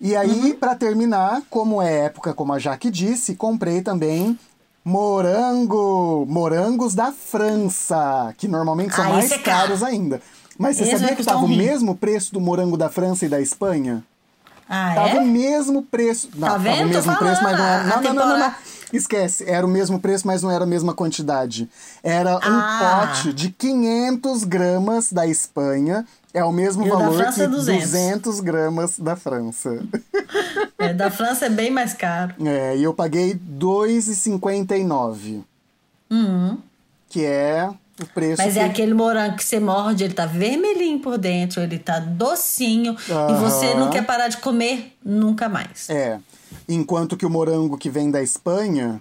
E 0.00 0.14
aí, 0.14 0.54
pra 0.54 0.74
terminar, 0.74 1.42
como 1.48 1.80
é 1.80 2.00
época, 2.06 2.34
como 2.34 2.52
a 2.52 2.58
Jaque 2.58 2.90
disse, 2.90 3.34
comprei 3.34 3.80
também 3.82 4.38
morango. 4.84 6.26
Morangos 6.28 6.94
da 6.94 7.12
França, 7.12 8.34
que 8.36 8.46
normalmente 8.48 8.94
são 8.94 9.04
Ah, 9.04 9.08
mais 9.10 9.30
é 9.30 9.38
caro. 9.38 9.58
caros 9.68 9.82
ainda. 9.82 10.20
Mas 10.58 10.76
você 10.76 10.84
Esse 10.84 10.92
sabia 10.92 11.08
que 11.08 11.16
custar 11.16 11.34
tava 11.34 11.46
um 11.46 11.52
o 11.52 11.56
mesmo 11.56 11.94
preço 11.94 12.32
do 12.32 12.40
morango 12.40 12.76
da 12.76 12.88
França 12.88 13.26
e 13.26 13.28
da 13.28 13.40
Espanha? 13.40 14.02
Ah, 14.68 14.92
Tava 14.94 15.16
o 15.16 15.20
é? 15.20 15.24
mesmo 15.24 15.82
preço. 15.82 16.28
Não, 16.34 16.48
Tá 16.48 16.54
tava 16.54 16.64
vendo? 16.64 16.74
o 16.76 16.88
Tô 16.88 16.88
mesmo 16.88 17.16
preço, 17.16 17.42
mas 17.42 17.58
não 17.58 17.64
era. 17.64 17.84
Não, 17.84 18.02
não, 18.02 18.14
não, 18.14 18.38
não, 18.38 18.54
Esquece, 18.92 19.44
era 19.48 19.66
o 19.66 19.68
mesmo 19.68 19.98
preço, 19.98 20.26
mas 20.26 20.42
não 20.42 20.50
era 20.50 20.64
a 20.64 20.66
mesma 20.66 20.94
quantidade. 20.94 21.68
Era 22.02 22.36
um 22.36 22.38
Ah. 22.42 23.08
pote 23.12 23.32
de 23.32 23.50
500 23.50 24.44
gramas 24.44 25.12
da 25.12 25.26
Espanha. 25.26 26.06
É 26.36 26.44
o 26.44 26.52
mesmo 26.52 26.86
E 26.86 26.90
o 26.90 26.92
da 26.92 26.98
valor 26.98 27.16
França 27.16 27.32
que 27.36 27.42
é 27.42 27.48
200. 27.48 27.90
200 27.90 28.40
gramas 28.40 28.98
da 28.98 29.16
França. 29.16 29.82
É, 30.78 30.92
da 30.92 31.10
França 31.10 31.46
é 31.46 31.48
bem 31.48 31.70
mais 31.70 31.94
caro. 31.94 32.34
É, 32.44 32.76
e 32.76 32.82
eu 32.82 32.92
paguei 32.92 33.32
R$ 33.32 33.40
2,59, 33.58 35.42
Uhum. 36.10 36.58
que 37.08 37.24
é 37.24 37.68
o 38.00 38.06
preço 38.06 38.42
Mas 38.42 38.52
que... 38.54 38.58
é 38.60 38.64
aquele 38.64 38.92
morango 38.92 39.36
que 39.36 39.44
você 39.44 39.58
morde, 39.58 40.04
ele 40.04 40.12
tá 40.12 40.26
vermelhinho 40.26 41.00
por 41.00 41.16
dentro, 41.16 41.62
ele 41.62 41.78
tá 41.78 41.98
docinho 41.98 42.94
e 43.08 43.12
Aham. 43.12 43.38
você 43.38 43.74
não 43.74 43.88
quer 43.88 44.04
parar 44.04 44.28
de 44.28 44.36
comer 44.36 44.94
nunca 45.02 45.48
mais. 45.48 45.88
É. 45.88 46.20
Enquanto 46.68 47.16
que 47.16 47.24
o 47.24 47.30
morango 47.30 47.78
que 47.78 47.88
vem 47.88 48.10
da 48.10 48.22
Espanha, 48.22 49.00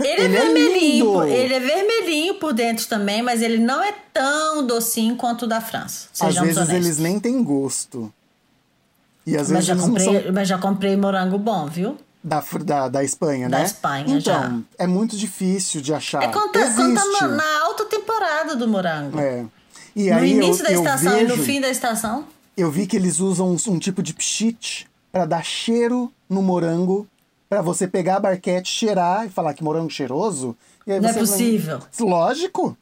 Ele, 0.00 0.08
Ele 0.08 0.20
é 0.20 0.24
é 0.24 0.28
vermelhinho, 0.28 1.04
por- 1.12 1.28
ele 1.28 1.54
é 1.54 1.60
vermelhinho 1.60 2.34
por 2.34 2.52
dentro 2.52 2.86
também, 2.86 3.22
mas 3.22 3.40
ele 3.42 3.58
não 3.58 3.82
é 3.82 3.94
tão 4.12 4.66
docinho 4.66 5.14
quanto 5.16 5.42
o 5.44 5.46
da 5.46 5.60
França. 5.60 6.08
às 6.20 6.34
vezes 6.34 6.56
honestos. 6.56 6.68
eles 6.74 6.98
nem 6.98 7.20
têm 7.20 7.42
gosto. 7.42 8.12
E 9.26 9.36
às 9.36 9.50
Mas 9.50 9.66
vezes 9.66 9.66
já, 9.66 9.76
comprei, 9.76 10.22
são 10.22 10.32
mas 10.32 10.48
já 10.48 10.58
comprei 10.58 10.96
morango 10.96 11.38
bom, 11.38 11.66
viu? 11.66 11.96
da, 12.22 12.42
da, 12.64 12.88
da 12.88 13.04
Espanha, 13.04 13.48
Da 13.48 13.58
né? 13.60 13.64
Espanha, 13.64 14.04
então, 14.18 14.20
já. 14.20 14.58
é 14.78 14.86
muito 14.86 15.16
difícil 15.16 15.80
de 15.80 15.94
achar. 15.94 16.22
É 16.22 16.28
quando 16.28 16.52
tá, 16.52 17.28
na, 17.28 17.58
alta 17.62 17.84
temporada 17.86 18.56
do 18.56 18.66
morango. 18.68 19.18
É. 19.18 19.44
E 19.96 20.10
no 20.10 20.24
início 20.24 20.62
eu, 20.64 20.68
da 20.68 20.72
estação 20.72 21.12
vejo, 21.12 21.34
e 21.34 21.36
no 21.36 21.42
fim 21.44 21.60
da 21.60 21.68
estação. 21.70 22.24
eu 22.56 22.70
vi 22.70 22.86
que 22.86 22.96
eles 22.96 23.20
usam 23.20 23.48
um, 23.52 23.56
um 23.72 23.78
tipo 23.78 24.02
de 24.02 24.12
pchit 24.14 24.86
para 25.12 25.24
dar 25.24 25.44
cheiro 25.44 26.12
no 26.28 26.42
morango, 26.42 27.06
para 27.50 27.60
você 27.60 27.88
pegar 27.88 28.16
a 28.16 28.20
barquete, 28.20 28.70
cheirar 28.70 29.26
e 29.26 29.28
falar 29.28 29.54
que 29.54 29.64
morango 29.64 29.90
cheiroso. 29.90 30.56
Não 30.86 30.94
é 31.08 31.12
possível. 31.12 31.80
Lógico. 31.98 32.76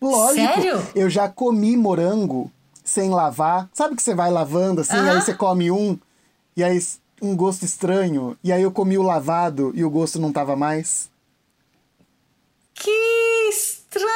Lógico. 0.00 0.54
Sério? 0.54 0.86
Eu 0.94 1.10
já 1.10 1.28
comi 1.28 1.76
morango 1.76 2.48
sem 2.84 3.10
lavar. 3.10 3.68
Sabe 3.74 3.96
que 3.96 4.02
você 4.02 4.14
vai 4.14 4.30
lavando 4.30 4.80
assim, 4.80 4.96
Aham. 4.96 5.10
aí 5.10 5.20
você 5.20 5.34
come 5.34 5.72
um 5.72 5.98
e 6.56 6.62
aí 6.62 6.80
um 7.20 7.34
gosto 7.34 7.64
estranho, 7.64 8.36
e 8.42 8.52
aí 8.52 8.62
eu 8.62 8.72
comi 8.72 8.98
o 8.98 9.02
lavado 9.02 9.72
e 9.74 9.84
o 9.84 9.90
gosto 9.90 10.20
não 10.20 10.32
tava 10.32 10.56
mais. 10.56 11.08
Que 12.74 12.90
estranho! 13.48 14.06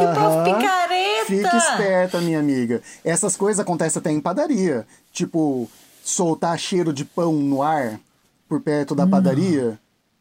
que 0.00 0.20
povo 0.20 0.44
picareta! 0.44 1.26
Fica 1.26 1.56
esperta, 1.56 2.20
minha 2.20 2.40
amiga. 2.40 2.82
Essas 3.02 3.36
coisas 3.36 3.60
acontecem 3.60 4.00
até 4.00 4.10
em 4.10 4.20
padaria. 4.20 4.86
Tipo, 5.12 5.68
soltar 6.02 6.58
cheiro 6.58 6.92
de 6.92 7.04
pão 7.04 7.34
no 7.34 7.62
ar 7.62 8.00
por 8.48 8.60
perto 8.60 8.94
da 8.94 9.06
padaria. 9.06 9.78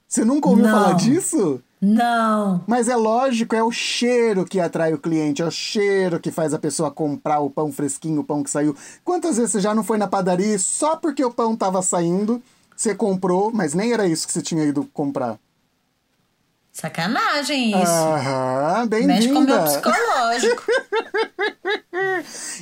Você 0.08 0.24
nunca 0.24 0.48
ouviu 0.50 0.66
Não. 0.66 0.72
falar 0.72 0.94
disso? 0.94 1.62
Não! 1.82 2.64
Mas 2.66 2.88
é 2.88 2.96
lógico, 2.96 3.56
é 3.56 3.62
o 3.64 3.70
cheiro 3.72 4.46
que 4.46 4.60
atrai 4.60 4.94
o 4.94 4.98
cliente, 4.98 5.42
é 5.42 5.46
o 5.46 5.52
cheiro 5.52 6.20
que 6.20 6.32
faz 6.32 6.54
a 6.54 6.60
pessoa 6.60 6.90
comprar 6.90 7.40
o 7.40 7.50
pão 7.50 7.72
fresquinho, 7.74 8.22
o 8.22 8.24
pão 8.24 8.42
que 8.42 8.50
saiu. 8.50 8.76
Quantas 9.04 9.36
vezes 9.36 9.52
você 9.52 9.60
já 9.60 9.76
não 9.76 9.84
foi 9.84 9.98
na 9.98 10.08
padaria 10.08 10.58
só 10.60 10.96
porque 10.96 11.26
o 11.26 11.32
pão 11.32 11.56
tava 11.58 11.82
saindo, 11.82 12.42
você 12.76 12.96
comprou, 12.96 13.52
mas 13.54 13.74
nem 13.74 13.92
era 13.92 14.08
isso 14.08 14.26
que 14.26 14.32
você 14.34 14.42
tinha 14.42 14.64
ido 14.64 14.86
comprar? 14.94 15.38
Sacanagem 16.72 17.70
isso. 17.70 17.92
Aham, 17.92 18.88
Mexe 19.06 19.28
com 19.28 19.40
o 19.40 19.42
meu 19.42 19.58
bem-vinda. 19.60 19.64
psicológico. 19.64 20.64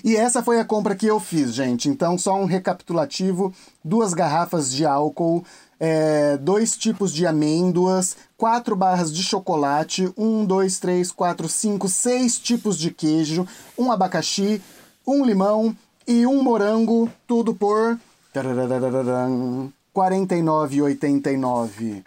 E 0.04 0.16
essa 0.16 0.42
foi 0.42 0.60
a 0.60 0.66
compra 0.66 0.96
que 0.96 1.06
eu 1.06 1.20
fiz, 1.20 1.54
gente. 1.54 1.88
Então, 1.88 2.18
só 2.18 2.36
um 2.36 2.46
recapitulativo: 2.46 3.54
duas 3.84 4.14
garrafas 4.14 4.72
de 4.72 4.86
álcool, 4.86 5.44
é, 5.80 6.38
dois 6.38 6.76
tipos 6.76 7.14
de 7.14 7.26
amêndoas, 7.28 8.18
quatro 8.38 8.76
barras 8.76 9.14
de 9.14 9.24
chocolate, 9.24 10.12
um, 10.18 10.44
dois, 10.46 10.80
três, 10.80 11.12
quatro, 11.12 11.48
cinco, 11.48 11.88
seis 11.88 12.40
tipos 12.40 12.78
de 12.78 12.92
queijo, 12.92 13.48
um 13.78 13.92
abacaxi, 13.92 14.62
um 15.06 15.24
limão 15.26 15.76
e 16.08 16.26
um 16.26 16.42
morango, 16.42 17.10
tudo 17.28 17.54
por 17.54 18.00
tarararararam, 18.34 19.72
R$ 19.96 20.02
49,89. 20.02 21.70
R$ 21.80 22.04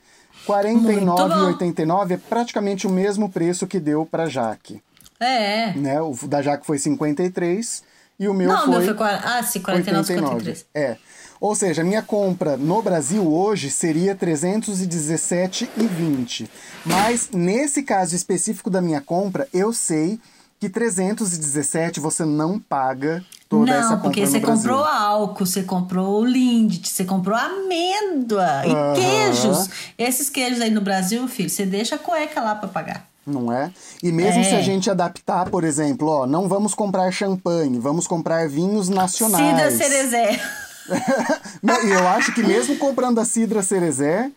49,89 0.46 2.10
é 2.10 2.16
praticamente 2.16 2.86
o 2.86 2.90
mesmo 2.90 3.28
preço 3.28 3.66
que 3.66 3.78
deu 3.78 4.04
para 4.04 4.26
Jaque 4.26 4.82
É. 5.24 5.72
né? 5.76 6.00
O 6.00 6.14
da 6.26 6.42
Jaque 6.42 6.66
foi 6.66 6.78
53 6.78 7.82
e 8.18 8.28
o 8.28 8.34
meu 8.34 8.48
Não, 8.48 8.62
o 8.62 8.66
foi 8.66 8.86
meu 8.86 8.96
foi. 8.96 9.06
Ah, 9.08 9.42
sim, 9.42 9.60
49, 9.60 10.06
53. 10.06 10.66
É. 10.74 10.96
Ou 11.40 11.54
seja, 11.54 11.82
a 11.82 11.84
minha 11.84 12.02
compra 12.02 12.56
no 12.56 12.80
Brasil 12.80 13.26
hoje 13.30 13.70
seria 13.70 14.14
317,20. 14.14 16.48
Mas 16.84 17.28
nesse 17.32 17.82
caso 17.82 18.14
específico 18.14 18.70
da 18.70 18.80
minha 18.80 19.00
compra, 19.00 19.48
eu 19.52 19.72
sei 19.72 20.18
que 20.60 20.68
317 20.68 22.00
você 22.00 22.24
não 22.24 22.58
paga 22.58 23.22
toda 23.48 23.70
essa 23.70 23.90
Não, 23.90 23.96
compra 23.96 24.08
porque 24.08 24.20
no 24.22 24.26
você 24.26 24.40
comprou 24.40 24.84
álcool, 24.84 25.46
você 25.46 25.62
comprou 25.62 26.24
Lindt, 26.24 26.88
você 26.88 27.04
comprou 27.04 27.36
amêndoa 27.36 28.66
e 28.66 28.70
Aham. 28.70 28.94
queijos. 28.94 29.68
Esses 29.98 30.30
queijos 30.30 30.60
aí 30.60 30.70
no 30.70 30.80
Brasil, 30.80 31.26
filho, 31.28 31.50
você 31.50 31.66
deixa 31.66 31.96
a 31.96 31.98
cueca 31.98 32.40
lá 32.40 32.54
pra 32.54 32.68
pagar. 32.68 33.06
Não 33.26 33.50
é? 33.52 33.70
E 34.02 34.12
mesmo 34.12 34.40
É. 34.40 34.44
se 34.44 34.54
a 34.54 34.60
gente 34.60 34.90
adaptar, 34.90 35.48
por 35.48 35.64
exemplo, 35.64 36.08
ó, 36.08 36.26
não 36.26 36.46
vamos 36.48 36.74
comprar 36.74 37.10
champanhe, 37.10 37.78
vamos 37.78 38.06
comprar 38.06 38.48
vinhos 38.48 38.88
nacionais. 38.88 39.72
Cidra 39.72 39.88
Cerezé. 39.88 40.40
Eu 41.88 42.06
acho 42.08 42.34
que 42.34 42.42
mesmo 42.42 42.76
comprando 42.76 43.18
a 43.18 43.24
Cidra 43.24 43.62
Cerezé, 43.62 44.30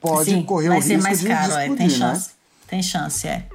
pode 0.00 0.30
Sim, 0.30 0.42
correr 0.44 0.68
vai 0.68 0.78
o 0.78 0.82
ser 0.82 0.94
risco 0.94 1.02
mais 1.02 1.20
de, 1.20 1.26
caro, 1.28 1.52
de 1.52 1.58
é, 1.58 1.60
explodir, 1.62 1.76
tem 1.76 1.86
né? 1.88 1.94
chance. 2.14 2.30
Tem 2.68 2.82
chance, 2.82 3.26
é. 3.26 3.46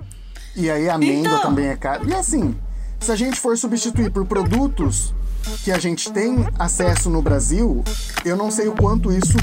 E 0.55 0.69
aí 0.69 0.89
a 0.89 0.95
amêndoa 0.95 1.31
Então. 1.37 1.41
também 1.41 1.67
é 1.67 1.75
cara. 1.77 2.03
E 2.05 2.13
assim, 2.13 2.53
se 2.99 3.09
a 3.11 3.15
gente 3.15 3.39
for 3.39 3.57
substituir 3.57 4.11
por 4.11 4.25
produtos 4.25 5.13
que 5.63 5.71
a 5.71 5.77
gente 5.79 6.11
tem 6.11 6.45
acesso 6.59 7.09
no 7.09 7.21
Brasil, 7.21 7.81
eu 8.25 8.35
não 8.35 8.51
sei 8.51 8.67
o 8.67 8.73
quanto 8.73 9.11
isso 9.13 9.37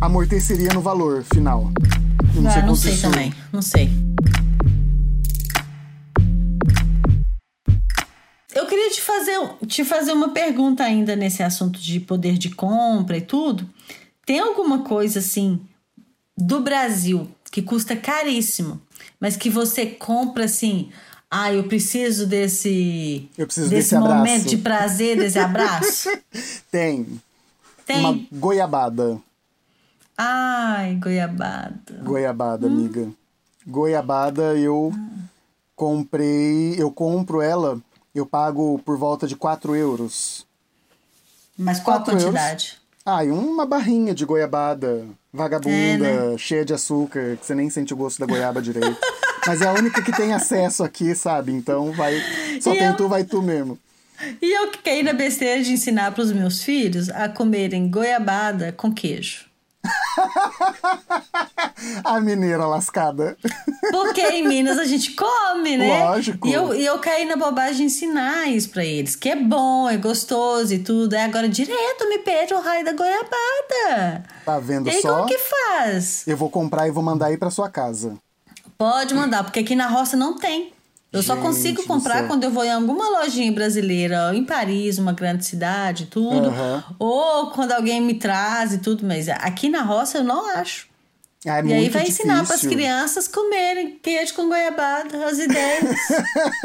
amorteceria 0.00 0.68
no 0.72 0.80
valor 0.80 1.24
final. 1.34 1.70
Eu 2.34 2.42
Não, 2.42 2.50
sei 2.50 2.60
Ah, 2.60 2.66
não 2.66 2.74
quanto 2.74 2.80
sei 2.82 2.96
também, 2.98 3.34
não 3.52 3.62
sei. 3.62 3.90
Queria 8.76 8.90
te 8.90 9.00
fazer, 9.00 9.38
te 9.66 9.84
fazer 9.84 10.12
uma 10.12 10.28
pergunta 10.28 10.84
ainda 10.84 11.16
nesse 11.16 11.42
assunto 11.42 11.80
de 11.80 11.98
poder 11.98 12.36
de 12.36 12.50
compra 12.50 13.16
e 13.16 13.22
tudo. 13.22 13.68
Tem 14.26 14.38
alguma 14.38 14.82
coisa 14.82 15.20
assim 15.20 15.60
do 16.36 16.60
Brasil 16.60 17.26
que 17.50 17.62
custa 17.62 17.96
caríssimo, 17.96 18.80
mas 19.18 19.34
que 19.34 19.48
você 19.48 19.86
compra 19.86 20.44
assim, 20.44 20.90
ah, 21.30 21.50
eu 21.52 21.64
preciso 21.64 22.26
desse 22.26 23.30
Eu 23.38 23.46
preciso 23.46 23.70
desse, 23.70 23.82
desse 23.82 23.96
abraço." 23.96 24.14
momento 24.14 24.46
de 24.46 24.58
prazer, 24.58 25.16
desse 25.16 25.38
abraço? 25.38 26.10
Tem. 26.70 27.06
Tem. 27.86 28.00
Uma 28.00 28.20
goiabada. 28.30 29.18
Ai, 30.18 30.96
goiabada. 30.96 32.00
Goiabada, 32.02 32.66
amiga. 32.66 33.08
Goiabada 33.66 34.54
eu 34.56 34.92
comprei. 35.74 36.74
Eu 36.78 36.90
compro 36.90 37.40
ela, 37.40 37.80
eu 38.18 38.26
pago 38.26 38.80
por 38.84 38.96
volta 38.96 39.26
de 39.26 39.36
4 39.36 39.74
euros. 39.76 40.46
Mas 41.58 41.80
qual 41.80 41.96
a 41.96 42.00
Quatro 42.00 42.12
euros. 42.14 42.24
quantidade? 42.26 42.76
Ah, 43.04 43.24
e 43.24 43.30
uma 43.30 43.64
barrinha 43.64 44.14
de 44.14 44.24
goiabada 44.24 45.06
vagabunda, 45.32 45.74
É, 45.74 46.30
né? 46.32 46.38
cheia 46.38 46.64
de 46.64 46.74
açúcar, 46.74 47.36
que 47.36 47.46
você 47.46 47.54
nem 47.54 47.70
sente 47.70 47.94
o 47.94 47.96
gosto 47.96 48.18
da 48.18 48.26
goiaba 48.26 48.60
direito. 48.60 48.96
Mas 49.46 49.62
é 49.62 49.66
a 49.66 49.72
única 49.72 50.02
que 50.02 50.10
tem 50.12 50.32
acesso 50.34 50.82
aqui, 50.82 51.14
sabe? 51.14 51.52
Então 51.52 51.92
vai. 51.92 52.20
Só 52.60 52.74
E 52.74 52.78
tem 52.78 52.88
eu- 52.88 52.96
tu, 52.96 53.08
vai 53.08 53.22
tu 53.22 53.40
mesmo. 53.40 53.78
E 54.42 54.50
eu 54.58 54.70
que 54.70 54.78
caí 54.78 55.02
na 55.02 55.12
besteira 55.12 55.62
de 55.62 55.72
ensinar 55.72 56.10
para 56.12 56.22
os 56.22 56.32
meus 56.32 56.62
filhos 56.64 57.08
a 57.10 57.28
comerem 57.28 57.88
goiabada 57.88 58.72
com 58.72 58.92
queijo. 58.92 59.45
A 62.04 62.20
mineira 62.20 62.66
lascada. 62.66 63.36
Porque 63.90 64.20
em 64.20 64.46
Minas 64.46 64.78
a 64.78 64.84
gente 64.84 65.12
come, 65.12 65.76
né? 65.76 66.04
Lógico. 66.04 66.48
E 66.48 66.52
eu, 66.52 66.74
e 66.74 66.84
eu 66.84 66.98
caí 66.98 67.24
na 67.24 67.36
bobagem 67.36 67.76
de 67.76 67.82
ensinar 67.84 68.48
isso 68.48 68.70
pra 68.70 68.84
eles, 68.84 69.14
que 69.14 69.28
é 69.28 69.36
bom, 69.36 69.88
é 69.88 69.96
gostoso 69.96 70.72
e 70.74 70.78
tudo. 70.78 71.14
Aí 71.14 71.22
agora 71.22 71.48
direto 71.48 72.08
me 72.08 72.18
pede 72.18 72.54
o 72.54 72.60
raio 72.60 72.84
da 72.84 72.92
goiabada. 72.92 74.24
Tá 74.44 74.58
vendo 74.58 74.88
E 74.88 74.90
aí 74.90 75.02
só? 75.02 75.16
como 75.16 75.26
que 75.26 75.38
faz? 75.38 76.26
Eu 76.26 76.36
vou 76.36 76.50
comprar 76.50 76.88
e 76.88 76.90
vou 76.90 77.02
mandar 77.02 77.26
aí 77.26 77.36
pra 77.36 77.50
sua 77.50 77.68
casa. 77.68 78.14
Pode 78.78 79.14
mandar, 79.14 79.44
porque 79.44 79.60
aqui 79.60 79.74
na 79.74 79.86
roça 79.88 80.16
não 80.16 80.36
tem. 80.36 80.72
Eu 81.16 81.22
só 81.22 81.34
Gente 81.34 81.44
consigo 81.44 81.82
do 81.82 81.88
comprar 81.88 82.26
quando 82.26 82.44
eu 82.44 82.50
vou 82.50 82.64
em 82.64 82.70
alguma 82.70 83.08
lojinha 83.20 83.50
brasileira, 83.50 84.34
em 84.34 84.44
Paris, 84.44 84.98
uma 84.98 85.12
grande 85.12 85.44
cidade, 85.44 86.06
tudo. 86.06 86.48
Aham. 86.48 86.84
Ou 86.98 87.50
quando 87.50 87.72
alguém 87.72 88.00
me 88.00 88.14
traz 88.14 88.74
e 88.74 88.78
tudo, 88.78 89.06
mas 89.06 89.28
aqui 89.28 89.68
na 89.68 89.82
roça 89.82 90.18
eu 90.18 90.24
não 90.24 90.46
acho. 90.56 90.88
Ah, 91.46 91.60
é 91.60 91.64
e 91.64 91.72
aí 91.72 91.88
vai 91.88 92.02
difícil. 92.02 92.24
ensinar 92.24 92.44
para 92.44 92.56
as 92.56 92.62
crianças 92.62 93.28
comerem 93.28 93.98
queijo 94.02 94.34
com 94.34 94.48
goiabada, 94.48 95.26
as 95.26 95.38
ideias. 95.38 95.96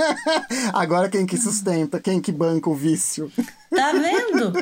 Agora 0.74 1.08
quem 1.08 1.26
que 1.26 1.38
sustenta, 1.38 2.00
quem 2.00 2.20
que 2.20 2.32
banca 2.32 2.68
o 2.70 2.74
vício? 2.74 3.32
Tá 3.70 3.92
vendo? 3.94 4.54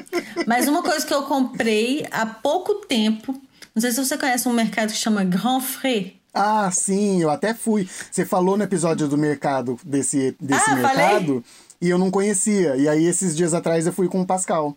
Mas 0.45 0.67
uma 0.67 0.83
coisa 0.83 1.05
que 1.05 1.13
eu 1.13 1.23
comprei 1.23 2.05
há 2.11 2.25
pouco 2.25 2.75
tempo, 2.85 3.33
não 3.73 3.81
sei 3.81 3.91
se 3.91 4.03
você 4.03 4.17
conhece 4.17 4.47
um 4.47 4.53
mercado 4.53 4.91
que 4.91 4.97
chama 4.97 5.23
Grand 5.23 5.61
Frais. 5.61 6.18
Ah, 6.33 6.69
sim, 6.71 7.21
eu 7.21 7.29
até 7.29 7.53
fui. 7.53 7.87
Você 8.11 8.25
falou 8.25 8.55
no 8.57 8.63
episódio 8.63 9.07
do 9.07 9.17
mercado, 9.17 9.79
desse, 9.83 10.35
desse 10.39 10.69
Ah, 10.69 10.75
mercado, 10.75 11.25
falei? 11.25 11.43
e 11.81 11.89
eu 11.89 11.97
não 11.97 12.11
conhecia. 12.11 12.75
E 12.75 12.87
aí, 12.87 13.05
esses 13.05 13.35
dias 13.35 13.53
atrás, 13.53 13.85
eu 13.87 13.93
fui 13.93 14.07
com 14.07 14.21
o 14.21 14.25
Pascal. 14.25 14.75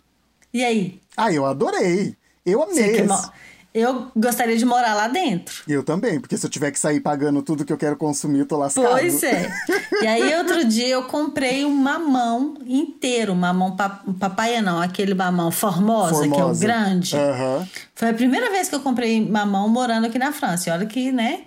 E 0.53 0.63
aí? 0.63 0.99
Ah, 1.15 1.31
eu 1.31 1.45
adorei. 1.45 2.15
Eu 2.45 2.59
Você 2.65 2.81
amei. 2.83 3.03
mo- 3.03 3.31
Eu 3.73 4.11
gostaria 4.15 4.55
de 4.55 4.63
morar 4.65 4.93
lá 4.93 5.07
dentro. 5.07 5.63
Eu 5.67 5.81
também, 5.83 6.19
porque 6.19 6.37
se 6.37 6.45
eu 6.45 6.49
tiver 6.49 6.69
que 6.69 6.77
sair 6.79 6.99
pagando 6.99 7.41
tudo 7.41 7.65
que 7.65 7.73
eu 7.73 7.77
quero 7.77 7.95
consumir, 7.97 8.39
eu 8.39 8.45
tô 8.45 8.55
lascado. 8.57 8.87
Pois 8.87 9.23
é. 9.23 9.51
E 10.01 10.05
aí, 10.05 10.35
outro 10.37 10.65
dia, 10.65 10.89
eu 10.89 11.03
comprei 11.05 11.63
um 11.65 11.73
mamão 11.73 12.55
inteiro. 12.67 13.33
Mamão 13.33 13.75
pa 13.75 14.03
papaya, 14.19 14.61
não, 14.61 14.81
aquele 14.81 15.13
mamão 15.13 15.49
formosa, 15.49 16.27
que 16.27 16.33
é 16.33 16.35
o 16.35 16.39
Formosa. 16.39 16.59
grande. 16.65 17.15
Aham. 17.15 17.67
Foi 17.95 18.09
a 18.09 18.13
primeira 18.13 18.51
vez 18.51 18.67
que 18.69 18.75
eu 18.75 18.81
comprei 18.81 19.25
mamão 19.25 19.67
morando 19.69 20.05
aqui 20.07 20.19
na 20.19 20.31
França. 20.33 20.69
E 20.69 20.73
olha 20.73 20.85
que, 20.85 21.11
né? 21.11 21.43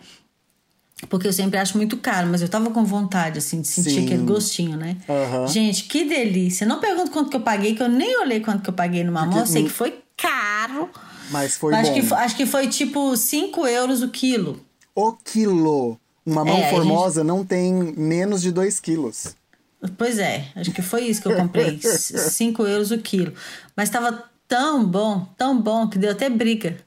Porque 1.10 1.28
eu 1.28 1.32
sempre 1.32 1.58
acho 1.58 1.76
muito 1.76 1.98
caro, 1.98 2.26
mas 2.28 2.40
eu 2.40 2.48
tava 2.48 2.70
com 2.70 2.82
vontade, 2.84 3.38
assim, 3.38 3.60
de 3.60 3.68
sentir 3.68 3.90
Sim. 3.90 4.04
aquele 4.06 4.22
gostinho, 4.22 4.76
né? 4.78 4.96
Aham. 5.08 5.46
Gente, 5.46 5.84
que 5.84 6.04
delícia. 6.04 6.66
Não 6.66 6.80
pergunto 6.80 7.10
quanto 7.10 7.28
que 7.30 7.36
eu 7.36 7.40
paguei, 7.42 7.74
que 7.74 7.82
eu 7.82 7.88
nem 7.88 8.18
olhei 8.20 8.40
quanto 8.40 8.62
que 8.62 8.70
eu 8.70 8.74
paguei 8.74 9.04
no 9.04 9.12
mamão. 9.12 9.28
Porque 9.28 9.42
Eu 9.42 9.46
sei 9.52 9.62
que 9.64 9.70
foi 9.70 9.98
caro. 10.16 10.88
Mas 11.30 11.56
foi 11.56 11.74
acho, 11.74 11.92
bom. 11.92 12.00
que, 12.00 12.14
acho 12.14 12.36
que 12.36 12.46
foi 12.46 12.68
tipo 12.68 13.16
5 13.16 13.66
euros 13.66 14.02
o 14.02 14.08
quilo. 14.08 14.60
O 14.94 15.12
quilo. 15.12 15.98
Uma 16.24 16.44
mão 16.44 16.56
É, 16.56 16.70
formosa 16.70 17.22
não 17.22 17.44
tem 17.44 17.72
menos 17.72 18.42
de 18.42 18.50
2 18.50 18.80
quilos. 18.80 19.36
Pois 19.96 20.18
é, 20.18 20.46
acho 20.56 20.72
que 20.72 20.82
foi 20.82 21.04
isso 21.04 21.22
que 21.22 21.28
eu 21.28 21.36
comprei. 21.36 21.78
5 21.80 22.66
euros 22.66 22.90
o 22.90 22.98
quilo. 22.98 23.32
Mas 23.76 23.90
tava 23.90 24.24
tão 24.48 24.84
bom, 24.84 25.26
tão 25.36 25.60
bom, 25.60 25.88
que 25.88 25.98
deu 25.98 26.12
até 26.12 26.28
briga. 26.28 26.78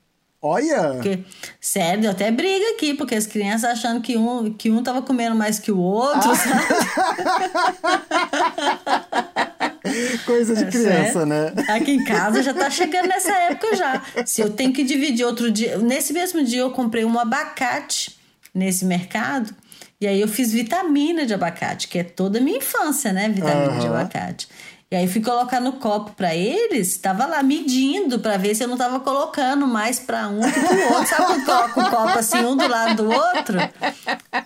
Olha! 0.41 0.93
Porque, 0.93 1.23
sério, 1.59 2.01
deu 2.01 2.11
até 2.11 2.31
briga 2.31 2.71
aqui, 2.71 2.93
porque 2.93 3.13
as 3.13 3.27
crianças 3.27 3.69
achando 3.71 4.01
que 4.01 4.17
um, 4.17 4.53
que 4.53 4.71
um 4.71 4.81
tava 4.81 5.01
comendo 5.01 5.35
mais 5.35 5.59
que 5.59 5.71
o 5.71 5.77
outro, 5.77 6.33
sabe? 6.35 6.65
Coisa 10.25 10.55
de 10.55 10.65
criança, 10.65 11.13
Certo? 11.13 11.25
né? 11.25 11.53
Aqui 11.69 11.91
em 11.91 12.03
casa 12.03 12.41
já 12.43 12.53
tá 12.53 12.69
chegando 12.71 13.07
nessa 13.07 13.31
época 13.33 13.75
já. 13.75 14.01
Se 14.25 14.41
eu 14.41 14.49
tenho 14.49 14.71
que 14.73 14.83
dividir 14.83 15.25
outro 15.25 15.51
dia. 15.51 15.77
Nesse 15.77 16.13
mesmo 16.13 16.43
dia 16.43 16.61
eu 16.61 16.71
comprei 16.71 17.05
um 17.05 17.19
abacate 17.19 18.17
nesse 18.53 18.85
mercado. 18.85 19.53
E 20.01 20.07
aí 20.07 20.21
eu 20.21 20.27
fiz 20.27 20.51
vitamina 20.51 21.25
de 21.25 21.33
abacate, 21.33 21.87
que 21.89 21.99
é 21.99 22.03
toda 22.03 22.39
a 22.39 22.41
minha 22.41 22.57
infância, 22.57 23.11
né? 23.11 23.27
Vitamina 23.29 23.79
de 23.79 23.87
Aham. 23.87 23.99
abacate. 23.99 24.47
E 24.91 24.95
aí 24.95 25.07
fui 25.07 25.21
colocar 25.21 25.59
no 25.59 25.73
copo 25.73 26.13
pra 26.15 26.33
eles, 26.35 26.97
tava 26.97 27.27
lá 27.27 27.43
medindo 27.43 28.17
pra 28.19 28.37
ver 28.37 28.55
se 28.55 28.63
eu 28.63 28.67
não 28.67 28.75
tava 28.75 28.99
colocando 29.01 29.67
mais 29.67 29.99
pra 29.99 30.27
um 30.29 30.39
que 30.41 30.59
pro 30.59 30.93
outro. 30.93 31.05
Sabe 31.07 31.25
quando 31.27 31.45
coloca 31.45 31.79
o 31.79 31.89
copo 31.91 32.17
assim, 32.17 32.37
um 32.39 32.57
do 32.57 32.67
lado 32.67 33.03
do 33.03 33.11
outro? 33.11 33.59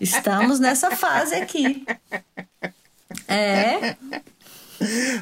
Estamos 0.01 0.59
nessa 0.59 0.91
fase 0.91 1.35
aqui. 1.35 1.85
É, 3.27 3.95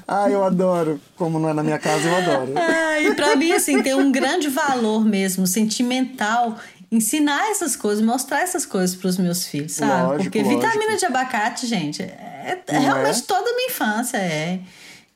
Ah, 0.08 0.30
eu 0.30 0.44
adoro. 0.44 1.00
Como 1.16 1.40
não 1.40 1.50
é 1.50 1.54
na 1.54 1.64
minha 1.64 1.80
casa, 1.80 2.08
eu 2.08 2.16
adoro. 2.16 2.54
Ah, 2.58 3.00
e 3.00 3.16
pra 3.16 3.36
mim, 3.36 3.52
assim, 3.52 3.82
tem 3.82 3.94
um 3.94 4.12
grande 4.12 4.48
valor 4.50 5.04
mesmo, 5.06 5.46
sentimental, 5.48 6.58
ensinar 6.92 7.50
essas 7.52 7.76
coisas, 7.76 8.04
mostrar 8.04 8.42
essas 8.42 8.66
coisas 8.66 8.96
pros 8.96 9.18
meus 9.18 9.46
filhos, 9.46 9.74
sabe? 9.74 9.92
Lógico, 10.04 10.24
Porque 10.24 10.44
lógico. 10.44 10.62
vitamina 10.62 10.98
de 10.98 11.06
abacate, 11.06 11.66
gente, 11.68 12.02
é, 12.02 12.60
é 12.68 12.78
realmente 12.80 13.20
é? 13.20 13.24
toda 13.26 13.50
a 13.50 13.56
minha 13.56 13.68
infância, 13.70 14.18
é. 14.18 14.60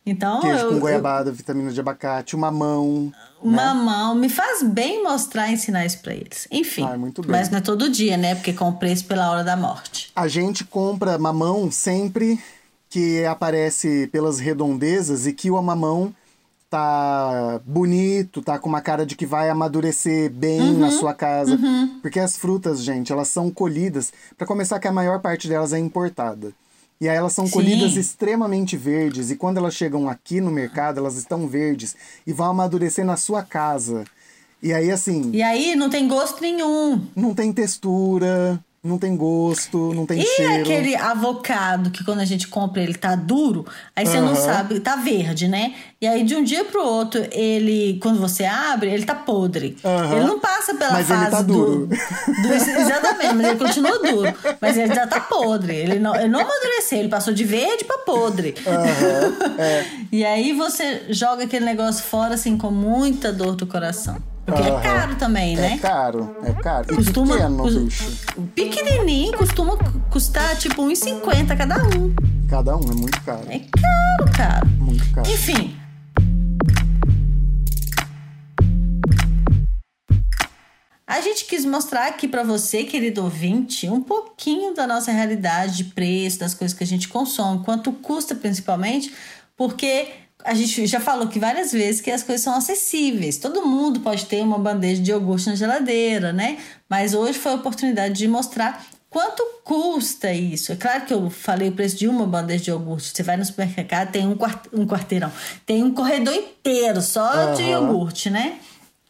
Então, 0.08 0.40
Queijo 0.42 0.60
eu, 0.60 0.70
com 0.70 0.76
eu, 0.76 0.80
goiabada, 0.82 1.32
vitamina 1.32 1.72
de 1.72 1.80
abacate, 1.80 2.36
uma 2.36 2.52
mão. 2.52 3.12
o 3.42 3.50
mamão 3.50 4.14
me 4.14 4.30
faz 4.30 4.62
bem 4.62 5.04
mostrar 5.04 5.50
e 5.50 5.54
ensinar 5.54 5.84
isso 5.84 5.98
pra 6.00 6.14
eles. 6.14 6.48
Enfim, 6.52 6.88
Ah, 6.88 6.96
muito 6.96 7.24
bem. 7.24 7.32
mas 7.32 7.50
não 7.50 7.58
é 7.58 7.62
todo 7.62 7.90
dia, 7.90 8.16
né? 8.16 8.36
Porque 8.36 8.54
com 8.54 8.72
preço 8.74 9.06
pela 9.06 9.32
hora 9.32 9.44
da 9.44 9.58
morte. 9.58 10.12
A 10.16 10.28
gente 10.28 10.64
compra 10.64 11.18
mamão 11.18 11.72
sempre 11.72 12.40
que 12.96 13.26
aparece 13.26 14.08
pelas 14.08 14.40
redondezas 14.40 15.28
e 15.28 15.34
que 15.34 15.52
o 15.52 15.62
mamão 15.62 16.16
tá 16.70 17.60
bonito, 17.66 18.42
tá 18.42 18.58
com 18.58 18.70
uma 18.70 18.80
cara 18.80 19.06
de 19.06 19.18
que 19.18 19.26
vai 19.26 19.50
amadurecer 19.50 20.32
bem 20.32 20.62
Uhum, 20.62 20.80
na 20.80 20.92
sua 20.92 21.14
casa. 21.14 21.60
Porque 22.02 22.22
as 22.22 22.38
frutas, 22.38 22.82
gente, 22.82 23.12
elas 23.12 23.28
são 23.28 23.52
colhidas. 23.52 24.14
Pra 24.38 24.48
começar, 24.48 24.80
que 24.80 24.88
a 24.88 24.94
maior 24.94 25.20
parte 25.20 25.50
delas 25.50 25.74
é 25.74 25.78
importada. 25.80 26.54
E 27.02 27.10
aí 27.10 27.18
elas 27.18 27.34
são 27.34 27.46
Sim. 27.46 27.52
colhidas 27.52 27.98
extremamente 27.98 28.78
verdes. 28.78 29.30
E 29.30 29.36
quando 29.36 29.58
elas 29.58 29.74
chegam 29.76 30.08
aqui 30.10 30.40
no 30.40 30.50
mercado, 30.50 30.98
elas 30.98 31.18
estão 31.18 31.50
verdes 31.50 31.98
e 32.26 32.32
vão 32.32 32.48
amadurecer 32.52 33.04
na 33.04 33.18
sua 33.18 33.44
casa. 33.44 34.06
E 34.64 34.72
aí, 34.74 34.90
assim, 34.90 35.32
E 35.34 35.44
aí 35.44 35.76
não 35.76 35.90
tem 35.90 36.08
gosto 36.08 36.40
nenhum. 36.42 37.02
não 37.14 37.34
tem 37.36 37.52
textura, 37.52 38.58
não 38.86 38.98
tem 39.00 39.18
gosto, 39.18 39.94
não 39.94 40.06
tem 40.06 40.20
E 40.22 40.26
cheiro. 40.26 40.62
aquele 40.62 40.96
avocado 40.96 41.90
que 41.90 42.04
quando 42.04 42.20
a 42.20 42.26
gente 42.26 42.48
compra 42.48 42.82
ele 42.82 42.94
tá 42.94 43.16
duro, 43.16 43.66
aí 43.96 44.06
você 44.06 44.20
não 44.20 44.28
Aham. 44.34 44.36
sabe, 44.36 44.80
tá 44.80 44.96
verde, 44.96 45.48
né? 45.48 45.74
E 46.00 46.08
aí 46.08 46.24
de 46.24 46.36
um 46.36 46.44
dia 46.44 46.64
pro 46.66 46.84
outro, 46.86 47.26
ele, 47.32 47.98
quando 48.02 48.20
você 48.20 48.46
abre, 48.46 48.92
ele 48.92 49.04
tá 49.06 49.16
podre. 49.16 49.76
Aham. 49.84 50.16
Ele 50.18 50.26
não 50.26 50.40
passa 50.40 50.76
pela 50.76 50.92
Mas 50.92 51.10
ele 51.10 51.20
fase 51.20 51.32
tá 51.32 51.42
do- 51.42 51.54
duro. 51.54 51.88
do- 51.88 52.54
Exatamente, 52.54 53.34
mas 53.34 53.48
ele 53.48 53.58
continua 53.58 54.00
duro. 54.00 54.34
Mas 54.62 54.78
ele 54.78 54.94
já 54.94 55.08
tá 55.08 55.20
podre. 55.20 55.76
Ele 55.76 55.98
não, 56.00 56.16
ele 56.16 56.28
não 56.28 56.42
amadureceu, 56.42 57.00
ele 57.00 57.10
passou 57.10 57.34
de 57.34 57.44
verde 57.44 57.84
pra 57.86 57.98
podre. 58.00 58.54
Aham, 58.68 59.58
é. 59.58 59.86
E 60.12 60.24
aí 60.24 60.54
você 60.54 61.04
joga 61.10 61.44
aquele 61.46 61.66
negócio 61.66 62.04
fora 62.04 62.36
assim 62.36 62.58
com 62.58 62.70
muita 62.72 63.34
dor 63.34 63.56
do 63.56 63.66
coração. 63.66 64.18
Porque 64.46 64.62
é 64.62 64.70
Aham. 64.72 64.82
caro 64.82 65.16
também, 65.16 65.58
É 65.58 65.62
né? 65.62 65.78
caro, 65.80 66.36
é 66.44 66.52
caro. 66.54 66.94
E 66.94 66.96
Costuma. 66.96 67.36
pequeno, 67.36 67.58
cus- 67.64 67.76
bicho. 67.78 68.22
pequenininho 68.54 69.36
costuma 69.38 69.76
custar 70.12 70.56
tipo 70.58 70.84
1,50 70.84 71.58
cada 71.58 71.84
um. 71.98 72.14
Cada 72.48 72.78
um 72.78 72.82
é 72.84 72.94
muito 72.94 73.20
caro. 73.24 73.42
É 73.50 73.60
caro, 73.60 74.32
caro. 74.38 74.68
Muito 74.78 75.12
caro. 75.14 75.28
Enfim. 75.30 75.76
A 81.08 81.22
gente 81.22 81.46
quis 81.46 81.64
mostrar 81.66 82.08
aqui 82.08 82.28
pra 82.28 82.44
você, 82.44 82.84
querido 82.84 83.24
ouvinte, 83.24 83.88
um 83.88 84.02
pouquinho 84.02 84.74
da 84.74 84.88
nossa 84.88 85.12
realidade 85.12 85.78
de 85.78 85.84
preço, 85.86 86.40
das 86.40 86.54
coisas 86.54 86.76
que 86.76 86.84
a 86.84 86.88
gente 86.88 87.08
consome, 87.08 87.64
quanto 87.64 87.92
custa 87.92 88.34
principalmente, 88.34 89.14
porque 89.56 90.08
a 90.46 90.54
gente 90.54 90.86
já 90.86 91.00
falou 91.00 91.28
que 91.28 91.40
várias 91.40 91.72
vezes 91.72 92.00
que 92.00 92.12
as 92.12 92.22
coisas 92.22 92.44
são 92.44 92.56
acessíveis. 92.56 93.38
Todo 93.38 93.66
mundo 93.66 94.00
pode 94.00 94.26
ter 94.26 94.42
uma 94.44 94.60
bandeja 94.60 95.02
de 95.02 95.12
iogurte 95.12 95.50
na 95.50 95.56
geladeira, 95.56 96.32
né? 96.32 96.60
Mas 96.88 97.14
hoje 97.14 97.38
foi 97.40 97.52
a 97.54 97.56
oportunidade 97.56 98.14
de 98.14 98.28
mostrar 98.28 98.86
quanto 99.10 99.44
custa 99.64 100.32
isso. 100.32 100.72
É 100.72 100.76
claro 100.76 101.06
que 101.06 101.14
eu 101.14 101.30
falei 101.30 101.70
o 101.70 101.72
preço 101.72 101.96
de 101.96 102.08
uma 102.08 102.28
bandeja 102.28 102.66
de 102.66 102.70
iogurte. 102.70 103.12
Você 103.14 103.24
vai 103.24 103.38
no 103.38 103.46
supermercado, 103.46 104.12
tem 104.12 104.28
um, 104.28 104.36
quart 104.36 104.68
um 104.72 104.86
quarteirão, 104.86 105.32
tem 105.66 105.82
um 105.82 105.92
corredor 105.92 106.34
inteiro 106.34 107.02
só 107.02 107.54
de 107.54 107.64
Aham. 107.64 107.72
iogurte, 107.72 108.30
né? 108.30 108.60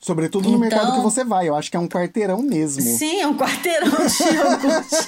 Sobretudo 0.05 0.49
no 0.51 0.59
mercado 0.59 0.83
Então- 0.89 0.97
que 0.97 1.01
você 1.03 1.23
vai. 1.23 1.49
Eu 1.49 1.55
acho 1.55 1.71
que 1.71 1.75
é 1.75 1.79
um 1.79 1.87
quarteirão 1.89 2.39
mesmo. 2.43 2.79
Sim, 2.83 3.21
é 3.21 3.27
um 3.27 3.35
quarteirão 3.35 3.89
de 3.89 4.35
iogurte. 4.35 5.07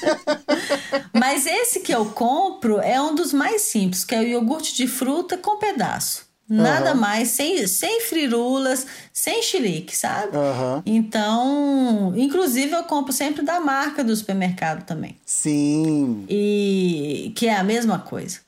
Mas 1.13 1.45
esse 1.45 1.81
que 1.81 1.93
eu 1.93 2.05
compro 2.07 2.79
é 2.79 2.99
um 2.99 3.13
dos 3.13 3.31
mais 3.31 3.61
simples, 3.61 4.03
que 4.03 4.15
é 4.15 4.19
o 4.19 4.23
iogurte 4.23 4.73
de 4.75 4.87
fruta 4.87 5.37
com 5.37 5.57
pedaço. 5.59 6.25
Nada 6.49 6.91
Aham. 6.91 6.99
mais, 6.99 7.27
sem, 7.29 7.67
sem 7.67 7.99
frirulas, 8.01 8.87
sem 9.13 9.43
chilique, 9.43 9.95
sabe? 9.95 10.35
Aham. 10.35 10.81
Então, 10.85 12.13
inclusive 12.15 12.71
eu 12.71 12.83
compro 12.85 13.11
sempre 13.13 13.43
da 13.43 13.59
marca 13.59 14.01
do 14.03 14.15
supermercado 14.15 14.83
também. 14.85 15.17
Sim. 15.25 16.25
E 16.29 17.33
que 17.35 17.47
é 17.47 17.55
a 17.55 17.63
mesma 17.63 17.99
coisa. 17.99 18.39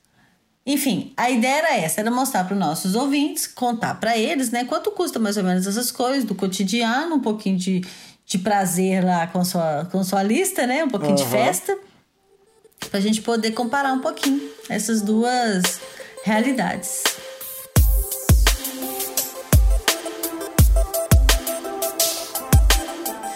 Enfim, 0.72 1.12
a 1.18 1.32
ideia 1.32 1.58
era 1.58 1.78
essa, 1.78 2.00
era 2.00 2.12
mostrar 2.12 2.44
para 2.44 2.54
os 2.54 2.60
nossos 2.60 2.94
ouvintes, 2.94 3.48
contar 3.48 3.96
para 4.00 4.16
eles, 4.16 4.52
né, 4.52 4.66
quanto 4.66 4.92
custa 4.92 5.18
mais 5.18 5.36
ou 5.36 5.44
menos 5.44 5.66
essas 5.66 5.90
coisas 5.90 6.24
do 6.24 6.36
cotidiano, 6.36 7.16
um 7.16 7.20
pouquinho 7.20 7.58
de, 7.58 7.82
de 8.24 8.38
prazer 8.38 9.04
lá 9.04 9.26
com 9.26 9.44
sua, 9.44 9.88
com 9.92 10.04
sua 10.04 10.22
lista, 10.22 10.68
né, 10.68 10.84
um 10.84 10.88
pouquinho 10.88 11.16
de 11.16 11.24
Aham. 11.24 11.32
festa, 11.32 11.76
pra 12.92 13.00
gente 13.00 13.20
poder 13.24 13.50
comparar 13.54 13.94
um 13.94 14.00
pouquinho 14.00 14.48
essas 14.70 15.02
duas 15.02 15.82
realidades. 16.24 17.02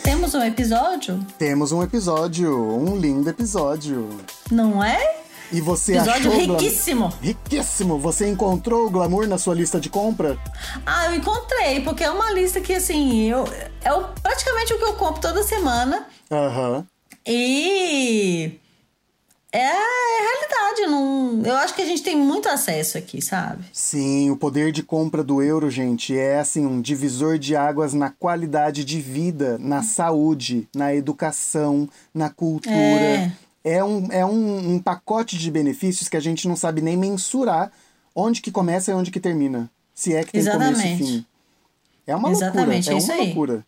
Temos 0.03 0.33
um 0.35 0.43
episódio, 0.43 1.25
Temos 1.37 1.71
um 1.71 1.81
episódio, 1.83 2.55
um 2.77 2.95
lindo 2.97 3.29
episódio. 3.29 4.09
não 4.51 4.83
é? 4.83 5.22
E 5.53 5.61
você 5.61 5.95
Episódio 5.95 6.31
achou 6.31 6.39
riquíssimo. 6.39 7.13
Riquíssimo. 7.21 7.99
Você 7.99 8.27
encontrou 8.27 8.87
o 8.87 8.89
glamour 8.89 9.27
na 9.27 9.37
sua 9.37 9.53
lista 9.53 9.79
de 9.79 9.87
compra? 9.87 10.37
Ah, 10.83 11.05
eu 11.05 11.15
encontrei, 11.15 11.79
porque 11.81 12.03
é 12.03 12.09
uma 12.09 12.31
lista 12.31 12.59
que, 12.59 12.73
assim, 12.73 13.29
eu, 13.29 13.45
é 13.83 13.89
praticamente 14.21 14.73
o 14.73 14.79
que 14.79 14.83
eu 14.83 14.93
compro 14.93 15.21
toda 15.21 15.43
semana. 15.43 16.07
Aham. 16.31 16.85
E 17.25 18.59
é 19.51 19.67
a 19.67 20.21
realidade. 20.21 20.87
Não, 20.87 21.41
eu 21.45 21.55
acho 21.57 21.75
que 21.75 21.83
a 21.83 21.85
gente 21.85 22.01
tem 22.01 22.17
muito 22.17 22.49
acesso 22.49 22.97
aqui, 22.97 23.21
sabe? 23.21 23.63
Sim, 23.71 24.31
o 24.31 24.35
poder 24.35 24.71
de 24.71 24.81
compra 24.81 25.23
do 25.23 25.41
euro, 25.41 25.69
gente, 25.69 26.17
é 26.17 26.39
assim 26.39 26.65
um 26.65 26.81
divisor 26.81 27.37
de 27.37 27.55
águas 27.55 27.93
na 27.93 28.09
qualidade 28.09 28.83
de 28.83 28.99
vida, 28.99 29.57
na 29.59 29.83
saúde, 29.83 30.67
na 30.75 30.95
educação, 30.95 31.87
na 32.11 32.31
cultura. 32.31 32.73
É. 32.73 33.31
É, 33.63 33.83
um, 33.83 34.07
é 34.11 34.25
um, 34.25 34.75
um 34.75 34.79
pacote 34.79 35.37
de 35.37 35.49
benefícios 35.49 36.09
que 36.09 36.17
a 36.17 36.19
gente 36.19 36.47
não 36.47 36.55
sabe 36.55 36.81
nem 36.81 36.97
mensurar 36.97 37.71
onde 38.15 38.41
que 38.41 38.51
começa 38.51 38.91
e 38.91 38.93
onde 38.93 39.09
que 39.11 39.19
termina. 39.19 39.69
Se 39.95 40.13
é 40.13 40.23
que 40.23 40.31
tem 40.33 40.43
começo 40.43 40.61
e 40.61 40.73
Exatamente. 40.73 41.03
fim. 41.03 41.25
É 42.05 42.15
uma 42.15 42.31
Exatamente, 42.31 42.89
loucura. 42.89 42.93
é 42.93 43.11
É, 43.11 43.13
uma 43.15 43.21
aí. 43.21 43.25
loucura. 43.27 43.65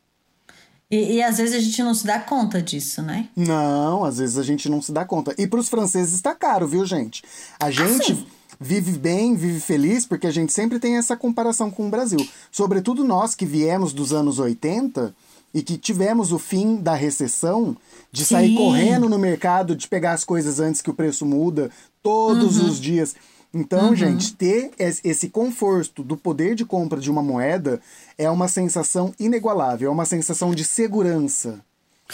E, 0.92 1.14
e 1.14 1.24
às 1.24 1.38
vezes 1.38 1.56
a 1.56 1.60
gente 1.60 1.82
não 1.82 1.94
se 1.94 2.06
dá 2.06 2.20
conta 2.20 2.62
disso, 2.62 3.02
né? 3.02 3.30
Não, 3.36 4.04
às 4.04 4.18
vezes 4.18 4.38
a 4.38 4.44
gente 4.44 4.70
não 4.70 4.82
se 4.82 4.92
dá 4.92 5.04
conta. 5.06 5.34
E 5.38 5.48
para 5.48 5.60
os 5.60 5.70
franceses 5.70 6.14
está 6.14 6.36
caro, 6.36 6.68
viu, 6.68 6.86
gente? 6.86 7.24
A 7.60 7.72
gente 7.72 8.14
sim. 8.16 8.28
vive 8.60 8.92
bem, 8.98 9.36
vive 9.36 9.60
feliz, 9.60 10.06
porque 10.06 10.28
a 10.28 10.32
gente 10.32 10.54
sempre 10.54 10.80
tem 10.80 10.98
essa 10.98 11.16
comparação 11.18 11.72
com 11.72 11.88
o 11.88 11.90
Brasil. 11.90 12.20
Sobretudo 12.52 13.04
nós 13.04 13.34
que 13.34 13.46
viemos 13.46 13.94
dos 13.94 14.14
anos 14.14 14.38
80 14.38 15.16
e 15.54 15.64
que 15.64 15.78
tivemos 15.78 16.32
o 16.32 16.38
fim 16.38 16.76
da 16.76 16.94
recessão, 16.94 17.76
de 18.16 18.26
sair 18.26 18.50
Sim. 18.50 18.56
correndo 18.56 19.10
no 19.10 19.20
mercado, 19.20 19.76
de 19.76 19.88
pegar 19.88 20.14
as 20.14 20.24
coisas 20.24 20.60
antes 20.60 20.82
que 20.82 20.90
o 20.90 20.94
preço 20.94 21.26
muda, 21.26 21.70
todos 22.02 22.58
Uhum. 22.58 22.70
os 22.70 22.80
dias. 22.80 23.16
Então, 23.54 23.96
gente, 23.96 24.34
ter 24.36 24.72
es- 24.80 25.02
esse 25.04 25.30
conforto 25.30 26.04
do 26.04 26.18
poder 26.18 26.56
de 26.56 26.66
compra 26.66 27.00
de 27.00 27.10
uma 27.12 27.22
moeda 27.22 27.80
é 28.18 28.30
uma 28.30 28.48
sensação 28.48 29.14
inigualável, 29.20 29.90
é 29.90 29.92
uma 29.92 30.06
sensação 30.06 30.54
de 30.56 30.64
segurança. 30.64 31.60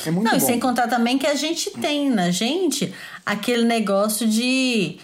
É 0.05 0.11
muito 0.11 0.23
Não, 0.25 0.31
bom. 0.31 0.37
e 0.37 0.41
sem 0.41 0.59
contar 0.59 0.87
também 0.87 1.17
que 1.17 1.27
a 1.27 1.35
gente 1.35 1.69
tem 1.71 2.09
na 2.09 2.31
gente 2.31 2.93
aquele 3.25 3.63
negócio 3.65 4.27
de. 4.27 4.97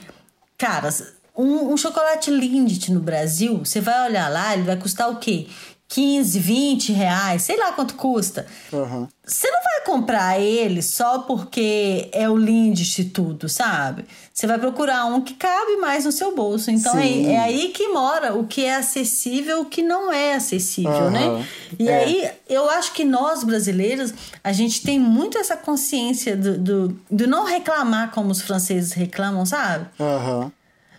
Cara, 0.58 0.89
um, 1.36 1.74
um 1.74 1.78
chocolate 1.78 2.32
Lindt 2.32 2.91
no 2.91 3.00
Brasil, 3.00 3.58
você 3.60 3.82
vai 3.82 4.08
olhar 4.10 4.30
lá, 4.30 4.54
ele 4.54 4.64
vai 4.64 4.78
custar 4.78 5.10
o 5.12 5.18
quê? 5.18 5.48
15, 5.90 6.40
20 6.40 6.92
reais, 6.92 7.44
sei 7.44 7.58
lá 7.58 7.72
quanto 7.72 7.96
custa. 7.96 8.46
Aham. 8.74 9.08
Você 9.26 9.50
não 9.50 9.62
vai 9.62 9.86
comprar 9.86 10.40
ele 10.40 10.82
só 10.82 11.20
porque 11.20 12.10
é 12.14 12.30
o 12.30 12.36
Lindt 12.38 13.02
e 13.02 13.06
tudo, 13.06 13.48
sabe? 13.50 14.06
Você 14.34 14.46
vai 14.48 14.58
procurar 14.58 15.06
um 15.06 15.22
que 15.22 15.34
cabe 15.34 15.78
mais 15.78 16.06
no 16.06 16.12
seu 16.12 16.36
bolso. 16.36 16.70
Então 16.72 16.98
é, 16.98 17.34
é 17.34 17.38
aí 17.40 17.70
que 17.70 17.88
mora 17.90 18.34
o 18.36 18.46
que 18.46 18.64
é 18.64 18.76
acessível 18.76 19.58
e 19.58 19.62
o 19.62 19.66
que 19.66 19.82
não 19.82 20.12
é 20.12 20.36
acessível, 20.36 20.92
Aham. 20.92 21.10
né? 21.12 21.46
E 21.80 21.90
É. 21.90 21.96
aí 21.96 22.32
eu 22.50 22.70
acho 22.70 22.94
que 22.94 23.04
nós 23.04 23.44
brasileiros, 23.44 24.14
a 24.44 24.52
gente 24.54 24.82
tem 24.82 25.00
muito 25.00 25.38
essa 25.38 25.58
consciência 25.58 26.36
do, 26.38 26.58
do, 26.58 27.00
do 27.10 27.28
não 27.28 27.44
reclamar 27.46 28.12
como 28.12 28.32
os 28.32 28.42
franceses 28.42 28.92
reclamam, 28.94 29.46
sabe? 29.46 29.88
Aham. 30.00 30.52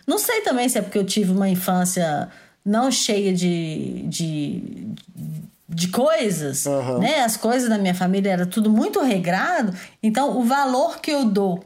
Não 0.05 0.17
sei 0.17 0.41
também 0.41 0.67
se 0.67 0.77
é 0.77 0.81
porque 0.81 0.97
eu 0.97 1.05
tive 1.05 1.31
uma 1.31 1.47
infância 1.49 2.29
não 2.65 2.91
cheia 2.91 3.33
de, 3.33 4.03
de, 4.07 4.63
de 5.67 5.87
coisas, 5.89 6.65
Aham. 6.67 6.99
né? 6.99 7.21
As 7.21 7.35
coisas 7.37 7.69
da 7.69 7.77
minha 7.77 7.95
família 7.95 8.31
era 8.31 8.45
tudo 8.45 8.69
muito 8.69 9.01
regrado. 9.01 9.73
Então, 10.01 10.37
o 10.37 10.43
valor 10.43 10.99
que 10.99 11.11
eu 11.11 11.25
dou 11.25 11.63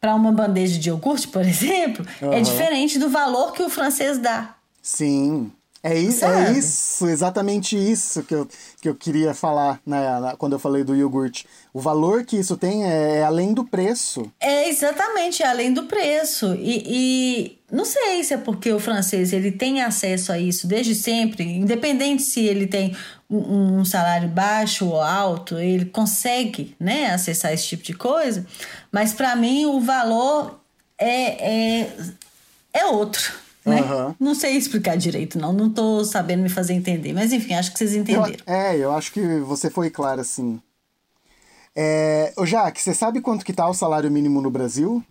para 0.00 0.14
uma 0.14 0.32
bandeja 0.32 0.78
de 0.78 0.88
iogurte, 0.90 1.28
por 1.28 1.42
exemplo, 1.46 2.06
é 2.20 2.26
Aham. 2.26 2.42
diferente 2.42 2.98
do 2.98 3.08
valor 3.08 3.52
que 3.52 3.62
o 3.62 3.68
francês 3.70 4.18
dá. 4.18 4.54
Sim. 4.82 5.50
É 5.86 5.98
isso, 5.98 6.24
é 6.24 6.46
Sabe? 6.46 6.58
isso, 6.58 7.06
exatamente 7.06 7.76
isso 7.76 8.22
que 8.22 8.34
eu, 8.34 8.48
que 8.80 8.88
eu 8.88 8.94
queria 8.94 9.34
falar 9.34 9.78
na- 9.84 10.34
quando 10.38 10.54
eu 10.54 10.58
falei 10.58 10.82
do 10.82 10.96
iogurte. 10.96 11.46
O 11.74 11.80
valor 11.80 12.24
que 12.24 12.38
isso 12.38 12.56
tem 12.56 12.84
é, 12.86 13.16
é 13.18 13.22
além 13.22 13.52
do 13.52 13.66
preço. 13.66 14.32
É 14.40 14.66
exatamente 14.70 15.42
além 15.42 15.74
do 15.74 15.84
preço. 15.84 16.54
E, 16.54 16.82
e 16.86 17.58
não 17.70 17.84
sei 17.84 18.24
se 18.24 18.32
é 18.32 18.38
porque 18.38 18.72
o 18.72 18.80
francês 18.80 19.34
ele 19.34 19.52
tem 19.52 19.82
acesso 19.82 20.32
a 20.32 20.38
isso 20.38 20.66
desde 20.66 20.94
sempre, 20.94 21.44
independente 21.44 22.22
se 22.22 22.40
ele 22.40 22.66
tem 22.66 22.96
um, 23.28 23.80
um 23.80 23.84
salário 23.84 24.28
baixo 24.30 24.86
ou 24.86 24.98
alto, 25.02 25.58
ele 25.58 25.84
consegue 25.84 26.74
né, 26.80 27.10
acessar 27.12 27.52
esse 27.52 27.66
tipo 27.66 27.82
de 27.82 27.92
coisa. 27.92 28.46
Mas 28.90 29.12
para 29.12 29.36
mim 29.36 29.66
o 29.66 29.82
valor 29.82 30.58
é, 30.96 31.82
é, 31.82 31.90
é 32.72 32.86
outro. 32.86 33.43
Né? 33.64 33.80
Aham. 33.80 34.14
Não 34.20 34.34
sei 34.34 34.56
explicar 34.56 34.96
direito, 34.96 35.38
não. 35.38 35.52
Não 35.52 35.70
tô 35.70 36.04
sabendo 36.04 36.42
me 36.42 36.48
fazer 36.50 36.74
entender. 36.74 37.12
Mas 37.14 37.32
enfim, 37.32 37.54
acho 37.54 37.72
que 37.72 37.78
vocês 37.78 37.94
Eu- 37.94 38.02
entenderam. 38.02 38.44
é, 38.46 38.76
eu 38.76 38.92
acho 38.92 39.10
que 39.12 39.20
você 39.40 39.70
foi 39.70 39.88
claro 39.90 40.20
assim. 40.20 40.60
É, 41.74 42.32
ô 42.36 42.44
Jaque, 42.46 42.80
você 42.80 42.94
sabe 42.94 43.20
quanto 43.20 43.44
que 43.44 43.52
tá 43.52 43.68
o 43.68 43.74
salário 43.74 44.10
mínimo 44.10 44.40
no 44.40 44.50
Brasil? 44.50 45.02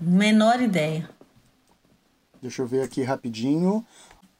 Menor 0.00 0.60
ideia. 0.60 1.08
Deixa 2.42 2.60
eu 2.62 2.66
ver 2.66 2.82
aqui 2.82 3.02
rapidinho. 3.02 3.84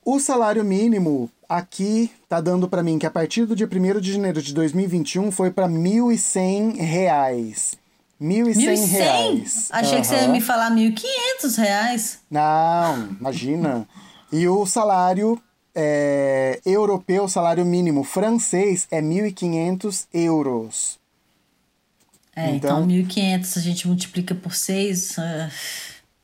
O 0.04 0.18
salário 0.18 0.64
mínimo 0.64 1.30
aqui 1.48 2.10
tá 2.28 2.40
dando 2.40 2.68
pra 2.68 2.82
mim 2.82 2.98
que 2.98 3.06
a 3.06 3.10
partir 3.10 3.46
do 3.46 3.54
dia 3.54 3.68
1 3.68 4.00
de 4.00 4.12
janeiro 4.12 4.42
de 4.42 4.52
2021 4.52 5.30
foi 5.30 5.50
pra 5.52 5.68
1.100 5.68 6.76
reais. 6.78 7.74
R$ 7.74 7.81
1.100 8.22 8.86
reais. 8.86 9.68
Achei 9.72 10.00
que 10.00 10.06
você 10.06 10.14
ia 10.14 10.28
me 10.28 10.40
falar 10.40 10.70
1.500 10.70 11.56
reais. 11.56 12.20
Não, 12.30 13.08
imagina. 13.18 13.86
E 14.30 14.46
o 14.48 14.64
salário 14.64 15.40
é, 15.74 16.60
europeu, 16.64 17.26
salário 17.28 17.64
mínimo 17.64 18.04
francês 18.04 18.86
é 18.90 19.00
1.500 19.02 20.06
euros. 20.14 20.98
É, 22.34 22.50
Então- 22.50 22.82
então, 22.84 22.86
1.500 22.86 23.56
a 23.58 23.60
gente 23.60 23.86
multiplica 23.86 24.34
por 24.34 24.54
6, 24.54 25.16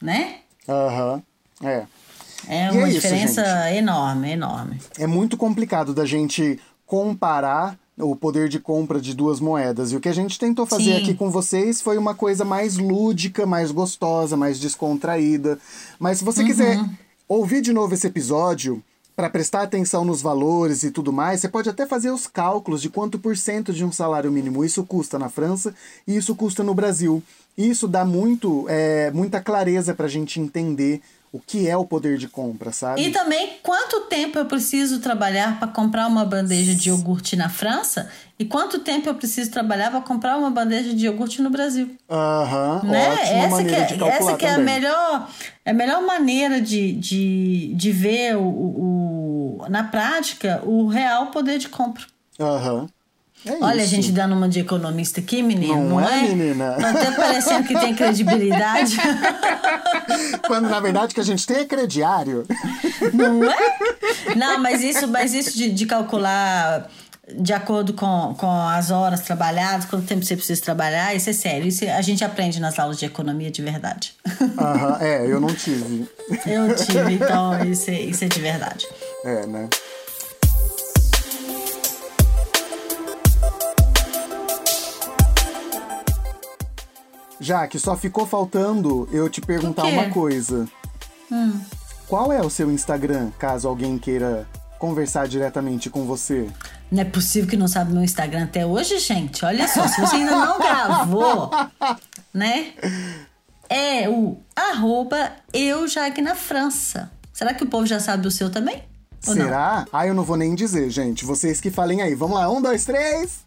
né? 0.01 0.37
Aham, 0.69 1.23
é. 1.63 1.85
É 2.47 2.67
E 2.69 2.71
uma 2.71 2.87
é 2.87 2.89
isso, 2.91 3.01
diferença 3.01 3.73
enorme, 3.75 4.31
enorme. 4.31 4.79
É 4.99 5.07
muito 5.07 5.37
complicado 5.37 5.93
da 5.93 6.07
gente 6.07 6.59
comparar 6.87 7.77
o 7.99 8.15
poder 8.15 8.49
de 8.49 8.59
compra 8.59 9.01
de 9.01 9.15
duas 9.15 9.41
moedas. 9.41 9.93
E 9.93 9.97
o 9.97 10.01
que 10.01 10.09
a 10.09 10.15
gente 10.15 10.39
tentou 10.39 10.67
fazer 10.67 10.97
Sim. 10.97 11.03
aqui 11.03 11.15
com 11.15 11.31
vocês 11.31 11.81
foi 11.81 11.99
uma 11.99 12.15
coisa 12.15 12.45
mais 12.45 12.77
lúdica, 12.77 13.47
mais 13.47 13.71
gostosa, 13.71 14.37
mais 14.37 14.59
descontraída. 14.59 15.59
Mas 15.99 16.19
se 16.19 16.25
você 16.25 16.45
quiser 16.45 16.79
ouvir 17.29 17.61
de 17.61 17.73
novo 17.73 17.95
esse 17.95 18.07
episódio, 18.07 18.83
para 19.19 19.29
prestar 19.29 19.63
atenção 19.63 20.05
nos 20.05 20.23
valores 20.23 20.85
e 20.85 20.93
tudo 20.93 21.13
mais, 21.13 21.41
você 21.41 21.49
pode 21.49 21.69
até 21.69 21.85
fazer 21.85 22.13
os 22.13 22.29
cálculos 22.29 22.81
de 22.81 22.89
quanto 22.89 23.19
por 23.19 23.37
cento 23.37 23.73
de 23.73 23.85
um 23.85 23.91
salário 23.91 24.31
mínimo 24.31 24.65
isso 24.65 24.85
custa 24.85 25.19
na 25.19 25.29
França 25.29 25.75
e 26.07 26.17
isso 26.17 26.37
custa 26.37 26.63
no 26.63 26.73
Brasil. 26.73 27.21
Isso 27.57 27.89
dá 27.89 28.05
muito, 28.05 28.65
é, 28.69 29.11
muita 29.11 29.41
clareza 29.41 29.93
para 29.93 30.07
a 30.07 30.09
gente 30.09 30.39
entender 30.39 31.03
o 31.33 31.39
que 31.39 31.69
é 31.69 31.77
o 31.77 31.85
poder 31.85 32.17
de 32.19 32.29
compra, 32.29 32.73
sabe? 32.73 33.03
E 33.03 33.11
também, 33.11 33.59
quanto 33.63 34.03
tempo 34.03 34.39
eu 34.39 34.47
preciso 34.47 35.01
trabalhar 35.01 35.59
para 35.59 35.69
comprar 35.69 36.07
uma 36.07 36.25
bandeja 36.25 36.75
de 36.75 36.89
iogurte 36.89 37.37
na 37.37 37.49
França? 37.49 38.11
E 38.39 38.45
quanto 38.45 38.79
tempo 38.79 39.09
eu 39.09 39.15
preciso 39.15 39.51
trabalhar 39.51 39.91
para 39.91 40.01
comprar 40.01 40.37
uma 40.39 40.51
bandeja 40.51 40.95
de 40.95 41.07
iogurte 41.07 41.43
no 41.43 41.51
Brasil? 41.51 41.91
Aham, 42.09 42.83
né? 42.85 43.13
ótima 43.13 43.25
Essa 43.25 43.47
que, 43.49 43.51
maneira 43.51 43.85
de 43.87 43.95
é, 43.95 43.99
calcular 43.99 44.15
essa 44.15 44.37
que 44.37 44.47
é 44.47 44.51
a 44.51 44.55
também. 44.57 44.75
melhor, 44.75 45.29
é 45.65 45.71
a 45.71 45.75
melhor 45.75 46.03
maneira 46.03 46.61
de, 46.61 46.93
de, 46.93 47.75
de 47.75 47.93
ver 47.93 48.37
o, 48.37 48.43
o, 48.43 49.67
na 49.69 49.85
prática 49.85 50.63
o 50.65 50.87
real 50.87 51.27
poder 51.27 51.59
de 51.59 51.69
compra. 51.69 52.05
Aham. 52.41 52.89
É 53.47 53.53
Olha 53.65 53.83
a 53.83 53.87
gente 53.87 54.11
dando 54.11 54.35
uma 54.35 54.49
de 54.49 54.61
economista 54.61 55.21
aqui, 55.21 55.43
menino, 55.43 55.75
Não 55.75 56.01
não, 56.01 56.01
é, 56.01 56.19
é? 56.19 56.23
menina? 56.29 56.73
Tá 56.73 56.91
até 56.91 57.11
parecendo 57.13 57.67
que 57.67 57.79
tem 57.79 57.95
credibilidade. 57.95 58.97
Quando 60.47 60.69
na 60.69 60.81
verdade 60.81 61.15
que 61.15 61.21
a 61.21 61.25
gente 61.25 61.47
tem 61.47 61.59
é 61.59 61.65
crediário. 61.65 62.45
Não 63.13 63.45
é? 63.45 63.57
Não, 64.37 64.59
mas 64.59 64.83
isso, 64.83 65.07
mas 65.09 65.33
isso 65.35 65.57
de, 65.57 65.71
de 65.71 65.87
calcular 65.87 66.89
de 67.35 67.53
acordo 67.53 67.93
com, 67.93 68.35
com 68.39 68.51
as 68.69 68.91
horas 68.91 69.21
trabalhadas, 69.21 69.85
quanto 69.85 70.07
tempo 70.07 70.25
você 70.25 70.35
precisa 70.35 70.61
trabalhar, 70.63 71.15
isso 71.15 71.29
é 71.29 71.33
sério. 71.33 71.67
Isso 71.67 71.85
a 71.85 72.01
gente 72.03 72.25
aprende 72.25 72.59
nas 72.61 72.79
aulas 72.79 72.99
de 72.99 73.05
economia 73.05 73.51
de 73.51 73.63
verdade. 73.63 74.15
Aham, 74.59 74.99
é, 75.01 75.27
eu 75.27 75.41
não 75.41 75.55
tive. 75.55 76.09
Eu 76.47 76.75
tive, 76.75 77.15
então 77.15 77.63
isso 77.65 77.91
é, 77.91 78.01
isso 78.01 78.25
é 78.25 78.29
de 78.29 78.41
verdade. 78.41 78.87
É, 79.25 79.47
né? 79.47 79.69
Já 87.41 87.67
que 87.67 87.79
só 87.79 87.97
ficou 87.97 88.27
faltando 88.27 89.09
eu 89.13 89.29
te 89.29 89.41
perguntar 89.41 89.85
uma 89.85 90.11
coisa. 90.11 90.69
Hum. 91.31 91.61
Qual 92.07 92.33
é 92.33 92.41
o 92.41 92.51
seu 92.51 92.71
Instagram, 92.71 93.31
caso 93.39 93.69
alguém 93.69 93.99
queira 93.99 94.47
conversar 94.79 95.29
diretamente 95.29 95.91
com 95.91 96.05
você? 96.07 96.49
Não 96.91 97.03
é 97.03 97.05
possível 97.05 97.49
que 97.49 97.57
não 97.57 97.69
sabe 97.69 97.93
meu 97.93 98.03
Instagram 98.03 98.45
até 98.45 98.65
hoje, 98.65 98.99
gente. 98.99 99.45
Olha 99.45 99.69
só, 99.69 99.87
se 99.87 100.01
você 100.01 100.17
ainda 100.17 100.31
não 100.31 100.59
gravou, 100.59 101.51
né? 102.33 102.73
é 103.69 104.09
o 104.09 104.39
arroba 104.57 105.33
França. 106.35 107.11
Será 107.33 107.55
que 107.55 107.63
o 107.63 107.69
povo 107.69 107.87
já 107.87 108.01
sabe 108.01 108.27
o 108.27 108.31
seu 108.31 108.51
também? 108.51 108.83
Ou 109.27 109.35
não? 109.35 109.45
Será? 109.45 109.85
Ah, 109.93 110.07
eu 110.07 110.15
não 110.15 110.25
vou 110.25 110.37
nem 110.37 110.55
dizer, 110.55 110.91
gente. 110.91 111.25
Vocês 111.25 111.61
que 111.61 111.71
falem 111.71 112.03
aí. 112.03 112.15
Vamos 112.15 112.37
lá, 112.37 112.51
um, 112.51 112.61
dois, 112.61 112.85
três. 112.85 113.45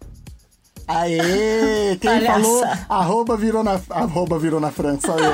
Aê! 0.87 1.97
Quem 1.99 2.09
Palhaça. 2.11 2.41
falou 2.41 2.63
arroba 2.89 3.37
virou 3.37 3.63
na, 3.63 3.79
arroba 3.89 4.37
virou 4.39 4.59
na 4.59 4.71
França. 4.71 5.11
Eu. 5.11 5.33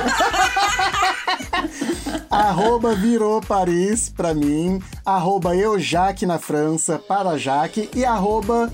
arroba 2.29 2.93
virou 2.95 3.41
Paris 3.41 4.09
pra 4.09 4.33
mim. 4.33 4.81
Arroba 5.05 5.55
eu 5.55 5.79
Jaque 5.79 6.25
na 6.25 6.37
França 6.37 6.99
para 6.99 7.37
Jaque. 7.37 7.89
E 7.95 8.05
arroba 8.05 8.71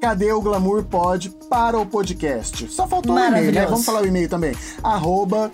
Cadê 0.00 0.32
o 0.32 0.40
Glamour 0.40 0.84
Pod 0.84 1.28
para 1.50 1.78
o 1.78 1.84
podcast? 1.84 2.70
Só 2.70 2.86
faltou 2.86 3.16
o 3.16 3.18
e-mail, 3.18 3.52
né? 3.52 3.66
Vamos 3.66 3.84
falar 3.84 4.02
o 4.02 4.06
e-mail 4.06 4.28
também. 4.28 4.54
Arroba. 4.82 5.50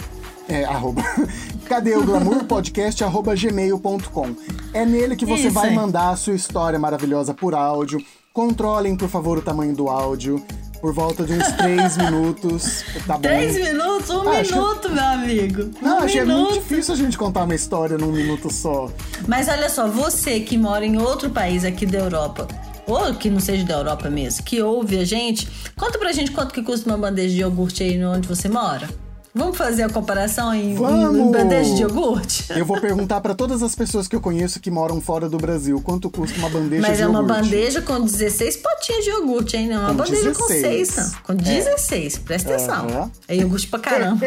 É, 0.46 0.64
arroba. 0.64 1.02
Cadê 1.64 1.96
o 1.96 2.05
Glamour 2.05 2.44
Podcast? 2.44 3.02
arroba 3.02 3.34
gmail.com. 3.34 4.36
É 4.74 4.84
nele 4.84 5.16
que 5.16 5.24
você 5.24 5.44
Isso 5.44 5.55
vai 5.55 5.70
aí. 5.70 5.74
mandar 5.74 6.11
a 6.11 6.16
sua 6.16 6.34
história 6.34 6.78
maravilhosa 6.78 7.32
por 7.32 7.55
áudio. 7.55 8.05
Controlem, 8.35 8.97
por 8.97 9.09
favor, 9.09 9.39
o 9.39 9.43
tamanho 9.43 9.76
do 9.76 9.89
áudio. 9.89 10.45
Por 10.80 10.93
volta 10.93 11.22
de 11.24 11.35
uns 11.35 11.53
três 11.53 11.97
minutos. 12.03 12.82
Tá 13.07 13.14
bom? 13.14 13.20
Três 13.20 13.55
minutos? 13.55 14.11
Um 14.11 14.28
Ah, 14.28 14.43
minuto, 14.43 14.91
meu 14.91 15.05
amigo. 15.05 15.70
Não, 15.80 16.01
um 16.01 16.03
achei 16.03 16.20
minuto. 16.22 16.41
muito 16.51 16.55
difícil 16.55 16.95
a 16.95 16.97
gente 16.97 17.16
contar 17.16 17.45
uma 17.45 17.55
história 17.55 17.97
num 17.97 18.11
minuto 18.11 18.53
só. 18.53 18.91
Mas 19.28 19.47
olha 19.49 19.70
só, 19.70 19.87
você 19.87 20.41
que 20.41 20.59
mora 20.59 20.85
em 20.85 20.99
outro 20.99 21.30
país 21.30 21.64
aqui 21.64 21.87
da 21.87 21.99
Europa, 22.01 22.49
ou 22.89 23.14
que 23.14 23.30
não 23.30 23.39
seja 23.39 23.64
da 23.64 23.74
Europa 23.74 24.11
mesmo, 24.11 24.43
que 24.43 24.61
ouve 24.61 24.99
a 24.99 25.05
gente, 25.05 25.49
conta 25.76 25.97
pra 25.97 26.11
gente 26.11 26.32
quanto 26.32 26.53
que 26.53 26.61
custa 26.61 26.91
uma 26.91 26.99
bandeja 26.99 27.32
de 27.32 27.41
iogurte 27.41 27.85
aí 27.85 28.05
onde 28.05 28.26
você 28.26 28.49
mora. 28.49 28.89
Vamos 29.37 29.57
fazer 29.57 29.82
a 29.82 29.89
comparação 29.89 30.55
em, 30.55 30.74
em 30.74 31.30
bandeja 31.32 31.74
de 31.74 31.82
iogurte? 31.82 32.45
Eu 32.57 32.64
vou 32.64 32.80
perguntar 32.80 33.20
pra 33.20 33.35
todas 33.35 33.64
as 33.64 33.74
pessoas 33.74 34.07
que 34.07 34.14
eu 34.14 34.20
conheço 34.20 34.61
que 34.61 34.70
moram 34.70 35.01
fora 35.01 35.28
do 35.28 35.37
Brasil 35.39 35.80
quanto 35.80 36.09
custa 36.09 36.39
uma 36.39 36.49
bandeja 36.49 36.82
Mas 36.82 36.99
de 36.99 37.03
é 37.03 37.07
uma 37.09 37.18
iogurte. 37.20 37.43
bandeja 37.43 37.82
com 37.82 38.01
16 38.01 38.57
potinhas 38.59 39.03
de 39.05 39.11
iogurte, 39.11 39.57
hein? 39.57 39.68
Não 39.68 39.74
é 39.76 39.78
uma 39.80 39.89
Com 39.89 39.95
bandeja 39.97 40.32
com 40.32 40.47
16. 40.47 40.89
6, 40.89 40.97
não. 40.97 41.12
Com 41.24 41.35
16, 41.35 42.18
presta 42.18 42.55
atenção. 42.55 42.87
Aham. 42.89 43.11
É 43.26 43.37
iogurte 43.37 43.66
pra 43.66 43.78
caramba. 43.80 44.24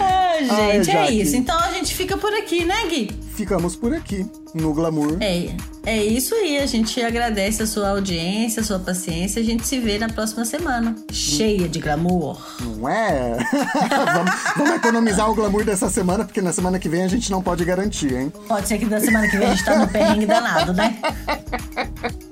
Ai, 0.00 0.48
Ai, 0.48 0.72
gente, 0.82 0.90
é 0.90 0.92
Jaque. 0.94 1.20
isso. 1.20 1.36
Então 1.36 1.58
a 1.58 1.72
gente 1.72 1.94
fica 1.94 2.16
por 2.16 2.32
aqui, 2.32 2.64
né, 2.64 2.86
Gui? 2.88 3.10
Ficamos 3.34 3.76
por 3.76 3.92
aqui, 3.92 4.24
no 4.54 4.72
Glamour. 4.72 5.18
É, 5.20 5.48
é 5.86 6.02
isso 6.02 6.34
aí. 6.34 6.58
A 6.58 6.66
gente 6.66 7.00
agradece 7.02 7.62
a 7.62 7.66
sua 7.66 7.90
audiência, 7.90 8.60
a 8.60 8.64
sua 8.64 8.78
paciência. 8.78 9.40
A 9.40 9.44
gente 9.44 9.66
se 9.66 9.78
vê 9.78 9.98
na 9.98 10.08
próxima 10.08 10.44
semana. 10.44 10.94
Cheia 11.12 11.68
de 11.68 11.78
glamour. 11.78 12.38
Não 12.60 12.88
é? 12.88 13.36
vamos, 14.14 14.34
vamos 14.56 14.74
economizar 14.76 15.30
o 15.30 15.34
glamour 15.34 15.64
dessa 15.64 15.88
semana, 15.88 16.24
porque 16.24 16.40
na 16.40 16.52
semana 16.52 16.78
que 16.78 16.88
vem 16.88 17.02
a 17.02 17.08
gente 17.08 17.30
não 17.30 17.42
pode 17.42 17.64
garantir, 17.64 18.12
hein? 18.12 18.32
Pode 18.48 18.68
ser 18.68 18.78
que 18.78 18.86
da 18.86 19.00
semana 19.00 19.28
que 19.28 19.36
vem 19.36 19.48
a 19.48 19.50
gente 19.54 19.64
tá 19.64 19.78
no 19.78 19.88
perrengue 19.88 20.26
danado, 20.26 20.72
né? 20.72 20.96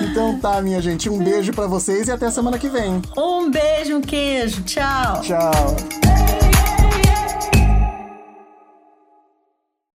Então 0.00 0.38
tá, 0.38 0.60
minha 0.60 0.80
gente, 0.82 1.08
um 1.08 1.18
beijo 1.18 1.52
pra 1.52 1.66
vocês 1.66 2.08
e 2.08 2.12
até 2.12 2.30
semana 2.30 2.58
que 2.58 2.68
vem. 2.68 3.00
Um 3.16 3.50
beijo, 3.50 3.96
um 3.96 4.00
queijo. 4.00 4.62
Tchau. 4.62 5.20
Tchau. 5.22 6.47